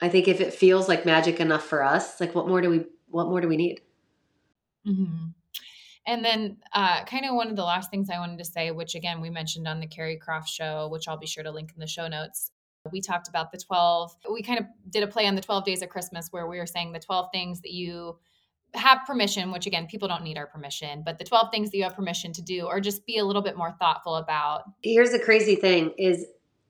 I 0.00 0.08
think 0.08 0.26
if 0.26 0.40
it 0.40 0.52
feels 0.52 0.88
like 0.88 1.06
magic 1.06 1.38
enough 1.38 1.62
for 1.62 1.84
us, 1.84 2.20
like 2.20 2.34
what 2.34 2.48
more 2.48 2.60
do 2.60 2.70
we 2.70 2.86
what 3.06 3.28
more 3.28 3.40
do 3.40 3.46
we 3.46 3.56
need? 3.56 3.82
Mm-hmm. 4.84 5.28
And 6.10 6.24
then, 6.24 6.56
uh, 6.72 7.04
kind 7.04 7.24
of 7.24 7.36
one 7.36 7.50
of 7.50 7.54
the 7.54 7.62
last 7.62 7.88
things 7.88 8.10
I 8.10 8.18
wanted 8.18 8.38
to 8.38 8.44
say, 8.44 8.72
which 8.72 8.96
again, 8.96 9.20
we 9.20 9.30
mentioned 9.30 9.68
on 9.68 9.78
the 9.78 9.86
Carrie 9.86 10.16
Croft 10.16 10.48
show, 10.48 10.88
which 10.90 11.06
I'll 11.06 11.16
be 11.16 11.26
sure 11.28 11.44
to 11.44 11.52
link 11.52 11.70
in 11.72 11.78
the 11.78 11.86
show 11.86 12.08
notes. 12.08 12.50
We 12.90 13.00
talked 13.00 13.28
about 13.28 13.52
the 13.52 13.58
12, 13.58 14.16
we 14.32 14.42
kind 14.42 14.58
of 14.58 14.64
did 14.90 15.04
a 15.04 15.06
play 15.06 15.28
on 15.28 15.36
the 15.36 15.40
12 15.40 15.64
days 15.64 15.82
of 15.82 15.88
Christmas 15.88 16.26
where 16.32 16.48
we 16.48 16.58
were 16.58 16.66
saying 16.66 16.90
the 16.90 16.98
12 16.98 17.28
things 17.32 17.60
that 17.60 17.70
you 17.70 18.18
have 18.74 18.98
permission, 19.06 19.52
which 19.52 19.68
again, 19.68 19.86
people 19.86 20.08
don't 20.08 20.24
need 20.24 20.36
our 20.36 20.48
permission, 20.48 21.04
but 21.06 21.20
the 21.20 21.24
12 21.24 21.52
things 21.52 21.70
that 21.70 21.76
you 21.76 21.84
have 21.84 21.94
permission 21.94 22.32
to 22.32 22.42
do 22.42 22.66
or 22.66 22.80
just 22.80 23.06
be 23.06 23.18
a 23.18 23.24
little 23.24 23.42
bit 23.42 23.56
more 23.56 23.76
thoughtful 23.78 24.16
about. 24.16 24.64
Here's 24.82 25.12
the 25.12 25.20
crazy 25.20 25.54
thing 25.54 25.92
is 25.96 26.26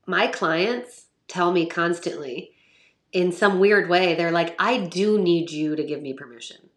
my 0.07 0.27
clients 0.27 1.07
tell 1.29 1.51
me 1.51 1.65
constantly 1.65 2.51
in 3.13 3.33
some 3.33 3.59
weird 3.59 3.89
way, 3.89 4.15
they're 4.15 4.31
like, 4.31 4.55
I 4.59 4.79
do 4.79 5.19
need 5.19 5.51
you 5.51 5.77
to 5.77 5.83
give 5.83 6.03
me 6.03 6.13
permission. 6.13 6.70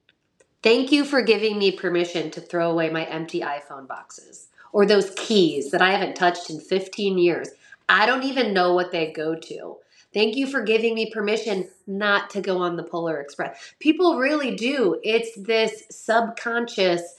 Thank 0.63 0.93
you 0.93 1.03
for 1.03 1.21
giving 1.21 1.59
me 1.59 1.71
permission 1.73 2.31
to 2.31 2.41
throw 2.41 2.71
away 2.71 2.89
my 2.89 3.03
empty 3.03 3.41
iPhone 3.41 3.85
boxes 3.85 4.47
or 4.71 4.85
those 4.85 5.11
keys 5.17 5.71
that 5.71 5.81
I 5.81 5.91
haven't 5.91 6.15
touched 6.15 6.49
in 6.49 6.61
15 6.61 7.17
years. 7.17 7.49
I 7.89 8.05
don't 8.05 8.23
even 8.23 8.53
know 8.53 8.73
what 8.73 8.93
they 8.93 9.11
go 9.11 9.35
to. 9.35 9.75
Thank 10.13 10.37
you 10.37 10.47
for 10.47 10.61
giving 10.61 10.95
me 10.95 11.11
permission 11.11 11.67
not 11.85 12.29
to 12.29 12.41
go 12.41 12.59
on 12.59 12.77
the 12.77 12.83
Polar 12.83 13.19
Express. 13.19 13.73
People 13.79 14.17
really 14.17 14.55
do. 14.55 15.01
It's 15.03 15.35
this 15.35 15.83
subconscious 15.91 17.15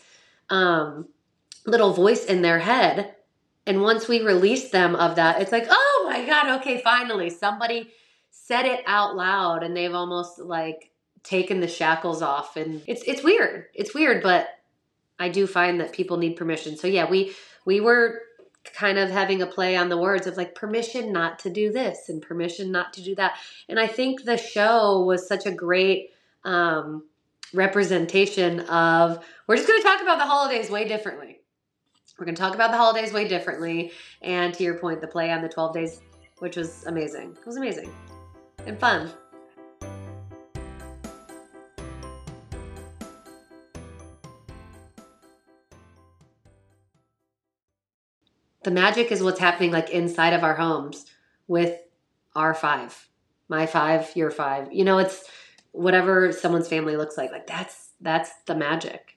um, 0.48 1.09
little 1.66 1.92
voice 1.92 2.24
in 2.24 2.40
their 2.40 2.61
head. 2.61 3.14
And 3.66 3.83
once 3.83 4.09
we 4.09 4.20
release 4.22 4.70
them 4.70 4.94
of 4.96 5.16
that, 5.16 5.42
it's 5.42 5.52
like, 5.52 5.66
oh 5.68 6.09
my 6.09 6.24
God, 6.24 6.61
okay, 6.61 6.80
finally, 6.83 7.28
somebody 7.28 7.90
said 8.30 8.64
it 8.64 8.83
out 8.87 9.16
loud 9.16 9.62
and 9.62 9.76
they've 9.76 9.94
almost 9.94 10.38
like 10.38 10.90
taken 11.24 11.60
the 11.60 11.68
shackles 11.68 12.22
off 12.22 12.56
and 12.56 12.82
it's 12.87 13.02
it's 13.02 13.24
weird. 13.24 13.66
It's 13.74 13.94
weird, 13.94 14.22
but 14.22 14.48
I 15.18 15.28
do 15.28 15.46
find 15.46 15.80
that 15.80 15.92
people 15.92 16.18
need 16.18 16.37
permission. 16.37 16.76
So 16.76 16.87
yeah, 16.87 17.08
we 17.08 17.34
we 17.64 17.80
were 17.80 18.20
kind 18.72 18.98
of 18.98 19.10
having 19.10 19.42
a 19.42 19.46
play 19.46 19.76
on 19.76 19.88
the 19.88 19.96
words 19.96 20.26
of 20.26 20.37
like 20.37 20.54
permission 20.54 21.12
not 21.12 21.38
to 21.40 21.50
do 21.50 21.72
this 21.72 22.08
and 22.08 22.22
permission 22.22 22.70
not 22.70 22.92
to 22.94 23.02
do 23.02 23.14
that. 23.14 23.37
And 23.68 23.78
I 23.78 23.87
think 23.87 24.24
the 24.24 24.37
show 24.37 25.00
was 25.00 25.26
such 25.26 25.44
a 25.44 25.50
great 25.50 26.10
um, 26.44 27.04
representation 27.52 28.60
of 28.60 29.24
we're 29.46 29.56
just 29.56 29.68
going 29.68 29.80
to 29.80 29.87
talk 29.87 30.02
about 30.02 30.18
the 30.18 30.24
holidays 30.24 30.70
way 30.70 30.87
differently. 30.87 31.40
We're 32.18 32.26
going 32.26 32.37
to 32.37 32.40
talk 32.40 32.54
about 32.54 32.70
the 32.70 32.76
holidays 32.76 33.12
way 33.12 33.26
differently. 33.26 33.92
And 34.22 34.54
to 34.54 34.62
your 34.62 34.78
point, 34.78 35.00
the 35.00 35.08
play 35.08 35.30
on 35.30 35.42
the 35.42 35.48
12 35.48 35.74
days, 35.74 36.00
which 36.38 36.56
was 36.56 36.84
amazing. 36.87 37.37
It 37.38 37.46
was 37.46 37.56
amazing 37.56 37.92
and 38.66 38.78
fun. 38.78 39.10
The 48.64 48.70
magic 48.70 49.12
is 49.12 49.22
what's 49.22 49.40
happening 49.40 49.70
like 49.70 49.90
inside 49.90 50.33
of 50.33 50.42
our 50.42 50.55
homes 50.55 51.07
with 51.46 51.81
our 52.35 52.55
five. 52.55 53.09
My 53.48 53.66
five 53.66 54.11
your 54.16 54.31
five. 54.31 54.72
You 54.72 54.85
know 54.85 54.98
it's 54.98 55.24
whatever 55.72 56.33
someone's 56.33 56.68
family 56.68 56.96
looks 56.96 57.16
like. 57.16 57.31
Like 57.31 57.46
that's 57.46 57.90
that's 58.00 58.31
the 58.46 58.55
magic. 58.55 59.16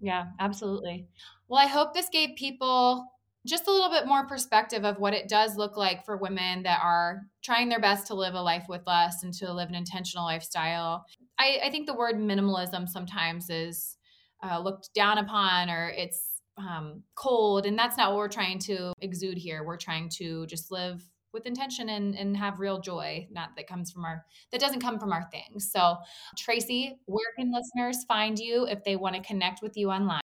Yeah 0.00 0.26
absolutely. 0.38 1.08
Well 1.48 1.60
i 1.60 1.66
hope 1.66 1.94
this 1.94 2.08
gave 2.08 2.36
people 2.36 3.06
just 3.46 3.66
a 3.66 3.70
little 3.70 3.90
bit 3.90 4.06
more 4.06 4.26
perspective 4.26 4.84
of 4.84 4.98
what 4.98 5.12
it 5.12 5.28
does 5.28 5.56
look 5.56 5.76
like 5.76 6.04
for 6.04 6.16
women 6.16 6.62
that 6.62 6.80
are 6.82 7.26
trying 7.42 7.68
their 7.68 7.80
best 7.80 8.06
to 8.06 8.14
live 8.14 8.34
a 8.34 8.40
life 8.40 8.64
with 8.68 8.80
less 8.86 9.22
and 9.22 9.34
to 9.34 9.52
live 9.52 9.68
an 9.68 9.74
intentional 9.74 10.24
lifestyle. 10.24 11.04
I, 11.38 11.60
I 11.64 11.70
think 11.70 11.86
the 11.86 11.94
word 11.94 12.14
minimalism 12.14 12.88
sometimes 12.88 13.50
is 13.50 13.98
uh, 14.42 14.60
looked 14.60 14.94
down 14.94 15.18
upon 15.18 15.68
or 15.68 15.90
it's 15.90 16.33
um, 16.56 17.02
cold. 17.14 17.66
And 17.66 17.78
that's 17.78 17.96
not 17.96 18.10
what 18.10 18.18
we're 18.18 18.28
trying 18.28 18.58
to 18.60 18.92
exude 19.00 19.38
here. 19.38 19.64
We're 19.64 19.76
trying 19.76 20.08
to 20.16 20.46
just 20.46 20.70
live 20.70 21.02
with 21.32 21.46
intention 21.46 21.88
and, 21.88 22.14
and 22.14 22.36
have 22.36 22.60
real 22.60 22.80
joy, 22.80 23.26
not 23.30 23.50
that 23.56 23.66
comes 23.66 23.90
from 23.90 24.04
our, 24.04 24.24
that 24.52 24.60
doesn't 24.60 24.80
come 24.80 24.98
from 24.98 25.12
our 25.12 25.28
things. 25.32 25.70
So, 25.70 25.96
Tracey, 26.38 26.96
where 27.06 27.26
can 27.36 27.52
listeners 27.52 28.04
find 28.04 28.38
you 28.38 28.66
if 28.66 28.84
they 28.84 28.96
want 28.96 29.16
to 29.16 29.22
connect 29.22 29.60
with 29.60 29.76
you 29.76 29.90
online? 29.90 30.20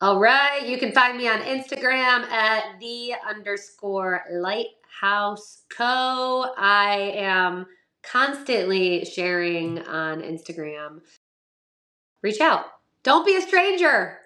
All 0.00 0.18
right. 0.20 0.64
You 0.64 0.78
can 0.78 0.92
find 0.92 1.16
me 1.16 1.28
on 1.28 1.40
Instagram 1.40 2.24
at 2.30 2.78
the 2.80 3.14
underscore 3.28 4.22
lighthouse 4.32 5.62
co. 5.76 6.52
I 6.56 7.12
am 7.16 7.66
constantly 8.02 9.04
sharing 9.04 9.80
on 9.80 10.22
Instagram. 10.22 11.00
Reach 12.22 12.40
out. 12.40 12.66
Don't 13.02 13.26
be 13.26 13.36
a 13.36 13.40
stranger. 13.40 14.18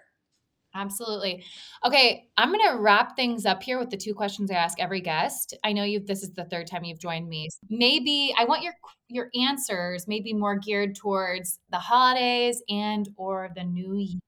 Absolutely. 0.74 1.44
Okay, 1.84 2.28
I'm 2.38 2.50
going 2.50 2.66
to 2.70 2.80
wrap 2.80 3.14
things 3.14 3.44
up 3.44 3.62
here 3.62 3.78
with 3.78 3.90
the 3.90 3.96
two 3.96 4.14
questions 4.14 4.50
I 4.50 4.54
ask 4.54 4.80
every 4.80 5.02
guest. 5.02 5.54
I 5.64 5.72
know 5.72 5.84
you 5.84 6.00
this 6.00 6.22
is 6.22 6.30
the 6.30 6.46
third 6.46 6.66
time 6.66 6.84
you've 6.84 6.98
joined 6.98 7.28
me. 7.28 7.50
Maybe 7.68 8.34
I 8.38 8.44
want 8.44 8.62
your 8.62 8.72
your 9.08 9.28
answers 9.38 10.08
maybe 10.08 10.32
more 10.32 10.56
geared 10.56 10.94
towards 10.94 11.58
the 11.70 11.78
holidays 11.78 12.62
and 12.70 13.08
or 13.16 13.50
the 13.54 13.64
new 13.64 13.96
year. 13.96 14.20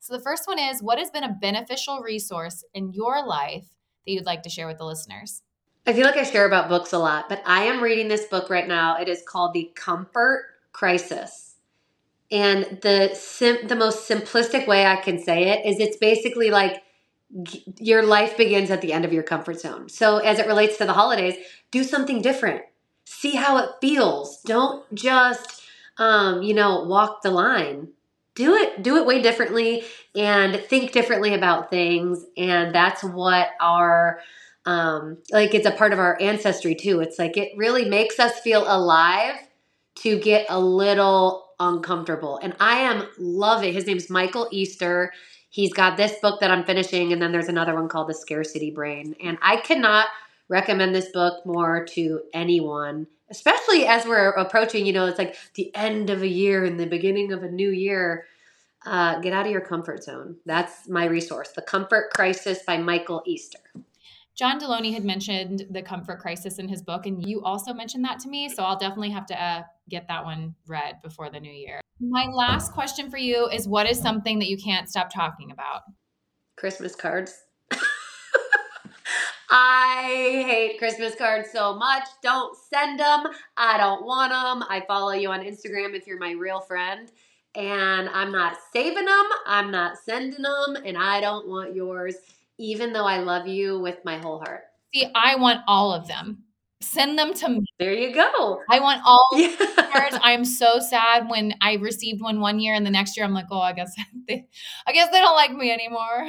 So 0.00 0.16
the 0.16 0.22
first 0.22 0.46
one 0.46 0.58
is 0.58 0.82
what 0.82 0.98
has 0.98 1.10
been 1.10 1.24
a 1.24 1.36
beneficial 1.40 2.00
resource 2.00 2.64
in 2.72 2.92
your 2.94 3.26
life 3.26 3.66
that 4.06 4.12
you'd 4.12 4.26
like 4.26 4.42
to 4.44 4.50
share 4.50 4.66
with 4.66 4.78
the 4.78 4.86
listeners? 4.86 5.42
I 5.86 5.92
feel 5.92 6.06
like 6.06 6.16
I 6.16 6.22
share 6.22 6.46
about 6.46 6.70
books 6.70 6.94
a 6.94 6.98
lot, 6.98 7.28
but 7.28 7.42
I 7.44 7.64
am 7.64 7.82
reading 7.82 8.08
this 8.08 8.24
book 8.24 8.48
right 8.48 8.66
now. 8.66 8.96
It 8.96 9.08
is 9.08 9.22
called 9.26 9.52
The 9.52 9.70
Comfort 9.74 10.46
Crisis 10.72 11.53
and 12.30 12.78
the 12.82 13.14
sim- 13.14 13.66
the 13.66 13.76
most 13.76 14.08
simplistic 14.08 14.66
way 14.66 14.86
I 14.86 14.96
can 14.96 15.18
say 15.22 15.48
it 15.50 15.66
is 15.66 15.78
it's 15.78 15.96
basically 15.96 16.50
like 16.50 16.82
g- 17.42 17.64
your 17.78 18.02
life 18.04 18.36
begins 18.36 18.70
at 18.70 18.80
the 18.80 18.92
end 18.92 19.04
of 19.04 19.12
your 19.12 19.22
comfort 19.22 19.60
zone. 19.60 19.88
So 19.88 20.18
as 20.18 20.38
it 20.38 20.46
relates 20.46 20.76
to 20.78 20.84
the 20.84 20.92
holidays, 20.92 21.34
do 21.70 21.84
something 21.84 22.22
different. 22.22 22.62
See 23.04 23.32
how 23.36 23.58
it 23.58 23.70
feels. 23.80 24.40
Don't 24.42 24.84
just 24.94 25.62
um, 25.98 26.42
you 26.42 26.54
know, 26.54 26.82
walk 26.84 27.22
the 27.22 27.30
line. 27.30 27.88
Do 28.34 28.54
it 28.56 28.82
do 28.82 28.96
it 28.96 29.06
way 29.06 29.22
differently 29.22 29.84
and 30.16 30.56
think 30.56 30.90
differently 30.90 31.34
about 31.34 31.70
things 31.70 32.24
and 32.36 32.74
that's 32.74 33.04
what 33.04 33.50
our 33.60 34.20
um 34.66 35.18
like 35.30 35.54
it's 35.54 35.66
a 35.66 35.70
part 35.70 35.92
of 35.92 36.00
our 36.00 36.20
ancestry 36.20 36.74
too. 36.74 37.00
It's 37.00 37.16
like 37.18 37.36
it 37.36 37.52
really 37.56 37.88
makes 37.88 38.18
us 38.18 38.40
feel 38.40 38.64
alive 38.66 39.36
to 39.96 40.18
get 40.18 40.46
a 40.48 40.58
little 40.58 41.43
uncomfortable. 41.60 42.38
And 42.42 42.54
I 42.60 42.80
am 42.80 43.08
loving 43.18 43.72
his 43.72 43.86
name's 43.86 44.10
Michael 44.10 44.48
Easter. 44.50 45.12
He's 45.50 45.72
got 45.72 45.96
this 45.96 46.14
book 46.20 46.40
that 46.40 46.50
I'm 46.50 46.64
finishing, 46.64 47.12
and 47.12 47.22
then 47.22 47.32
there's 47.32 47.48
another 47.48 47.74
one 47.74 47.88
called 47.88 48.08
The 48.08 48.14
Scarcity 48.14 48.70
Brain. 48.70 49.14
And 49.22 49.38
I 49.40 49.58
cannot 49.58 50.08
recommend 50.48 50.94
this 50.94 51.08
book 51.10 51.46
more 51.46 51.84
to 51.86 52.22
anyone, 52.32 53.06
especially 53.30 53.86
as 53.86 54.04
we're 54.04 54.30
approaching, 54.30 54.84
you 54.84 54.92
know, 54.92 55.06
it's 55.06 55.18
like 55.18 55.36
the 55.54 55.74
end 55.74 56.10
of 56.10 56.22
a 56.22 56.28
year 56.28 56.64
and 56.64 56.78
the 56.78 56.86
beginning 56.86 57.32
of 57.32 57.42
a 57.42 57.50
new 57.50 57.70
year. 57.70 58.26
Uh, 58.86 59.18
get 59.20 59.32
out 59.32 59.46
of 59.46 59.52
your 59.52 59.62
comfort 59.62 60.04
zone. 60.04 60.36
That's 60.44 60.86
my 60.90 61.06
resource. 61.06 61.52
The 61.52 61.62
Comfort 61.62 62.10
Crisis 62.12 62.58
by 62.66 62.76
Michael 62.76 63.22
Easter. 63.24 63.60
John 64.36 64.58
Delony 64.58 64.92
had 64.92 65.04
mentioned 65.04 65.66
the 65.70 65.80
comfort 65.80 66.18
crisis 66.18 66.58
in 66.58 66.66
his 66.66 66.82
book, 66.82 67.06
and 67.06 67.24
you 67.26 67.42
also 67.42 67.72
mentioned 67.72 68.04
that 68.04 68.18
to 68.20 68.28
me. 68.28 68.48
So 68.48 68.64
I'll 68.64 68.78
definitely 68.78 69.10
have 69.10 69.26
to 69.26 69.40
uh, 69.40 69.62
get 69.88 70.08
that 70.08 70.24
one 70.24 70.54
read 70.66 70.96
before 71.02 71.30
the 71.30 71.38
new 71.38 71.52
year. 71.52 71.80
My 72.00 72.26
last 72.26 72.72
question 72.72 73.10
for 73.10 73.18
you 73.18 73.48
is 73.48 73.68
what 73.68 73.88
is 73.88 74.00
something 74.00 74.40
that 74.40 74.48
you 74.48 74.56
can't 74.56 74.88
stop 74.88 75.12
talking 75.12 75.52
about? 75.52 75.82
Christmas 76.56 76.96
cards. 76.96 77.44
I 79.50 80.44
hate 80.48 80.78
Christmas 80.78 81.14
cards 81.14 81.50
so 81.52 81.76
much. 81.76 82.02
Don't 82.20 82.56
send 82.72 82.98
them. 82.98 83.28
I 83.56 83.76
don't 83.78 84.04
want 84.04 84.32
them. 84.32 84.66
I 84.68 84.82
follow 84.88 85.12
you 85.12 85.30
on 85.30 85.40
Instagram 85.40 85.94
if 85.94 86.08
you're 86.08 86.18
my 86.18 86.32
real 86.32 86.60
friend. 86.60 87.10
And 87.54 88.08
I'm 88.08 88.32
not 88.32 88.56
saving 88.72 89.04
them. 89.04 89.24
I'm 89.46 89.70
not 89.70 89.96
sending 89.98 90.42
them. 90.42 90.76
And 90.84 90.98
I 90.98 91.20
don't 91.20 91.46
want 91.46 91.76
yours, 91.76 92.16
even 92.58 92.92
though 92.92 93.06
I 93.06 93.18
love 93.18 93.46
you 93.46 93.78
with 93.78 93.98
my 94.04 94.18
whole 94.18 94.38
heart. 94.38 94.62
See, 94.94 95.06
I 95.14 95.36
want 95.36 95.60
all 95.66 95.92
of 95.92 96.06
them. 96.06 96.44
Send 96.80 97.18
them 97.18 97.32
to 97.34 97.48
me. 97.48 97.64
There 97.78 97.94
you 97.94 98.14
go. 98.14 98.60
I 98.70 98.78
want 98.80 99.00
all 99.04 99.28
yeah. 99.34 99.56
cards. 99.92 100.18
I'm 100.22 100.44
so 100.44 100.78
sad 100.78 101.28
when 101.28 101.54
I 101.60 101.74
received 101.74 102.20
one 102.22 102.40
one 102.40 102.60
year 102.60 102.74
and 102.74 102.84
the 102.84 102.90
next 102.90 103.16
year 103.16 103.24
I'm 103.24 103.32
like, 103.32 103.46
oh, 103.50 103.60
I 103.60 103.72
guess 103.72 103.94
they, 104.28 104.46
I 104.86 104.92
guess 104.92 105.10
they 105.10 105.18
don't 105.18 105.34
like 105.34 105.52
me 105.52 105.72
anymore. 105.72 106.28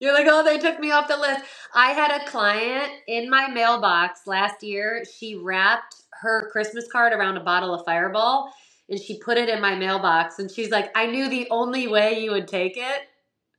You're 0.00 0.12
like, 0.12 0.26
oh, 0.28 0.42
they 0.44 0.58
took 0.58 0.80
me 0.80 0.90
off 0.90 1.08
the 1.08 1.16
list. 1.16 1.44
I 1.72 1.92
had 1.92 2.10
a 2.10 2.26
client 2.26 2.90
in 3.06 3.30
my 3.30 3.48
mailbox 3.48 4.26
last 4.26 4.62
year. 4.62 5.04
She 5.18 5.36
wrapped 5.36 5.94
her 6.20 6.50
Christmas 6.50 6.86
card 6.90 7.12
around 7.12 7.36
a 7.36 7.44
bottle 7.44 7.74
of 7.74 7.84
Fireball 7.86 8.52
and 8.88 9.00
she 9.00 9.18
put 9.18 9.38
it 9.38 9.48
in 9.48 9.60
my 9.60 9.74
mailbox. 9.74 10.38
And 10.38 10.50
she's 10.50 10.70
like, 10.70 10.90
I 10.96 11.06
knew 11.06 11.28
the 11.28 11.46
only 11.50 11.86
way 11.86 12.20
you 12.20 12.32
would 12.32 12.48
take 12.48 12.76
it 12.76 13.02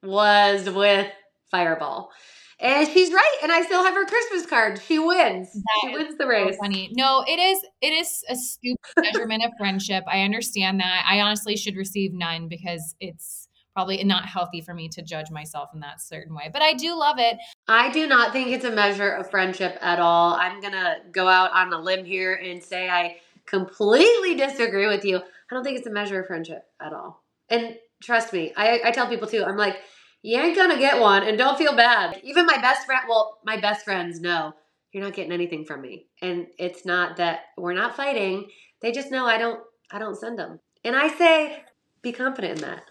was 0.04 0.70
with 0.70 1.08
Fireball. 1.56 2.12
And 2.60 2.88
she's 2.88 3.12
right, 3.12 3.38
and 3.44 3.52
I 3.52 3.64
still 3.64 3.84
have 3.84 3.94
her 3.94 4.06
Christmas 4.06 4.46
card. 4.46 4.82
She 4.82 4.98
wins. 4.98 5.52
That 5.52 5.62
she 5.82 5.94
wins 5.94 6.18
the 6.18 6.26
race. 6.26 6.56
So 6.56 6.62
funny. 6.62 6.90
No, 6.96 7.24
it 7.28 7.38
is. 7.38 7.60
It 7.82 7.90
is 7.90 8.24
a 8.30 8.36
stupid 8.36 8.80
measurement 8.98 9.44
of 9.44 9.52
friendship. 9.58 10.06
I 10.08 10.22
understand 10.22 10.80
that. 10.80 11.06
I 11.10 11.20
honestly 11.20 11.58
should 11.58 11.76
receive 11.76 12.14
none 12.14 12.48
because 12.48 12.96
it's 13.02 13.50
probably 13.74 14.02
not 14.06 14.26
healthy 14.26 14.62
for 14.62 14.74
me 14.74 14.88
to 14.88 15.02
judge 15.02 15.30
myself 15.32 15.70
in 15.74 15.82
that 15.82 16.00
certain 16.00 16.34
way. 16.34 16.50
But 16.52 16.62
I 16.62 16.74
do 16.74 16.98
love 16.98 17.18
it. 17.20 17.38
I 17.68 17.92
do 17.92 18.08
not 18.08 18.32
think 18.32 18.48
it's 18.50 18.64
a 18.64 18.72
measure 18.72 19.10
of 19.10 19.30
friendship 19.30 19.78
at 19.82 20.00
all. 20.00 20.36
I'm 20.36 20.62
going 20.62 20.74
to 20.74 20.96
go 21.12 21.28
out 21.28 21.52
on 21.52 21.74
a 21.74 21.82
limb 21.82 22.06
here 22.06 22.36
and 22.36 22.64
say 22.64 22.88
I 22.88 23.18
completely 23.46 24.36
disagree 24.36 24.88
with 24.88 25.04
you. 25.04 25.18
I 25.18 25.54
don't 25.54 25.66
think 25.66 25.78
it's 25.78 25.88
a 25.88 25.92
measure 25.92 26.22
of 26.22 26.28
friendship 26.28 26.64
at 26.80 26.94
all. 26.94 27.22
And 27.50 27.76
trust 28.02 28.32
me, 28.32 28.54
I, 28.56 28.80
I 28.86 28.92
tell 28.92 29.08
people 29.08 29.28
too, 29.28 29.44
I'm 29.44 29.58
like, 29.58 29.78
you 30.26 30.40
ain't 30.40 30.56
gonna 30.56 30.80
get 30.80 31.00
one 31.00 31.22
and 31.22 31.38
don't 31.38 31.56
feel 31.56 31.76
bad. 31.76 32.20
Even 32.24 32.48
my 32.48 32.58
best 32.58 32.88
friend, 32.88 33.04
well, 33.08 33.38
my 33.46 33.58
best 33.58 33.86
friends 33.86 34.20
know 34.20 34.54
you're 34.92 35.04
not 35.04 35.14
getting 35.14 35.32
anything 35.32 35.66
from 35.66 35.82
me. 35.82 36.08
And 36.20 36.48
it's 36.58 36.84
not 36.84 37.18
that 37.18 37.42
we're 37.60 37.74
not 37.74 37.96
fighting. 37.96 38.48
They 38.82 38.92
just 38.92 39.12
know 39.12 39.28
I 39.28 39.38
don't 39.38 39.60
I 39.92 40.00
don't 40.00 40.18
send 40.18 40.40
them. 40.40 40.60
And 40.84 40.96
I 40.96 41.10
say 41.10 41.64
be 42.02 42.12
confident 42.12 42.58
in 42.58 42.68
that. 42.68 42.86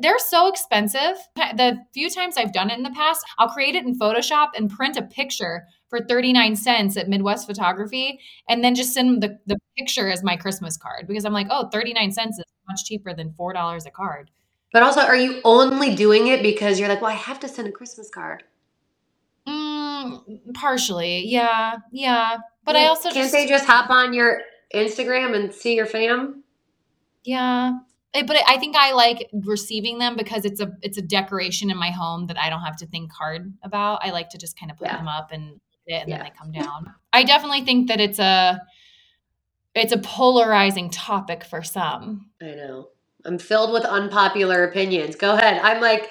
They're 0.00 0.18
so 0.18 0.48
expensive. 0.48 1.16
The 1.36 1.78
few 1.94 2.10
times 2.10 2.36
I've 2.36 2.52
done 2.52 2.70
it 2.70 2.78
in 2.78 2.82
the 2.82 2.90
past, 2.90 3.24
I'll 3.38 3.48
create 3.48 3.76
it 3.76 3.84
in 3.84 3.96
Photoshop 3.96 4.48
and 4.56 4.68
print 4.68 4.96
a 4.96 5.02
picture 5.02 5.66
for 5.88 6.00
39 6.00 6.56
cents 6.56 6.96
at 6.96 7.08
Midwest 7.08 7.46
Photography 7.46 8.18
and 8.48 8.64
then 8.64 8.74
just 8.74 8.92
send 8.92 9.22
the, 9.22 9.38
the 9.46 9.58
picture 9.78 10.10
as 10.10 10.24
my 10.24 10.36
Christmas 10.36 10.76
card 10.76 11.06
because 11.06 11.24
I'm 11.24 11.32
like, 11.32 11.46
oh, 11.48 11.68
39 11.68 12.10
cents 12.10 12.38
is 12.38 12.44
much 12.68 12.84
cheaper 12.84 13.14
than 13.14 13.34
$4 13.38 13.86
a 13.86 13.90
card. 13.90 14.30
But 14.76 14.82
also, 14.82 15.00
are 15.00 15.16
you 15.16 15.40
only 15.42 15.94
doing 15.94 16.26
it 16.26 16.42
because 16.42 16.78
you're 16.78 16.90
like, 16.90 17.00
well, 17.00 17.10
I 17.10 17.14
have 17.14 17.40
to 17.40 17.48
send 17.48 17.66
a 17.66 17.72
Christmas 17.72 18.10
card? 18.10 18.44
Mm, 19.48 20.52
partially, 20.52 21.26
yeah, 21.26 21.76
yeah. 21.92 22.36
But 22.62 22.76
I 22.76 22.84
also 22.88 23.04
can't 23.04 23.14
just, 23.14 23.32
they 23.32 23.46
just 23.46 23.64
hop 23.64 23.88
on 23.88 24.12
your 24.12 24.42
Instagram 24.74 25.34
and 25.34 25.50
see 25.50 25.76
your 25.76 25.86
fam? 25.86 26.44
Yeah, 27.24 27.78
but 28.12 28.36
I 28.46 28.58
think 28.58 28.76
I 28.76 28.92
like 28.92 29.30
receiving 29.32 29.96
them 29.98 30.14
because 30.14 30.44
it's 30.44 30.60
a 30.60 30.70
it's 30.82 30.98
a 30.98 31.02
decoration 31.02 31.70
in 31.70 31.78
my 31.78 31.90
home 31.90 32.26
that 32.26 32.38
I 32.38 32.50
don't 32.50 32.60
have 32.60 32.76
to 32.76 32.86
think 32.86 33.10
hard 33.12 33.54
about. 33.62 34.04
I 34.04 34.10
like 34.10 34.28
to 34.28 34.36
just 34.36 34.60
kind 34.60 34.70
of 34.70 34.76
put 34.76 34.88
yeah. 34.88 34.98
them 34.98 35.08
up 35.08 35.32
and 35.32 35.58
it 35.86 36.02
and 36.02 36.10
yeah. 36.10 36.18
then 36.18 36.26
they 36.26 36.32
come 36.38 36.52
down. 36.52 36.92
I 37.14 37.24
definitely 37.24 37.62
think 37.62 37.88
that 37.88 37.98
it's 37.98 38.18
a 38.18 38.60
it's 39.74 39.92
a 39.94 39.98
polarizing 39.98 40.90
topic 40.90 41.44
for 41.44 41.62
some. 41.62 42.28
I 42.42 42.56
know. 42.56 42.88
I'm 43.26 43.38
filled 43.38 43.72
with 43.72 43.84
unpopular 43.84 44.64
opinions. 44.64 45.16
Go 45.16 45.34
ahead. 45.34 45.60
I'm 45.62 45.80
like 45.80 46.10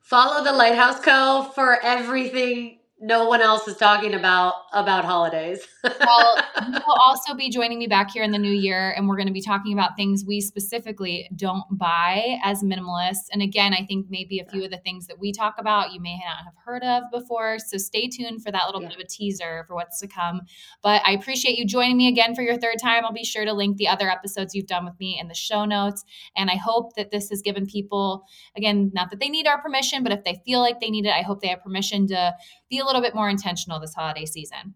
follow 0.00 0.42
the 0.44 0.52
Lighthouse 0.52 1.00
Co 1.00 1.50
for 1.54 1.82
everything 1.82 2.78
no 3.04 3.26
one 3.26 3.42
else 3.42 3.68
is 3.68 3.76
talking 3.76 4.14
about 4.14 4.54
about 4.72 5.04
holidays. 5.04 5.60
well, 5.84 6.38
you 6.66 6.80
will 6.86 6.96
also 7.04 7.34
be 7.34 7.50
joining 7.50 7.78
me 7.78 7.86
back 7.86 8.10
here 8.10 8.22
in 8.22 8.30
the 8.30 8.38
new 8.38 8.50
year, 8.50 8.94
and 8.96 9.06
we're 9.06 9.16
going 9.16 9.26
to 9.26 9.32
be 9.32 9.42
talking 9.42 9.74
about 9.74 9.94
things 9.94 10.24
we 10.26 10.40
specifically 10.40 11.28
don't 11.36 11.64
buy 11.70 12.38
as 12.42 12.62
minimalists. 12.62 13.26
And 13.30 13.42
again, 13.42 13.74
I 13.74 13.84
think 13.84 14.06
maybe 14.08 14.40
a 14.40 14.46
few 14.46 14.64
of 14.64 14.70
the 14.70 14.78
things 14.78 15.06
that 15.08 15.18
we 15.18 15.32
talk 15.32 15.56
about 15.58 15.92
you 15.92 16.00
may 16.00 16.16
not 16.16 16.44
have 16.44 16.54
heard 16.64 16.82
of 16.82 17.02
before. 17.12 17.58
So 17.58 17.76
stay 17.76 18.08
tuned 18.08 18.42
for 18.42 18.50
that 18.50 18.64
little 18.64 18.80
yeah. 18.80 18.88
bit 18.88 18.96
of 18.96 19.04
a 19.04 19.06
teaser 19.06 19.64
for 19.68 19.74
what's 19.74 20.00
to 20.00 20.08
come. 20.08 20.40
But 20.82 21.02
I 21.04 21.12
appreciate 21.12 21.58
you 21.58 21.66
joining 21.66 21.98
me 21.98 22.08
again 22.08 22.34
for 22.34 22.40
your 22.40 22.56
third 22.56 22.76
time. 22.80 23.04
I'll 23.04 23.12
be 23.12 23.22
sure 23.22 23.44
to 23.44 23.52
link 23.52 23.76
the 23.76 23.88
other 23.88 24.08
episodes 24.08 24.54
you've 24.54 24.66
done 24.66 24.86
with 24.86 24.98
me 24.98 25.18
in 25.20 25.28
the 25.28 25.34
show 25.34 25.66
notes. 25.66 26.04
And 26.34 26.48
I 26.48 26.56
hope 26.56 26.94
that 26.96 27.10
this 27.10 27.28
has 27.28 27.42
given 27.42 27.66
people, 27.66 28.24
again, 28.56 28.90
not 28.94 29.10
that 29.10 29.20
they 29.20 29.28
need 29.28 29.46
our 29.46 29.60
permission, 29.60 30.02
but 30.02 30.12
if 30.12 30.24
they 30.24 30.40
feel 30.46 30.60
like 30.60 30.80
they 30.80 30.90
need 30.90 31.04
it, 31.04 31.12
I 31.12 31.20
hope 31.20 31.42
they 31.42 31.48
have 31.48 31.62
permission 31.62 32.06
to 32.06 32.34
be 32.70 32.78
a 32.78 32.93
little 32.94 33.06
bit 33.06 33.14
more 33.14 33.28
intentional 33.28 33.80
this 33.80 33.94
holiday 33.94 34.24
season. 34.24 34.74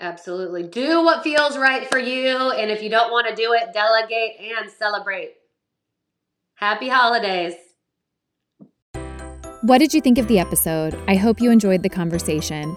Absolutely. 0.00 0.62
Do 0.62 1.04
what 1.04 1.22
feels 1.22 1.58
right 1.58 1.88
for 1.88 1.98
you. 1.98 2.50
And 2.52 2.70
if 2.70 2.82
you 2.82 2.88
don't 2.88 3.10
want 3.10 3.28
to 3.28 3.34
do 3.34 3.52
it, 3.52 3.72
delegate 3.72 4.36
and 4.40 4.70
celebrate. 4.70 5.34
Happy 6.54 6.88
holidays. 6.88 7.54
What 9.62 9.78
did 9.78 9.92
you 9.92 10.00
think 10.00 10.18
of 10.18 10.28
the 10.28 10.38
episode? 10.38 10.98
I 11.08 11.16
hope 11.16 11.40
you 11.40 11.50
enjoyed 11.50 11.82
the 11.82 11.88
conversation. 11.88 12.76